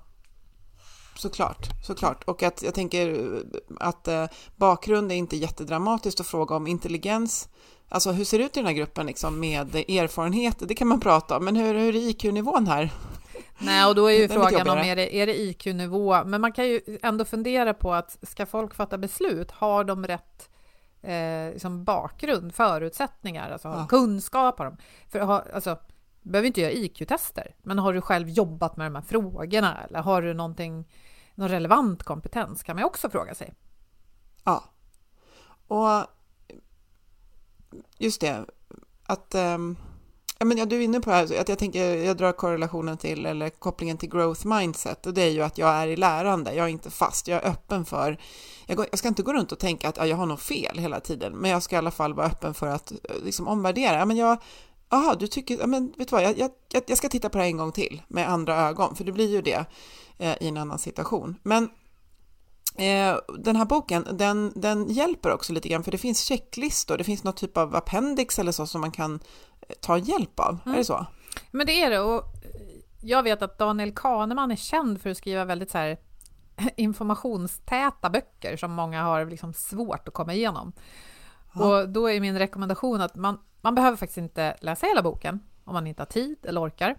såklart, 1.20 1.68
såklart. 1.83 2.24
Och 2.24 2.42
att 2.42 2.62
jag 2.62 2.74
tänker 2.74 3.33
att 3.80 4.09
eh, 4.09 4.26
bakgrund 4.56 5.12
är 5.12 5.16
inte 5.16 5.37
jättedramatiskt 5.37 6.20
att 6.20 6.26
fråga 6.26 6.56
om 6.56 6.66
intelligens. 6.66 7.48
Alltså 7.88 8.12
hur 8.12 8.24
ser 8.24 8.38
det 8.38 8.44
ut 8.44 8.56
i 8.56 8.61
den 8.61 8.66
här 8.66 8.72
gruppen 8.72 9.06
liksom, 9.06 9.40
med 9.40 9.74
erfarenhet? 9.74 10.56
Det 10.59 10.74
kan 10.74 10.88
man 10.88 11.00
prata 11.00 11.37
om, 11.37 11.44
men 11.44 11.56
hur, 11.56 11.74
hur 11.74 11.96
är 11.96 12.00
IQ-nivån 12.00 12.66
här? 12.66 12.92
Nej, 13.59 13.87
och 13.87 13.94
då 13.94 14.06
är 14.06 14.18
ju 14.18 14.28
frågan 14.38 14.68
om 14.68 14.78
är 14.78 14.96
det, 14.96 15.16
är 15.16 15.26
det 15.26 15.40
IQ-nivå? 15.40 16.24
Men 16.24 16.40
man 16.40 16.52
kan 16.52 16.68
ju 16.68 16.98
ändå 17.02 17.24
fundera 17.24 17.74
på 17.74 17.94
att 17.94 18.18
ska 18.22 18.46
folk 18.46 18.74
fatta 18.74 18.98
beslut, 18.98 19.50
har 19.50 19.85
de 19.85 20.06
rätt 20.06 20.50
eh, 21.02 21.52
liksom 21.52 21.85
bakgrund, 21.85 22.54
förutsättningar, 22.54 23.50
alltså 23.50 23.68
ja. 23.68 23.87
kunskap 23.88 24.59
har 24.59 24.64
de? 24.64 24.76
För, 25.09 25.20
alltså, 25.54 25.78
du 26.22 26.30
behöver 26.30 26.46
inte 26.46 26.61
göra 26.61 26.72
IQ-tester, 26.72 27.54
men 27.62 27.78
har 27.78 27.92
du 27.92 28.00
själv 28.00 28.28
jobbat 28.28 28.76
med 28.76 28.87
de 28.87 28.94
här 28.94 29.02
frågorna 29.02 29.85
eller 29.88 29.98
har 29.98 30.22
du 30.22 30.35
någonting 30.35 30.85
någon 31.34 31.48
relevant 31.48 32.02
kompetens 32.02 32.62
kan 32.62 32.76
man 32.76 32.84
också 32.84 33.10
fråga 33.10 33.34
sig. 33.34 33.54
Ja, 34.44 34.64
och 35.66 36.06
just 37.98 38.20
det, 38.20 38.44
att 39.06 39.34
um, 39.34 39.76
ja, 40.38 40.44
men 40.46 40.58
ja, 40.58 40.64
du 40.64 40.76
är 40.76 40.80
inne 40.80 41.00
på 41.00 41.10
det 41.10 41.16
här, 41.16 41.40
att 41.40 41.48
jag 41.48 41.58
tänker, 41.58 41.96
jag 41.96 42.16
drar 42.16 42.32
korrelationen 42.32 42.96
till, 42.96 43.26
eller 43.26 43.50
kopplingen 43.50 43.98
till 43.98 44.10
growth 44.10 44.46
mindset, 44.46 45.06
och 45.06 45.14
det 45.14 45.22
är 45.22 45.30
ju 45.30 45.42
att 45.42 45.58
jag 45.58 45.70
är 45.70 45.88
i 45.88 45.96
lärande, 45.96 46.54
jag 46.54 46.66
är 46.66 46.70
inte 46.70 46.90
fast, 46.90 47.28
jag 47.28 47.42
är 47.44 47.50
öppen 47.50 47.84
för, 47.84 48.18
jag, 48.66 48.76
går, 48.76 48.86
jag 48.90 48.98
ska 48.98 49.08
inte 49.08 49.22
gå 49.22 49.32
runt 49.32 49.52
och 49.52 49.58
tänka 49.58 49.88
att 49.88 49.96
ja, 49.96 50.06
jag 50.06 50.16
har 50.16 50.26
något 50.26 50.40
fel 50.40 50.78
hela 50.78 51.00
tiden, 51.00 51.32
men 51.32 51.50
jag 51.50 51.62
ska 51.62 51.76
i 51.76 51.78
alla 51.78 51.90
fall 51.90 52.14
vara 52.14 52.26
öppen 52.26 52.54
för 52.54 52.66
att 52.66 52.92
eh, 52.92 52.98
liksom 53.24 53.48
omvärdera, 53.48 53.98
ja, 53.98 54.04
men 54.04 54.16
jag, 54.16 54.38
jaha, 54.90 55.14
du 55.14 55.26
tycker, 55.26 55.59
ja, 55.59 55.66
men 55.66 55.92
vet 55.96 56.09
du 56.09 56.16
vad, 56.16 56.22
jag, 56.22 56.38
jag, 56.38 56.83
jag 56.87 56.98
ska 56.98 57.09
titta 57.09 57.29
på 57.29 57.38
det 57.38 57.44
här 57.44 57.50
en 57.50 57.57
gång 57.57 57.72
till 57.72 58.03
med 58.09 58.29
andra 58.29 58.57
ögon, 58.57 58.96
för 58.96 59.05
det 59.05 59.12
blir 59.12 59.29
ju 59.29 59.42
det 59.42 59.64
eh, 60.18 60.37
i 60.40 60.48
en 60.48 60.57
annan 60.57 60.79
situation. 60.79 61.37
Men 61.42 61.64
eh, 62.76 63.16
den 63.38 63.57
här 63.57 63.64
boken, 63.64 64.07
den, 64.12 64.53
den 64.57 64.88
hjälper 64.88 65.33
också 65.33 65.53
lite 65.53 65.68
grann, 65.68 65.85
för 65.85 65.90
det 65.90 65.98
finns 65.98 66.20
checklistor, 66.20 66.98
det 66.98 67.05
finns 67.05 67.24
någon 67.24 67.35
typ 67.35 67.57
av 67.57 67.76
appendix 67.76 68.38
eller 68.38 68.53
så 68.53 68.66
som 68.66 68.81
man 68.81 68.92
kan 68.92 69.14
eh, 69.61 69.74
ta 69.81 69.98
hjälp 69.98 70.40
av. 70.40 70.59
Mm. 70.64 70.74
Är 70.74 70.79
det 70.79 70.85
så? 70.85 71.07
Men 71.50 71.66
det 71.66 71.83
är 71.83 71.90
det, 71.90 72.00
och 72.00 72.24
jag 73.03 73.22
vet 73.22 73.42
att 73.42 73.59
Daniel 73.59 73.92
Kahneman 73.92 74.50
är 74.50 74.57
känd 74.57 75.00
för 75.00 75.11
att 75.11 75.16
skriva 75.16 75.44
väldigt 75.44 75.70
så 75.70 75.79
här 75.79 75.98
informationstäta 76.76 78.11
böcker 78.11 78.57
som 78.57 78.72
många 78.72 79.03
har 79.03 79.26
liksom 79.26 79.55
svårt 79.55 80.09
att 80.09 80.14
komma 80.14 80.35
igenom. 80.35 80.72
Ja. 81.54 81.80
Och 81.80 81.88
då 81.88 82.10
är 82.10 82.20
min 82.20 82.38
rekommendation 82.38 83.00
att 83.00 83.14
man, 83.14 83.38
man 83.60 83.74
behöver 83.74 83.96
faktiskt 83.96 84.18
inte 84.18 84.56
läsa 84.60 84.86
hela 84.86 85.02
boken 85.02 85.40
om 85.64 85.72
man 85.72 85.86
inte 85.86 86.02
har 86.02 86.06
tid 86.06 86.36
eller 86.42 86.60
orkar. 86.60 86.96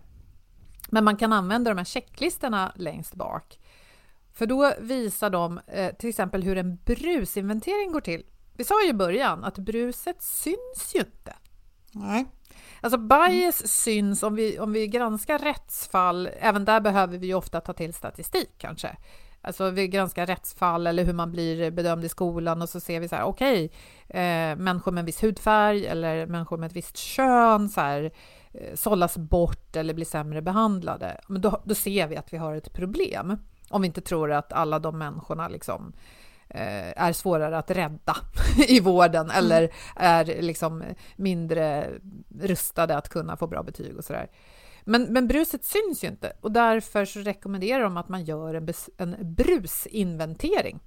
Men 0.90 1.04
man 1.04 1.18
kan 1.18 1.34
använda 1.34 1.72
de 1.72 1.78
här 1.78 1.86
checklistorna 1.86 2.72
längst 2.76 3.16
bak. 3.16 3.60
För 4.34 4.46
då 4.46 4.74
visar 4.80 5.30
de 5.30 5.60
eh, 5.68 5.96
till 5.96 6.10
exempel 6.10 6.44
hur 6.44 6.58
en 6.58 6.76
brusinventering 6.76 7.92
går 7.92 8.02
till. 8.02 8.26
Vi 8.54 8.64
sa 8.64 8.84
ju 8.84 8.90
i 8.90 8.94
början 8.94 9.44
att 9.44 9.58
bruset 9.58 10.22
syns 10.22 10.92
ju 10.96 11.00
inte. 11.00 11.36
Nej. 11.92 12.26
Alltså 12.82 12.98
bias 12.98 13.62
mm. 13.62 13.68
syns 13.68 14.24
om 14.24 14.36
vi, 14.36 14.60
om 14.60 14.74
vi 14.74 14.88
granskar 14.88 15.40
rättsfall, 15.40 16.30
även 16.40 16.66
där 16.66 16.82
behöver 16.82 17.18
vi 17.18 17.34
ofta 17.34 17.62
ta 17.62 17.74
till 17.74 17.94
statistik 17.94 18.50
kanske. 18.58 18.98
Alltså 19.42 19.70
vi 19.70 19.88
granskar 19.88 20.26
rättsfall 20.26 20.88
eller 20.88 21.04
hur 21.06 21.14
man 21.14 21.32
blir 21.32 21.72
bedömd 21.72 22.06
i 22.06 22.10
skolan 22.10 22.62
och 22.62 22.70
så 22.70 22.80
ser 22.80 23.00
vi 23.00 23.08
så 23.08 23.16
här, 23.16 23.24
okej, 23.24 23.66
okay, 23.66 24.22
eh, 24.22 24.56
människor 24.56 24.92
med 24.92 25.02
en 25.02 25.06
viss 25.06 25.24
hudfärg 25.24 25.86
eller 25.86 26.26
människor 26.26 26.58
med 26.58 26.68
ett 26.68 26.76
visst 26.76 26.98
kön, 26.98 27.70
så 27.70 27.82
här, 27.82 28.12
eh, 28.54 28.76
sållas 28.76 29.18
bort 29.18 29.76
eller 29.76 29.94
blir 29.94 30.06
sämre 30.06 30.42
behandlade. 30.42 31.22
Men 31.28 31.42
då, 31.42 31.62
då 31.64 31.76
ser 31.76 32.08
vi 32.08 32.18
att 32.18 32.34
vi 32.34 32.38
har 32.38 32.56
ett 32.56 32.74
problem. 32.74 33.38
Om 33.70 33.82
vi 33.82 33.86
inte 33.86 34.02
tror 34.02 34.32
att 34.32 34.54
alla 34.54 34.80
de 34.80 34.98
människorna 34.98 35.48
liksom 35.48 35.94
eh, 36.50 37.04
är 37.04 37.14
svårare 37.14 37.58
att 37.58 37.72
rädda 37.72 38.16
i 38.68 38.80
vården 38.80 39.30
mm. 39.30 39.38
eller 39.38 39.70
är 39.96 40.42
liksom 40.42 40.84
mindre 41.16 41.90
rustade 42.40 42.98
att 42.98 43.10
kunna 43.10 43.38
få 43.38 43.48
bra 43.48 43.64
betyg 43.64 43.98
och 43.98 44.04
sådär. 44.04 44.28
Men, 44.84 45.04
men 45.04 45.28
bruset 45.28 45.66
syns 45.66 46.04
ju 46.04 46.08
inte 46.08 46.34
och 46.42 46.52
därför 46.52 47.06
så 47.06 47.20
rekommenderar 47.20 47.84
de 47.84 47.98
att 47.98 48.10
man 48.10 48.24
gör 48.24 48.54
en, 48.54 48.74
en 48.98 49.34
brusinventering. 49.34 50.80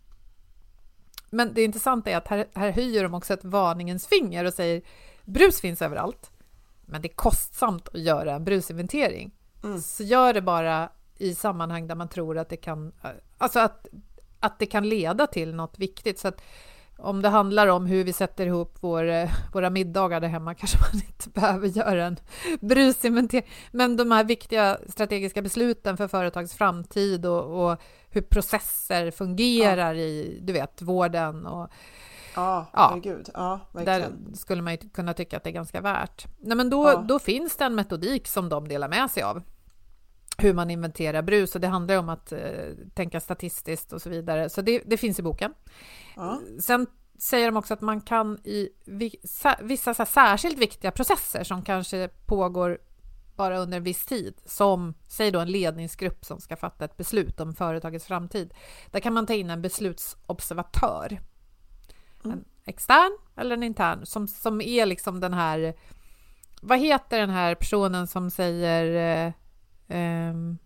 Men 1.31 1.55
det 1.55 1.65
intressanta 1.65 2.11
är 2.11 2.17
att 2.17 2.29
här, 2.29 2.47
här 2.55 2.71
höjer 2.71 3.03
de 3.03 3.15
också 3.15 3.35
ett 3.35 3.45
varningens 3.45 4.07
finger 4.07 4.45
och 4.45 4.55
säger 4.55 4.83
brus 5.25 5.61
finns 5.61 5.83
överallt, 5.83 6.31
men 6.87 7.03
det 7.03 7.09
är 7.09 7.15
kostsamt 7.15 7.89
att 7.89 8.01
göra 8.01 8.35
en 8.35 8.45
brusinventering. 8.45 9.35
Mm. 9.65 9.81
Så 9.81 10.03
gör 10.03 10.35
det 10.35 10.43
bara 10.43 10.89
i 11.19 11.35
sammanhang 11.35 11.87
där 11.87 11.95
man 11.95 12.09
tror 12.09 12.39
att 12.39 12.49
det 12.49 12.57
kan, 12.57 12.93
alltså 13.39 13.61
att, 13.61 13.87
att 14.41 14.59
det 14.59 14.67
kan 14.67 14.89
leda 14.89 15.27
till 15.27 15.55
något 15.55 15.79
viktigt. 15.79 16.19
Så 16.19 16.29
att 16.29 16.43
om 16.99 17.23
det 17.23 17.29
handlar 17.29 17.67
om 17.67 17.87
hur 17.87 18.05
vi 18.05 18.13
sätter 18.13 18.47
ihop 18.47 18.77
vår, 18.81 19.09
eh, 19.09 19.31
våra 19.53 19.71
middagar 19.71 20.21
där 20.21 20.29
hemma 20.29 20.55
kanske 20.55 20.79
man 20.79 21.03
inte 21.07 21.31
behöver 21.31 21.69
göra 21.69 22.05
en 22.05 22.17
brusinventering. 22.61 23.49
Men 23.71 23.97
de 23.97 24.11
här 24.11 24.25
viktiga 24.25 24.79
strategiska 24.89 25.43
besluten 25.43 25.97
för 25.97 26.09
företags 26.09 26.55
framtid 26.55 27.27
och, 27.27 27.65
och 27.65 27.81
hur 28.11 28.23
processer 28.23 29.11
fungerar 29.11 29.95
ja. 29.95 30.01
i, 30.01 30.39
du 30.43 30.53
vet, 30.53 30.83
vården 30.83 31.47
och 31.47 31.71
Ja, 32.37 32.67
ja. 32.73 32.89
herregud. 32.89 33.29
Ja, 33.35 33.61
Där 33.73 34.09
skulle 34.35 34.63
man 34.63 34.73
ju 34.73 34.79
kunna 34.89 35.15
tycka 35.15 35.37
att 35.37 35.45
det 35.45 35.51
är 35.51 35.55
ganska 35.55 35.81
värt. 35.81 36.27
Nej, 36.41 36.57
men 36.57 36.71
då, 36.71 36.89
ja. 36.89 37.05
då 37.09 37.19
finns 37.19 37.57
det 37.57 37.65
en 37.65 37.75
metodik 37.75 38.29
som 38.29 38.49
de 38.49 38.69
delar 38.69 38.89
med 38.89 39.11
sig 39.11 39.23
av 39.23 39.43
hur 40.39 40.55
man 40.55 40.71
inventerar 40.71 41.23
brus 41.23 41.55
och 41.55 41.61
det 41.61 41.69
handlar 41.69 41.99
om 41.99 42.09
att 42.09 42.33
eh, 42.33 42.71
tänka 42.95 43.21
statistiskt 43.21 43.93
och 43.93 44.03
så 44.03 44.11
vidare. 44.11 44.49
Så 44.49 44.63
det, 44.63 44.83
det 44.87 44.97
finns 44.97 45.19
i 45.19 45.23
boken. 45.23 45.55
Ja. 46.17 46.41
Sen 46.61 46.87
säger 47.19 47.47
de 47.47 47.57
också 47.57 47.75
att 47.75 47.81
man 47.81 48.01
kan 48.01 48.39
i 48.45 48.69
vissa 49.61 49.95
så 49.95 50.05
särskilt 50.07 50.59
viktiga 50.59 50.91
processer 50.91 51.45
som 51.45 51.63
kanske 51.63 52.09
pågår 52.27 52.79
bara 53.37 53.59
under 53.59 53.77
en 53.77 53.85
viss 53.85 54.07
tid, 54.07 54.41
som 54.45 54.95
säg 55.09 55.31
då 55.31 55.41
en 55.41 55.51
ledningsgrupp 55.51 56.25
som 56.25 56.41
ska 56.41 56.57
fatta 56.57 56.85
ett 56.85 56.97
beslut 56.97 57.41
om 57.41 57.55
företagets 57.55 58.07
framtid. 58.07 58.55
Där 58.91 59.01
kan 59.01 59.13
man 59.13 59.27
ta 59.27 59.33
in 59.33 59.51
en 59.51 59.63
beslutsobservatör. 59.63 61.21
Mm. 62.25 62.39
En 62.39 62.45
extern 62.65 63.19
eller 63.37 63.57
en 63.57 63.63
intern 63.63 64.07
som, 64.07 64.29
som 64.29 64.61
är 64.61 64.87
liksom 64.87 65.21
den 65.21 65.35
här... 65.35 65.75
Vad 66.63 66.79
heter 66.79 67.19
den 67.19 67.31
här 67.31 67.55
personen 67.55 68.07
som 68.07 68.31
säger... 68.31 69.35
Um, 69.89 70.59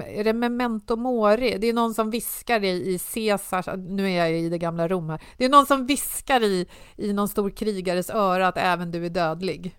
är 0.00 0.24
det 0.24 0.32
memento 0.32 0.96
mori? 0.96 1.58
Det 1.58 1.66
är 1.66 1.72
någon 1.72 1.94
som 1.94 2.10
viskar 2.10 2.64
i, 2.64 2.68
i 2.68 2.98
Caesars... 3.14 3.66
Nu 3.76 4.10
är 4.10 4.18
jag 4.18 4.38
i 4.38 4.48
det 4.48 4.58
gamla 4.58 4.88
Rom 4.88 5.10
här. 5.10 5.22
Det 5.36 5.44
är 5.44 5.48
någon 5.48 5.66
som 5.66 5.86
viskar 5.86 6.42
i, 6.42 6.66
i 6.96 7.12
någon 7.12 7.28
stor 7.28 7.50
krigares 7.50 8.10
öra 8.10 8.48
att 8.48 8.56
även 8.56 8.90
du 8.90 9.06
är 9.06 9.10
dödlig. 9.10 9.76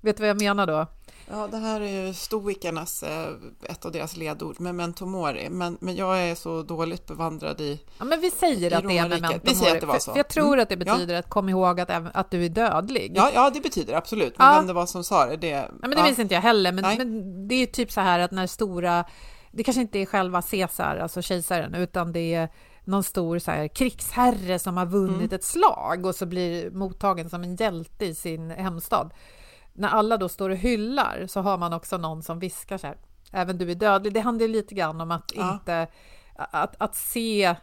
Vet 0.00 0.16
du 0.16 0.20
vad 0.20 0.30
jag 0.30 0.42
menar 0.42 0.66
då? 0.66 0.86
Ja, 1.30 1.46
det 1.46 1.56
här 1.56 1.80
är 1.80 2.06
ju 2.06 2.14
stoikernas, 2.14 3.02
eh, 3.02 3.28
ett 3.62 3.84
av 3.84 3.92
deras 3.92 4.16
ledord, 4.16 4.60
memento 4.60 5.06
mori. 5.06 5.48
Men, 5.50 5.78
men 5.80 5.96
jag 5.96 6.22
är 6.22 6.34
så 6.34 6.62
dåligt 6.62 7.06
bevandrad 7.06 7.60
i 7.60 7.80
Ja, 7.98 8.04
men 8.04 8.20
vi 8.20 8.30
säger 8.30 8.76
att 8.76 8.88
det 8.88 8.98
är 8.98 9.08
memento 9.08 9.40
vi 9.42 9.54
säger 9.54 9.74
att 9.74 9.80
det 9.80 9.86
var 9.86 9.98
så. 9.98 10.10
För, 10.12 10.18
jag 10.18 10.28
tror 10.28 10.46
mm. 10.46 10.62
att 10.62 10.68
det 10.68 10.76
betyder 10.76 11.14
ja. 11.14 11.20
att 11.20 11.30
kom 11.30 11.48
ihåg 11.48 11.80
att, 11.80 11.90
att 12.14 12.30
du 12.30 12.44
är 12.44 12.48
dödlig. 12.48 13.12
Ja, 13.16 13.30
ja 13.34 13.50
det 13.50 13.60
betyder 13.60 13.94
absolut. 13.94 14.38
Men 14.38 14.46
ja. 14.46 14.54
vem 14.54 14.66
det 14.66 14.72
var 14.72 14.86
som 14.86 15.04
sa 15.04 15.26
det, 15.26 15.36
det... 15.36 15.48
Ja, 15.48 15.68
men 15.80 15.90
det 15.90 15.96
ja. 15.96 16.04
minns 16.04 16.18
inte 16.18 16.34
jag 16.34 16.42
heller. 16.42 16.72
Men, 16.72 16.96
men 16.98 17.48
det 17.48 17.54
är 17.54 17.66
typ 17.66 17.92
så 17.92 18.00
här 18.00 18.18
att 18.18 18.30
när 18.30 18.46
stora... 18.46 19.04
Det 19.54 19.62
kanske 19.64 19.80
inte 19.80 19.98
är 19.98 20.06
själva 20.06 20.42
Caesar, 20.42 20.96
alltså 20.96 21.22
kejsaren, 21.22 21.74
utan 21.74 22.12
det 22.12 22.34
är 22.34 22.48
någon 22.84 23.02
stor 23.02 23.38
så 23.38 23.50
här, 23.50 23.68
krigsherre 23.68 24.58
som 24.58 24.76
har 24.76 24.86
vunnit 24.86 25.16
mm. 25.16 25.34
ett 25.34 25.44
slag 25.44 26.06
och 26.06 26.14
så 26.14 26.26
blir 26.26 26.70
mottagen 26.70 27.30
som 27.30 27.42
en 27.42 27.56
hjälte 27.56 28.04
i 28.06 28.14
sin 28.14 28.50
hemstad 28.50 29.10
när 29.72 29.88
alla 29.88 30.16
då 30.16 30.28
står 30.28 30.50
och 30.50 30.56
hyllar 30.56 31.26
så 31.26 31.40
har 31.40 31.58
man 31.58 31.72
också 31.72 31.98
någon 31.98 32.22
som 32.22 32.38
viskar 32.38 32.78
så 32.78 32.86
här, 32.86 32.96
även 33.32 33.58
du 33.58 33.70
är 33.70 33.74
dödlig. 33.74 34.14
Det 34.14 34.20
handlar 34.20 34.48
lite 34.48 34.74
grann 34.74 35.00
om 35.00 35.10
att 35.10 35.32
ja. 35.34 35.52
inte, 35.52 35.86
att, 36.34 36.76
att 36.78 36.94
se, 36.94 37.54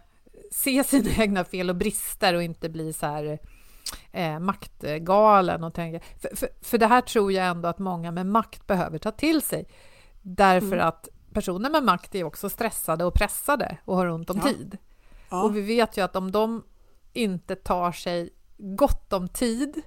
se 0.52 0.84
sina 0.84 1.10
egna 1.18 1.44
fel 1.44 1.70
och 1.70 1.76
brister 1.76 2.34
och 2.34 2.44
inte 2.44 2.70
bli 2.70 2.94
så 2.94 3.06
här 3.06 3.40
eh, 4.12 4.40
maktgalen 4.40 5.64
och 5.64 5.74
tänka, 5.74 6.06
för, 6.20 6.36
för, 6.36 6.50
för, 6.62 6.78
det 6.78 6.88
här 6.88 7.02
tror 7.02 7.32
jag 7.32 7.48
ändå 7.48 7.70
att 7.70 7.80
många 7.80 8.12
med 8.12 8.26
makt 8.26 8.68
behöver 8.68 8.98
ta 8.98 9.12
till 9.12 9.42
sig. 9.42 9.68
Därför 10.22 10.74
mm. 10.74 10.88
att 10.88 11.10
personer 11.34 11.70
med 11.70 11.84
makt 11.84 12.16
är 12.16 12.24
också 12.24 12.50
stressade 12.50 13.06
och 13.06 13.14
pressade 13.14 13.78
och 13.86 13.96
har 13.96 14.08
ont 14.08 14.30
om 14.30 14.38
ja. 14.44 14.52
tid. 14.52 14.78
Ja. 15.30 15.44
Och 15.44 15.56
vi 15.56 15.62
vet 15.62 15.98
ju 15.98 16.02
att 16.02 16.16
om 16.16 16.32
de 16.32 16.64
inte 17.14 17.56
tar 17.56 17.92
sig 17.92 18.30
gott 18.58 19.14
om 19.14 19.28
tid 19.28 19.82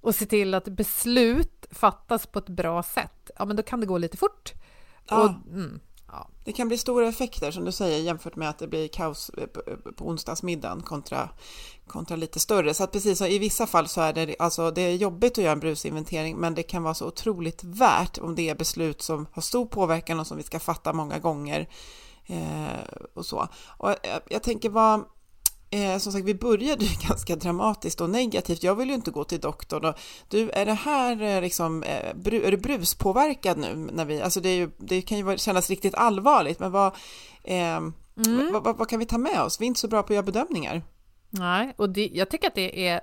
och 0.00 0.14
se 0.14 0.26
till 0.26 0.54
att 0.54 0.64
beslut 0.64 1.66
fattas 1.70 2.26
på 2.26 2.38
ett 2.38 2.48
bra 2.48 2.82
sätt, 2.82 3.30
ja 3.38 3.44
men 3.44 3.56
då 3.56 3.62
kan 3.62 3.80
det 3.80 3.86
gå 3.86 3.98
lite 3.98 4.16
fort. 4.16 4.52
Ja. 5.08 5.22
Och, 5.22 5.30
mm, 5.54 5.80
ja. 6.06 6.28
Det 6.44 6.52
kan 6.52 6.68
bli 6.68 6.78
stora 6.78 7.08
effekter 7.08 7.50
som 7.50 7.64
du 7.64 7.72
säger 7.72 7.98
jämfört 7.98 8.36
med 8.36 8.48
att 8.48 8.58
det 8.58 8.68
blir 8.68 8.88
kaos 8.88 9.30
på 9.96 10.08
onsdagsmiddagen 10.08 10.82
kontra, 10.82 11.28
kontra 11.86 12.16
lite 12.16 12.40
större. 12.40 12.74
Så 12.74 12.84
att 12.84 12.92
precis 12.92 13.18
som 13.18 13.26
i 13.26 13.38
vissa 13.38 13.66
fall 13.66 13.88
så 13.88 14.00
är 14.00 14.12
det, 14.12 14.36
alltså 14.38 14.70
det 14.70 14.82
är 14.82 14.94
jobbigt 14.94 15.32
att 15.32 15.44
göra 15.44 15.52
en 15.52 15.60
brusinventering 15.60 16.36
men 16.36 16.54
det 16.54 16.62
kan 16.62 16.82
vara 16.82 16.94
så 16.94 17.06
otroligt 17.06 17.64
värt 17.64 18.18
om 18.18 18.34
det 18.34 18.48
är 18.48 18.54
beslut 18.54 19.02
som 19.02 19.26
har 19.32 19.42
stor 19.42 19.66
påverkan 19.66 20.20
och 20.20 20.26
som 20.26 20.36
vi 20.36 20.42
ska 20.42 20.60
fatta 20.60 20.92
många 20.92 21.18
gånger. 21.18 21.68
Eh, 22.26 22.94
och 23.14 23.26
så. 23.26 23.48
Och 23.78 23.90
jag, 23.90 24.20
jag 24.28 24.42
tänker 24.42 24.70
vad 24.70 25.04
Eh, 25.72 25.98
som 25.98 26.12
sagt, 26.12 26.24
vi 26.24 26.34
började 26.34 26.84
ju 26.84 26.96
ganska 27.08 27.36
dramatiskt 27.36 28.00
och 28.00 28.10
negativt. 28.10 28.62
Jag 28.62 28.74
vill 28.74 28.88
ju 28.88 28.94
inte 28.94 29.10
gå 29.10 29.24
till 29.24 29.40
doktorn. 29.40 29.84
Och, 29.84 29.98
du, 30.28 30.50
är 30.50 30.66
det 30.66 30.74
här 30.74 31.22
eh, 31.22 31.40
liksom, 31.40 31.82
eh, 31.82 32.08
är 32.24 32.50
du 32.50 32.56
bruspåverkad 32.56 33.58
nu? 33.58 33.74
När 33.74 34.04
vi, 34.04 34.22
alltså 34.22 34.40
det, 34.40 34.56
ju, 34.56 34.70
det 34.78 35.02
kan 35.02 35.18
ju 35.18 35.38
kännas 35.38 35.70
riktigt 35.70 35.94
allvarligt, 35.94 36.58
men 36.60 36.72
vad, 36.72 36.94
eh, 37.44 37.76
mm. 37.76 37.92
vad, 38.52 38.64
vad, 38.64 38.76
vad, 38.76 38.88
kan 38.88 38.98
vi 38.98 39.06
ta 39.06 39.18
med 39.18 39.42
oss? 39.42 39.60
Vi 39.60 39.64
är 39.64 39.66
inte 39.66 39.80
så 39.80 39.88
bra 39.88 40.02
på 40.02 40.06
att 40.12 40.14
göra 40.14 40.22
bedömningar. 40.22 40.82
Nej, 41.30 41.74
och 41.76 41.90
det, 41.90 42.10
jag 42.12 42.30
tycker 42.30 42.48
att 42.48 42.54
det 42.54 42.88
är, 42.88 43.00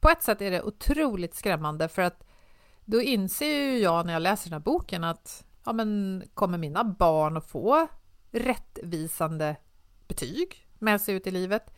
på 0.00 0.08
ett 0.08 0.22
sätt 0.22 0.40
är 0.40 0.50
det 0.50 0.62
otroligt 0.62 1.34
skrämmande, 1.34 1.88
för 1.88 2.02
att 2.02 2.24
då 2.84 3.02
inser 3.02 3.46
ju 3.46 3.78
jag 3.78 4.06
när 4.06 4.12
jag 4.12 4.22
läser 4.22 4.50
den 4.50 4.52
här 4.52 4.64
boken 4.64 5.04
att, 5.04 5.44
ja 5.64 5.72
men 5.72 6.22
kommer 6.34 6.58
mina 6.58 6.84
barn 6.84 7.36
att 7.36 7.50
få 7.50 7.88
rättvisande 8.30 9.56
betyg 10.08 10.66
med 10.78 11.00
sig 11.00 11.14
ut 11.14 11.26
i 11.26 11.30
livet? 11.30 11.74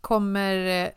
Kommer 0.00 0.84
eh, 0.84 0.90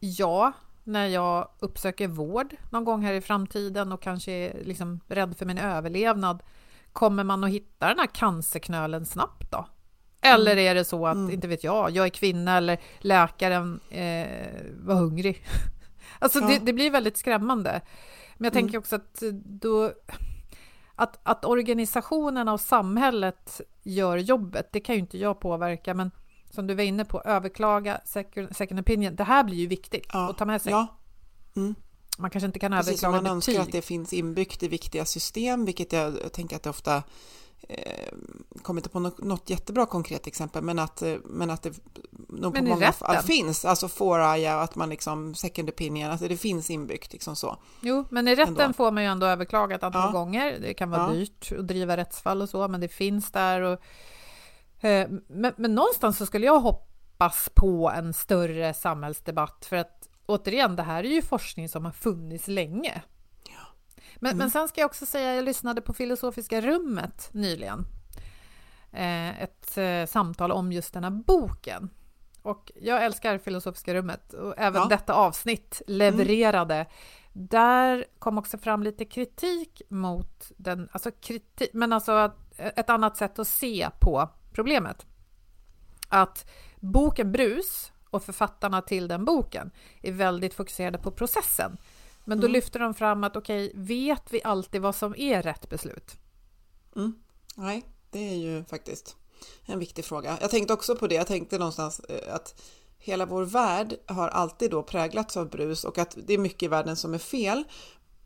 jag, 0.00 0.52
när 0.84 1.06
jag 1.06 1.48
uppsöker 1.58 2.08
vård 2.08 2.56
någon 2.70 2.84
gång 2.84 3.02
här 3.02 3.12
i 3.12 3.20
framtiden 3.20 3.92
och 3.92 4.02
kanske 4.02 4.32
är 4.32 4.64
liksom 4.64 5.00
rädd 5.08 5.36
för 5.36 5.46
min 5.46 5.58
överlevnad, 5.58 6.42
kommer 6.92 7.24
man 7.24 7.44
att 7.44 7.50
hitta 7.50 7.88
den 7.88 7.98
här 7.98 8.06
cancerknölen 8.06 9.06
snabbt 9.06 9.50
då? 9.50 9.66
Eller 10.22 10.52
mm. 10.52 10.66
är 10.66 10.74
det 10.74 10.84
så 10.84 11.06
att, 11.06 11.14
mm. 11.14 11.30
inte 11.30 11.48
vet 11.48 11.64
jag, 11.64 11.90
jag 11.90 12.06
är 12.06 12.10
kvinna 12.10 12.56
eller 12.56 12.78
läkaren 12.98 13.80
eh, 13.90 14.26
var 14.76 14.94
hungrig? 14.94 15.44
alltså 16.18 16.38
ja. 16.38 16.46
det, 16.48 16.58
det, 16.58 16.72
blir 16.72 16.90
väldigt 16.90 17.16
skrämmande. 17.16 17.80
Men 18.36 18.44
jag 18.44 18.52
tänker 18.52 18.74
mm. 18.74 18.78
också 18.78 18.96
att 18.96 19.22
då... 19.44 19.92
Att, 20.94 21.20
att 21.22 21.44
organisationerna 21.44 22.52
och 22.52 22.60
samhället 22.60 23.60
gör 23.82 24.16
jobbet, 24.16 24.68
det 24.72 24.80
kan 24.80 24.94
ju 24.94 25.00
inte 25.00 25.18
jag 25.18 25.40
påverka, 25.40 25.94
men 25.94 26.10
som 26.50 26.66
du 26.66 26.74
var 26.74 26.82
inne 26.82 27.04
på, 27.04 27.22
överklaga 27.22 28.00
second, 28.04 28.56
second 28.56 28.80
opinion. 28.80 29.16
Det 29.16 29.24
här 29.24 29.44
blir 29.44 29.56
ju 29.56 29.66
viktigt 29.66 30.06
ja. 30.12 30.30
att 30.30 30.38
ta 30.38 30.44
med 30.44 30.62
sig. 30.62 30.72
Ja. 30.72 30.86
Mm. 31.56 31.74
Man 32.18 32.30
kanske 32.30 32.46
inte 32.46 32.58
kan 32.58 32.72
Precis 32.72 32.88
överklaga 32.88 33.22
man 33.22 33.38
betyg. 33.38 33.54
önskar 33.54 33.62
att 33.62 33.72
det 33.72 33.82
finns 33.82 34.12
inbyggt 34.12 34.62
i 34.62 34.68
viktiga 34.68 35.04
system, 35.04 35.64
vilket 35.64 35.92
jag, 35.92 36.32
tänker 36.32 36.56
att 36.56 36.62
det 36.62 36.70
ofta 36.70 37.02
eh, 37.68 38.12
kommer 38.62 38.80
inte 38.80 38.88
på 38.88 39.00
något, 39.00 39.18
något, 39.18 39.50
jättebra 39.50 39.86
konkret 39.86 40.26
exempel, 40.26 40.62
men 40.62 40.78
att, 40.78 41.02
eh, 41.02 41.14
men 41.24 41.50
att 41.50 41.62
det 41.62 41.72
nog 42.28 42.52
men 42.52 42.64
på 42.64 42.70
många 42.70 42.92
fall 42.92 43.16
finns, 43.16 43.64
alltså 43.64 43.88
fåraja, 43.88 44.60
att 44.60 44.74
man 44.74 44.88
liksom 44.88 45.34
second 45.34 45.68
opinion, 45.68 46.10
att 46.10 46.20
det 46.20 46.36
finns 46.36 46.70
inbyggt 46.70 47.12
liksom 47.12 47.36
så. 47.36 47.56
Jo, 47.80 48.04
men 48.10 48.28
i 48.28 48.34
rätten 48.34 48.60
ändå. 48.60 48.72
får 48.72 48.90
man 48.90 49.02
ju 49.02 49.08
ändå 49.08 49.26
överklaga 49.26 49.76
ett 49.76 49.82
antal 49.82 50.02
ja. 50.06 50.12
gånger. 50.12 50.58
Det 50.60 50.74
kan 50.74 50.90
vara 50.90 51.02
ja. 51.02 51.12
dyrt 51.12 51.52
att 51.58 51.68
driva 51.68 51.96
rättsfall 51.96 52.42
och 52.42 52.48
så, 52.48 52.68
men 52.68 52.80
det 52.80 52.88
finns 52.88 53.30
där 53.30 53.60
och 53.60 53.80
men, 55.28 55.54
men 55.56 55.74
någonstans 55.74 56.18
så 56.18 56.26
skulle 56.26 56.46
jag 56.46 56.60
hoppas 56.60 57.50
på 57.54 57.90
en 57.90 58.12
större 58.12 58.74
samhällsdebatt 58.74 59.66
för 59.68 59.76
att 59.76 60.08
återigen, 60.26 60.76
det 60.76 60.82
här 60.82 61.04
är 61.04 61.08
ju 61.08 61.22
forskning 61.22 61.68
som 61.68 61.84
har 61.84 61.92
funnits 61.92 62.48
länge. 62.48 63.02
Men, 64.20 64.30
mm. 64.30 64.38
men 64.38 64.50
sen 64.50 64.68
ska 64.68 64.80
jag 64.80 64.88
också 64.88 65.06
säga, 65.06 65.34
jag 65.34 65.44
lyssnade 65.44 65.80
på 65.80 65.92
Filosofiska 65.92 66.60
rummet 66.60 67.28
nyligen. 67.32 67.86
Eh, 68.92 69.42
ett 69.42 69.78
eh, 69.78 70.06
samtal 70.06 70.52
om 70.52 70.72
just 70.72 70.94
den 70.94 71.04
här 71.04 71.10
boken. 71.10 71.90
Och 72.42 72.72
jag 72.74 73.04
älskar 73.04 73.38
Filosofiska 73.38 73.94
rummet 73.94 74.32
och 74.32 74.54
även 74.58 74.82
ja. 74.82 74.88
detta 74.88 75.14
avsnitt 75.14 75.82
levererade. 75.86 76.74
Mm. 76.74 76.86
Där 77.32 78.04
kom 78.18 78.38
också 78.38 78.58
fram 78.58 78.82
lite 78.82 79.04
kritik 79.04 79.82
mot 79.88 80.52
den, 80.56 80.88
alltså 80.92 81.10
kritik, 81.10 81.70
men 81.72 81.92
alltså 81.92 82.32
ett 82.56 82.90
annat 82.90 83.16
sätt 83.16 83.38
att 83.38 83.48
se 83.48 83.88
på 84.00 84.28
problemet. 84.52 85.06
Att 86.08 86.50
boken 86.80 87.32
Brus 87.32 87.92
och 88.10 88.24
författarna 88.24 88.82
till 88.82 89.08
den 89.08 89.24
boken 89.24 89.70
är 90.02 90.12
väldigt 90.12 90.54
fokuserade 90.54 90.98
på 90.98 91.10
processen. 91.10 91.76
Men 92.24 92.40
då 92.40 92.46
mm. 92.46 92.52
lyfter 92.52 92.80
de 92.80 92.94
fram 92.94 93.24
att 93.24 93.36
okej, 93.36 93.66
okay, 93.66 93.82
vet 93.82 94.32
vi 94.32 94.42
alltid 94.44 94.80
vad 94.80 94.94
som 94.94 95.14
är 95.16 95.42
rätt 95.42 95.68
beslut? 95.68 96.16
Mm. 96.96 97.14
Nej, 97.56 97.84
det 98.10 98.30
är 98.30 98.36
ju 98.36 98.64
faktiskt 98.64 99.16
en 99.66 99.78
viktig 99.78 100.04
fråga. 100.04 100.38
Jag 100.40 100.50
tänkte 100.50 100.72
också 100.72 100.96
på 100.96 101.06
det, 101.06 101.14
jag 101.14 101.26
tänkte 101.26 101.58
någonstans 101.58 102.00
eh, 102.00 102.34
att 102.34 102.62
hela 102.98 103.26
vår 103.26 103.44
värld 103.44 103.96
har 104.06 104.28
alltid 104.28 104.70
då 104.70 104.82
präglats 104.82 105.36
av 105.36 105.50
brus 105.50 105.84
och 105.84 105.98
att 105.98 106.16
det 106.26 106.34
är 106.34 106.38
mycket 106.38 106.62
i 106.62 106.68
världen 106.68 106.96
som 106.96 107.14
är 107.14 107.18
fel 107.18 107.64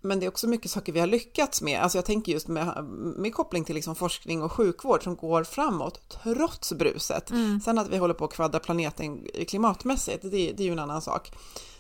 men 0.05 0.21
det 0.21 0.27
är 0.27 0.29
också 0.29 0.47
mycket 0.47 0.71
saker 0.71 0.93
vi 0.93 1.01
har 1.01 1.07
lyckats 1.07 1.63
med. 1.63 1.83
Alltså 1.83 1.99
jag 1.99 2.05
tänker 2.05 2.33
just 2.33 2.49
med, 2.49 2.85
med 3.17 3.35
koppling 3.35 3.65
till 3.65 3.75
liksom 3.75 3.95
forskning 3.95 4.43
och 4.43 4.53
sjukvård 4.53 5.03
som 5.03 5.17
går 5.17 5.45
framåt 5.45 6.19
trots 6.23 6.73
bruset. 6.73 7.31
Mm. 7.31 7.61
Sen 7.61 7.79
att 7.79 7.89
vi 7.89 7.97
håller 7.97 8.15
på 8.15 8.25
att 8.25 8.33
kvadra 8.33 8.59
planeten 8.59 9.27
klimatmässigt, 9.49 10.23
det, 10.23 10.29
det 10.29 10.61
är 10.61 10.67
ju 10.67 10.73
en 10.73 10.79
annan 10.79 11.03
sak. 11.03 11.33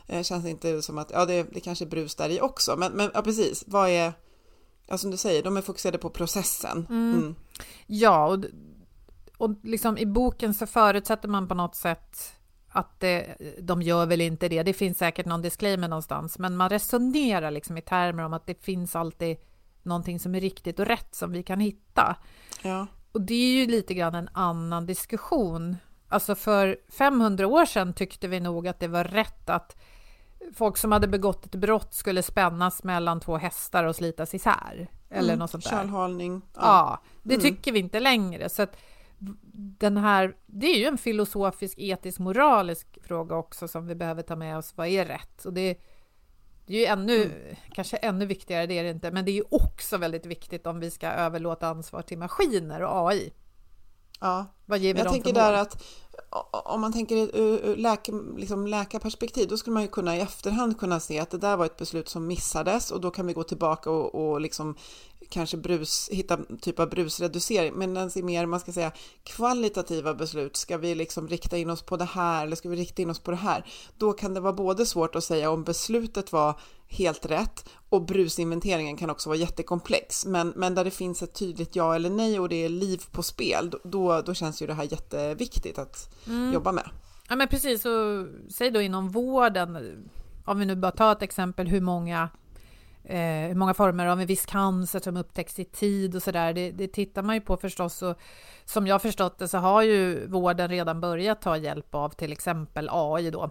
Det 0.07 0.17
eh, 0.17 0.23
känns 0.23 0.47
inte 0.47 0.83
som 0.83 0.99
att, 0.99 1.11
ja 1.11 1.25
det, 1.25 1.43
det 1.43 1.61
kanske 1.61 1.85
är 1.85 1.89
brus 1.89 2.15
där 2.15 2.29
i 2.29 2.41
också, 2.41 2.77
men, 2.77 2.93
men 2.93 3.11
ja, 3.15 3.23
precis, 3.23 3.65
vad 3.67 3.89
är, 3.89 4.13
ja 4.87 4.99
som 4.99 5.11
du 5.11 5.17
säger, 5.17 5.43
de 5.43 5.57
är 5.57 5.63
fokuserade 5.63 5.99
på 5.99 6.11
processen. 6.11 6.87
Mm. 6.91 7.15
Mm. 7.15 7.35
Ja, 7.87 8.27
och, 8.27 8.45
och 9.39 9.51
liksom 9.63 9.99
i 9.99 10.07
boken 10.07 10.55
så 10.55 10.67
förutsätter 10.67 11.29
man 11.29 11.49
på 11.49 11.55
något 11.55 11.77
sätt 11.77 12.35
att 12.75 13.01
det, 13.01 13.37
de 13.59 13.83
gör 13.83 14.07
väl 14.07 14.21
inte 14.21 14.49
det. 14.49 14.63
Det 14.63 14.73
finns 14.73 14.99
säkert 14.99 15.27
någon 15.27 15.43
disclaimer 15.43 15.89
någonstans, 15.89 16.39
men 16.39 16.57
man 16.57 16.71
resonerar 16.71 17.51
liksom 17.51 17.79
i 17.79 17.83
termer 17.83 18.25
om 18.25 18.33
att 18.33 18.47
det 18.47 18.65
finns 18.65 18.97
alltid 18.97 19.37
någonting 19.83 20.21
som 20.21 20.35
är 20.35 20.41
riktigt 20.41 20.79
och 20.79 20.87
rätt 20.87 21.15
som 21.15 21.33
vi 21.33 21.43
kan 21.43 21.61
hitta. 21.61 22.17
Ja. 22.63 22.87
Och 23.13 23.21
det 23.21 23.35
är 23.35 23.61
ju 23.61 23.67
lite 23.67 23.95
grann 23.95 24.15
en 24.15 24.29
annan 24.33 24.87
diskussion. 24.87 25.77
Alltså 26.09 26.35
för 26.35 26.79
500 26.99 27.47
år 27.47 27.65
sedan 27.65 27.95
tyckte 27.95 28.29
vi 28.29 28.41
nog 28.41 28.69
att 28.69 28.81
det 28.81 28.89
var 28.89 29.05
rätt 29.05 29.51
att 29.51 29.77
folk 30.55 30.77
som 30.77 30.93
hade 30.93 31.09
begått 31.09 31.47
ett 31.47 31.55
brott 31.55 31.95
skulle 31.95 32.23
spännas 32.23 32.85
mellan 32.85 33.21
två 33.21 33.37
hästar 33.37 33.85
och 33.85 33.97
slitas 33.97 34.35
isär. 34.35 34.89
Eller 35.11 35.33
mm, 35.33 35.39
något 35.39 35.51
sånt 35.51 35.65
där. 35.65 35.71
Kärlhalning. 35.71 36.43
Ja, 36.55 36.61
ja 36.63 37.03
det 37.23 37.35
mm. 37.35 37.43
tycker 37.43 37.73
vi 37.73 37.79
inte 37.79 38.01
längre. 38.01 38.49
Så 38.49 38.63
att 38.63 38.77
den 39.79 39.97
här, 39.97 40.37
det 40.47 40.67
är 40.67 40.79
ju 40.79 40.85
en 40.85 40.99
filosofisk, 40.99 41.79
etisk, 41.79 42.19
moralisk 42.19 42.99
fråga 43.03 43.37
också 43.37 43.69
som 43.69 43.87
vi 43.87 43.95
behöver 43.95 44.23
ta 44.23 44.37
med 44.37 44.59
oss. 44.59 44.77
Vad 44.77 44.87
är 44.87 45.05
rätt? 45.05 45.45
Och 45.45 45.53
det, 45.53 45.79
det 46.67 46.75
är 46.75 46.81
ju 46.81 46.87
ännu, 46.87 47.23
mm. 47.23 47.57
kanske 47.75 47.97
ännu 47.97 48.27
viktigare, 48.27 48.67
det 48.67 48.79
är 48.79 48.85
det 48.85 48.91
inte, 48.91 49.11
men 49.11 49.25
det 49.25 49.31
är 49.31 49.35
ju 49.35 49.45
också 49.51 49.99
väldigt 49.99 50.27
viktigt 50.27 50.67
om 50.67 50.81
vi 50.81 50.91
ska 50.91 51.09
överlåta 51.09 51.69
ansvar 51.69 52.03
till 52.03 52.19
maskiner 52.19 52.83
och 52.83 53.09
AI. 53.09 53.33
Ja, 54.21 54.47
Vad 54.67 54.79
ger 54.79 54.95
vi 54.95 55.01
jag 55.01 55.13
tänker 55.13 55.33
där 55.33 55.53
att 55.53 55.83
om 56.51 56.81
man 56.81 56.93
tänker 56.93 57.17
ur 57.37 57.77
läka, 57.77 58.13
liksom 58.37 58.67
läkarperspektiv, 58.67 59.49
då 59.49 59.57
skulle 59.57 59.75
man 59.75 59.83
ju 59.83 59.89
kunna 59.89 60.17
i 60.17 60.21
efterhand 60.21 60.79
kunna 60.79 61.01
se 61.01 61.19
att 61.19 61.31
det 61.31 61.39
där 61.39 61.57
var 61.57 61.67
ett 61.67 61.77
beslut 61.77 62.09
som 62.09 62.27
missades 62.27 62.91
och 62.91 63.01
då 63.01 63.11
kan 63.11 63.27
vi 63.27 63.33
gå 63.33 63.43
tillbaka 63.43 63.91
och, 63.91 64.15
och 64.15 64.41
liksom 64.41 64.77
kanske 65.29 65.57
brus, 65.57 66.09
hitta 66.13 66.39
typ 66.61 66.81
av 66.81 66.91
brusreducering, 66.91 67.75
men 67.75 67.95
den 67.95 68.11
ser 68.11 68.23
mer, 68.23 68.47
man 68.47 68.61
ska 68.61 68.73
säga 68.73 68.93
kvalitativa 69.23 70.15
beslut, 70.15 70.57
ska 70.57 70.79
vi 70.79 70.95
liksom 70.95 71.29
rikta 71.29 71.57
in 71.57 71.71
oss 71.71 71.83
på 71.83 71.97
det 71.97 72.05
här 72.05 72.47
eller 72.47 72.57
ska 72.57 72.69
vi 72.69 72.77
rikta 72.77 73.03
in 73.03 73.11
oss 73.11 73.19
på 73.19 73.31
det 73.31 73.37
här? 73.37 73.67
Då 73.99 74.13
kan 74.13 74.35
det 74.35 74.41
vara 74.41 74.53
både 74.53 74.87
svårt 74.87 75.15
att 75.15 75.25
säga 75.25 75.51
om 75.51 75.65
beslutet 75.65 76.33
var 76.33 76.61
helt 76.89 77.27
rätt 77.27 77.65
och 77.89 78.05
brusinventeringen 78.05 78.97
kan 78.97 79.11
också 79.11 79.29
vara 79.29 79.39
jättekomplex, 79.39 80.27
men, 80.27 80.53
men 80.57 80.75
där 80.75 80.85
det 80.85 80.91
finns 80.91 81.23
ett 81.23 81.35
tydligt 81.35 81.77
ja 81.77 81.95
eller 81.95 82.11
nej 82.11 82.41
och 82.41 82.49
det 82.49 82.65
är 82.65 82.69
liv 82.69 83.03
på 83.13 83.23
spel, 83.23 83.75
då, 83.85 84.21
då 84.21 84.35
känns 84.35 84.54
ju 84.63 84.67
det 84.67 84.75
här 84.75 84.85
jätteviktigt 84.85 85.79
att 85.79 86.15
mm. 86.27 86.53
jobba 86.53 86.73
med. 86.73 86.91
Ja 87.29 87.37
men 87.37 87.49
precis, 87.49 87.85
och 87.85 88.27
säg 88.51 88.71
då 88.71 88.81
inom 88.81 89.09
vården, 89.09 89.79
om 90.45 90.59
vi 90.59 90.67
nu 90.67 90.77
bara 90.77 90.93
tar 90.93 91.13
ett 91.13 91.23
exempel 91.23 91.69
hur 91.69 91.81
många 91.81 92.29
eh, 93.05 93.49
hur 93.49 93.55
många 93.55 93.75
former 93.75 94.07
av 94.07 94.21
en 94.21 94.27
viss 94.27 94.47
cancer 94.47 95.01
som 95.01 95.17
upptäcks 95.17 95.59
i 95.59 95.65
tid 95.65 96.17
och 96.17 96.23
sådär. 96.23 96.53
Det, 96.53 96.71
det 96.71 96.89
tittar 96.89 97.23
man 97.23 97.35
ju 97.35 97.41
på 97.41 97.57
förstås 97.57 98.03
och 98.03 98.19
som 98.65 98.87
jag 98.87 99.03
förstått 99.03 99.39
det 99.39 99.49
så 99.49 99.59
har 99.59 99.83
ju 99.83 100.27
vården 100.27 100.69
redan 100.69 101.01
börjat 101.01 101.43
ta 101.43 101.57
hjälp 101.57 101.95
av 101.95 102.09
till 102.09 102.33
exempel 102.33 102.89
AI 102.93 103.31
då. 103.31 103.51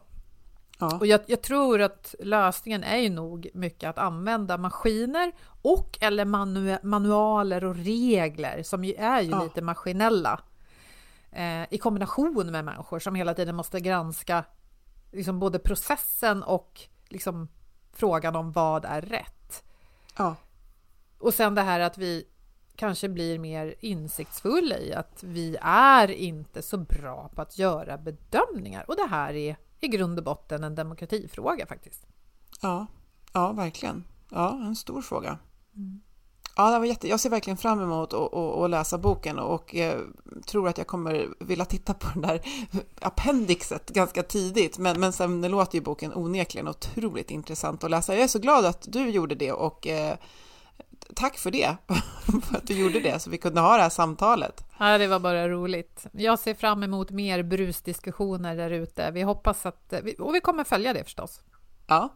Ja. 0.80 0.97
Och 0.99 1.08
jag, 1.08 1.22
jag, 1.26 1.41
tror 1.41 1.82
att 1.82 2.16
lösningen 2.20 2.84
är 2.84 2.97
ju 2.97 3.10
nog 3.10 3.47
mycket 3.54 3.89
att 3.89 3.97
använda 3.97 4.58
maskiner 4.58 5.32
och 5.62 5.97
eller 6.01 6.26
manu 6.26 6.78
manualer 6.84 7.64
och 7.64 7.76
regler 7.76 8.64
som 8.64 8.84
ju 8.84 8.93
är 8.93 9.22
ju 9.22 9.30
ja. 9.30 9.43
lite 9.43 9.62
maskinella 9.62 10.39
eh, 11.36 11.63
i 11.69 11.77
kombination 11.77 12.51
med 12.51 12.65
människor 12.65 12.99
som 12.99 13.15
hela 13.15 13.34
tiden 13.34 13.55
måste 13.55 13.79
granska 13.79 14.45
liksom 15.11 15.39
både 15.39 15.59
processen 15.59 16.43
och 16.43 16.81
liksom 17.09 17.47
frågan 17.93 18.36
om 18.36 18.51
vad 18.51 18.86
är 18.86 19.01
rätt. 19.01 19.63
Ja. 20.17 20.36
Och 21.19 21.34
sen 21.34 21.55
det 21.55 21.61
här 21.61 21.79
att 21.79 21.97
vi 21.97 22.27
kanske 22.75 23.09
blir 23.09 23.39
mer 23.39 23.75
insiktsfulla 23.79 24.77
i 24.77 24.93
att 24.93 25.23
vi 25.23 25.57
är 25.61 26.11
inte 26.11 26.61
så 26.61 26.77
bra 26.77 27.29
på 27.36 27.41
att 27.41 27.57
göra 27.57 27.97
bedömningar. 27.97 28.86
Och 28.88 28.95
det 28.95 29.07
här 29.09 29.34
är 29.34 29.55
i 29.79 29.88
grund 29.88 30.17
och 30.17 30.25
botten 30.25 30.63
en 30.63 30.75
demokratifråga 30.75 31.65
faktiskt. 31.65 32.07
Ja, 32.61 32.88
ja 33.34 33.51
verkligen. 33.51 34.03
Ja, 34.29 34.65
en 34.65 34.75
stor 34.75 35.01
fråga. 35.01 35.38
Mm. 35.75 36.01
Ja, 36.56 36.72
det 36.72 36.80
var 36.80 36.86
jätte... 36.86 37.08
jag 37.08 37.20
ser 37.20 37.30
verkligen 37.30 37.58
fram 37.58 37.82
emot 37.82 38.14
att 38.14 38.70
läsa 38.70 38.97
boken 38.97 39.39
och 39.39 39.76
eh, 39.76 39.99
tror 40.45 40.68
att 40.68 40.78
jag 40.78 40.88
kommer 40.88 41.28
vilja 41.39 41.66
titta 41.66 41.93
på 41.93 42.08
den 42.14 42.22
där 42.22 42.41
appendixet 43.01 43.89
ganska 43.89 44.24
tidigt. 44.24 44.78
Men, 44.78 44.99
men 44.99 45.14
sen 45.14 45.41
låter 45.41 45.76
ju 45.76 45.82
boken 45.82 46.14
onekligen 46.16 46.68
otroligt 46.68 47.32
intressant 47.32 47.84
att 47.84 47.91
läsa. 47.91 48.14
Jag 48.14 48.24
är 48.24 48.28
så 48.28 48.39
glad 48.39 48.66
att 48.66 48.86
du 48.91 49.10
gjorde 49.10 49.36
det 49.36 49.51
och 49.51 49.88
eh, 49.88 50.18
tack 51.16 51.38
för 51.38 51.51
det, 51.51 51.76
för 52.43 52.58
att 52.58 52.68
du 52.68 52.74
gjorde 52.80 52.99
det 52.99 53.20
så 53.20 53.30
vi 53.30 53.38
kunde 53.38 53.62
ha 53.62 53.76
det 53.76 53.84
här 53.84 53.89
samtalet. 53.89 54.66
Ja, 54.80 54.97
det 54.97 55.08
var 55.08 55.20
bara 55.20 55.49
roligt. 55.49 56.06
Jag 56.12 56.39
ser 56.39 56.54
fram 56.54 56.84
emot 56.84 57.12
mer 57.12 57.43
brusdiskussioner 57.43 58.56
där 58.56 58.72
ute. 58.72 59.12
Vi 59.12 59.22
hoppas 59.22 59.66
att, 59.66 59.93
och 60.20 60.36
vi 60.36 60.39
kommer 60.39 60.64
följa 60.64 60.93
det 60.93 61.04
förstås. 61.04 61.41
Ja. 61.88 62.10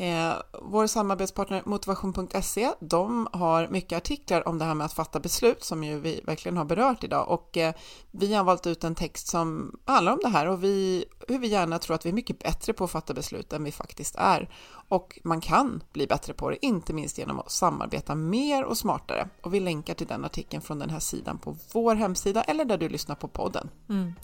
Eh, 0.00 0.32
vår 0.62 0.86
samarbetspartner 0.86 1.62
Motivation.se, 1.66 2.70
de 2.80 3.28
har 3.32 3.68
mycket 3.68 3.96
artiklar 3.96 4.48
om 4.48 4.58
det 4.58 4.64
här 4.64 4.74
med 4.74 4.84
att 4.84 4.92
fatta 4.92 5.20
beslut 5.20 5.64
som 5.64 5.84
ju 5.84 6.00
vi 6.00 6.20
verkligen 6.24 6.56
har 6.56 6.64
berört 6.64 7.04
idag. 7.04 7.28
Och 7.28 7.56
eh, 7.56 7.74
vi 8.10 8.34
har 8.34 8.44
valt 8.44 8.66
ut 8.66 8.84
en 8.84 8.94
text 8.94 9.28
som 9.28 9.76
handlar 9.84 10.12
om 10.12 10.18
det 10.22 10.28
här 10.28 10.48
och 10.48 10.64
vi, 10.64 11.04
hur 11.32 11.38
vi 11.38 11.48
gärna 11.48 11.78
tror 11.78 11.94
att 11.94 12.06
vi 12.06 12.10
är 12.10 12.14
mycket 12.14 12.38
bättre 12.38 12.72
på 12.72 12.84
att 12.84 12.90
fatta 12.90 13.14
beslut 13.14 13.52
än 13.52 13.64
vi 13.64 13.72
faktiskt 13.72 14.14
är. 14.18 14.48
Och 14.88 15.18
man 15.24 15.40
kan 15.40 15.82
bli 15.92 16.06
bättre 16.06 16.34
på 16.34 16.50
det, 16.50 16.66
inte 16.66 16.92
minst 16.92 17.18
genom 17.18 17.40
att 17.40 17.50
samarbeta 17.50 18.14
mer 18.14 18.64
och 18.64 18.78
smartare. 18.78 19.28
Och 19.42 19.54
vi 19.54 19.60
länkar 19.60 19.94
till 19.94 20.06
den 20.06 20.24
artikeln 20.24 20.62
från 20.62 20.78
den 20.78 20.90
här 20.90 21.00
sidan 21.00 21.38
på 21.38 21.56
vår 21.72 21.94
hemsida 21.94 22.42
eller 22.42 22.64
där 22.64 22.78
du 22.78 22.88
lyssnar 22.88 23.14
på 23.14 23.28
podden. 23.28 23.68
Mm. 23.88 24.14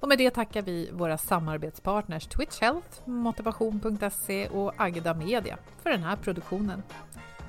Och 0.00 0.08
med 0.08 0.18
det 0.18 0.30
tackar 0.30 0.62
vi 0.62 0.90
våra 0.92 1.18
samarbetspartners 1.18 2.26
Twitch 2.26 2.60
Health, 2.60 3.08
Motivation.se 3.08 4.48
och 4.48 4.72
Agda 4.76 5.14
Media 5.14 5.58
för 5.82 5.90
den 5.90 6.02
här 6.02 6.16
produktionen. 6.16 6.82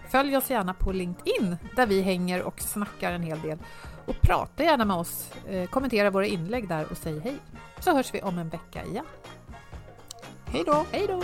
Följ 0.10 0.38
oss 0.38 0.50
gärna 0.50 0.74
på 0.74 0.92
LinkedIn 0.92 1.58
där 1.76 1.86
vi 1.86 2.02
hänger 2.02 2.44
och 2.44 2.62
snackar 2.62 3.12
en 3.12 3.24
hel 3.24 3.42
del. 3.42 3.58
Och 4.06 4.22
prata 4.22 4.64
gärna 4.64 4.86
med 4.86 4.98
oss, 4.98 5.32
eh, 5.48 5.70
kommentera 5.70 6.10
våra 6.10 6.26
inlägg 6.26 6.68
där 6.68 6.92
och 6.92 6.98
säg 6.98 7.20
hej. 7.20 7.36
Så 7.80 7.94
hörs 7.94 8.14
vi 8.14 8.22
om 8.22 8.38
en 8.38 8.50
vecka 8.50 8.86
igen. 8.86 9.06
Hej 10.46 10.64
då! 10.66 10.86
Hej 10.92 11.08
då! 11.08 11.24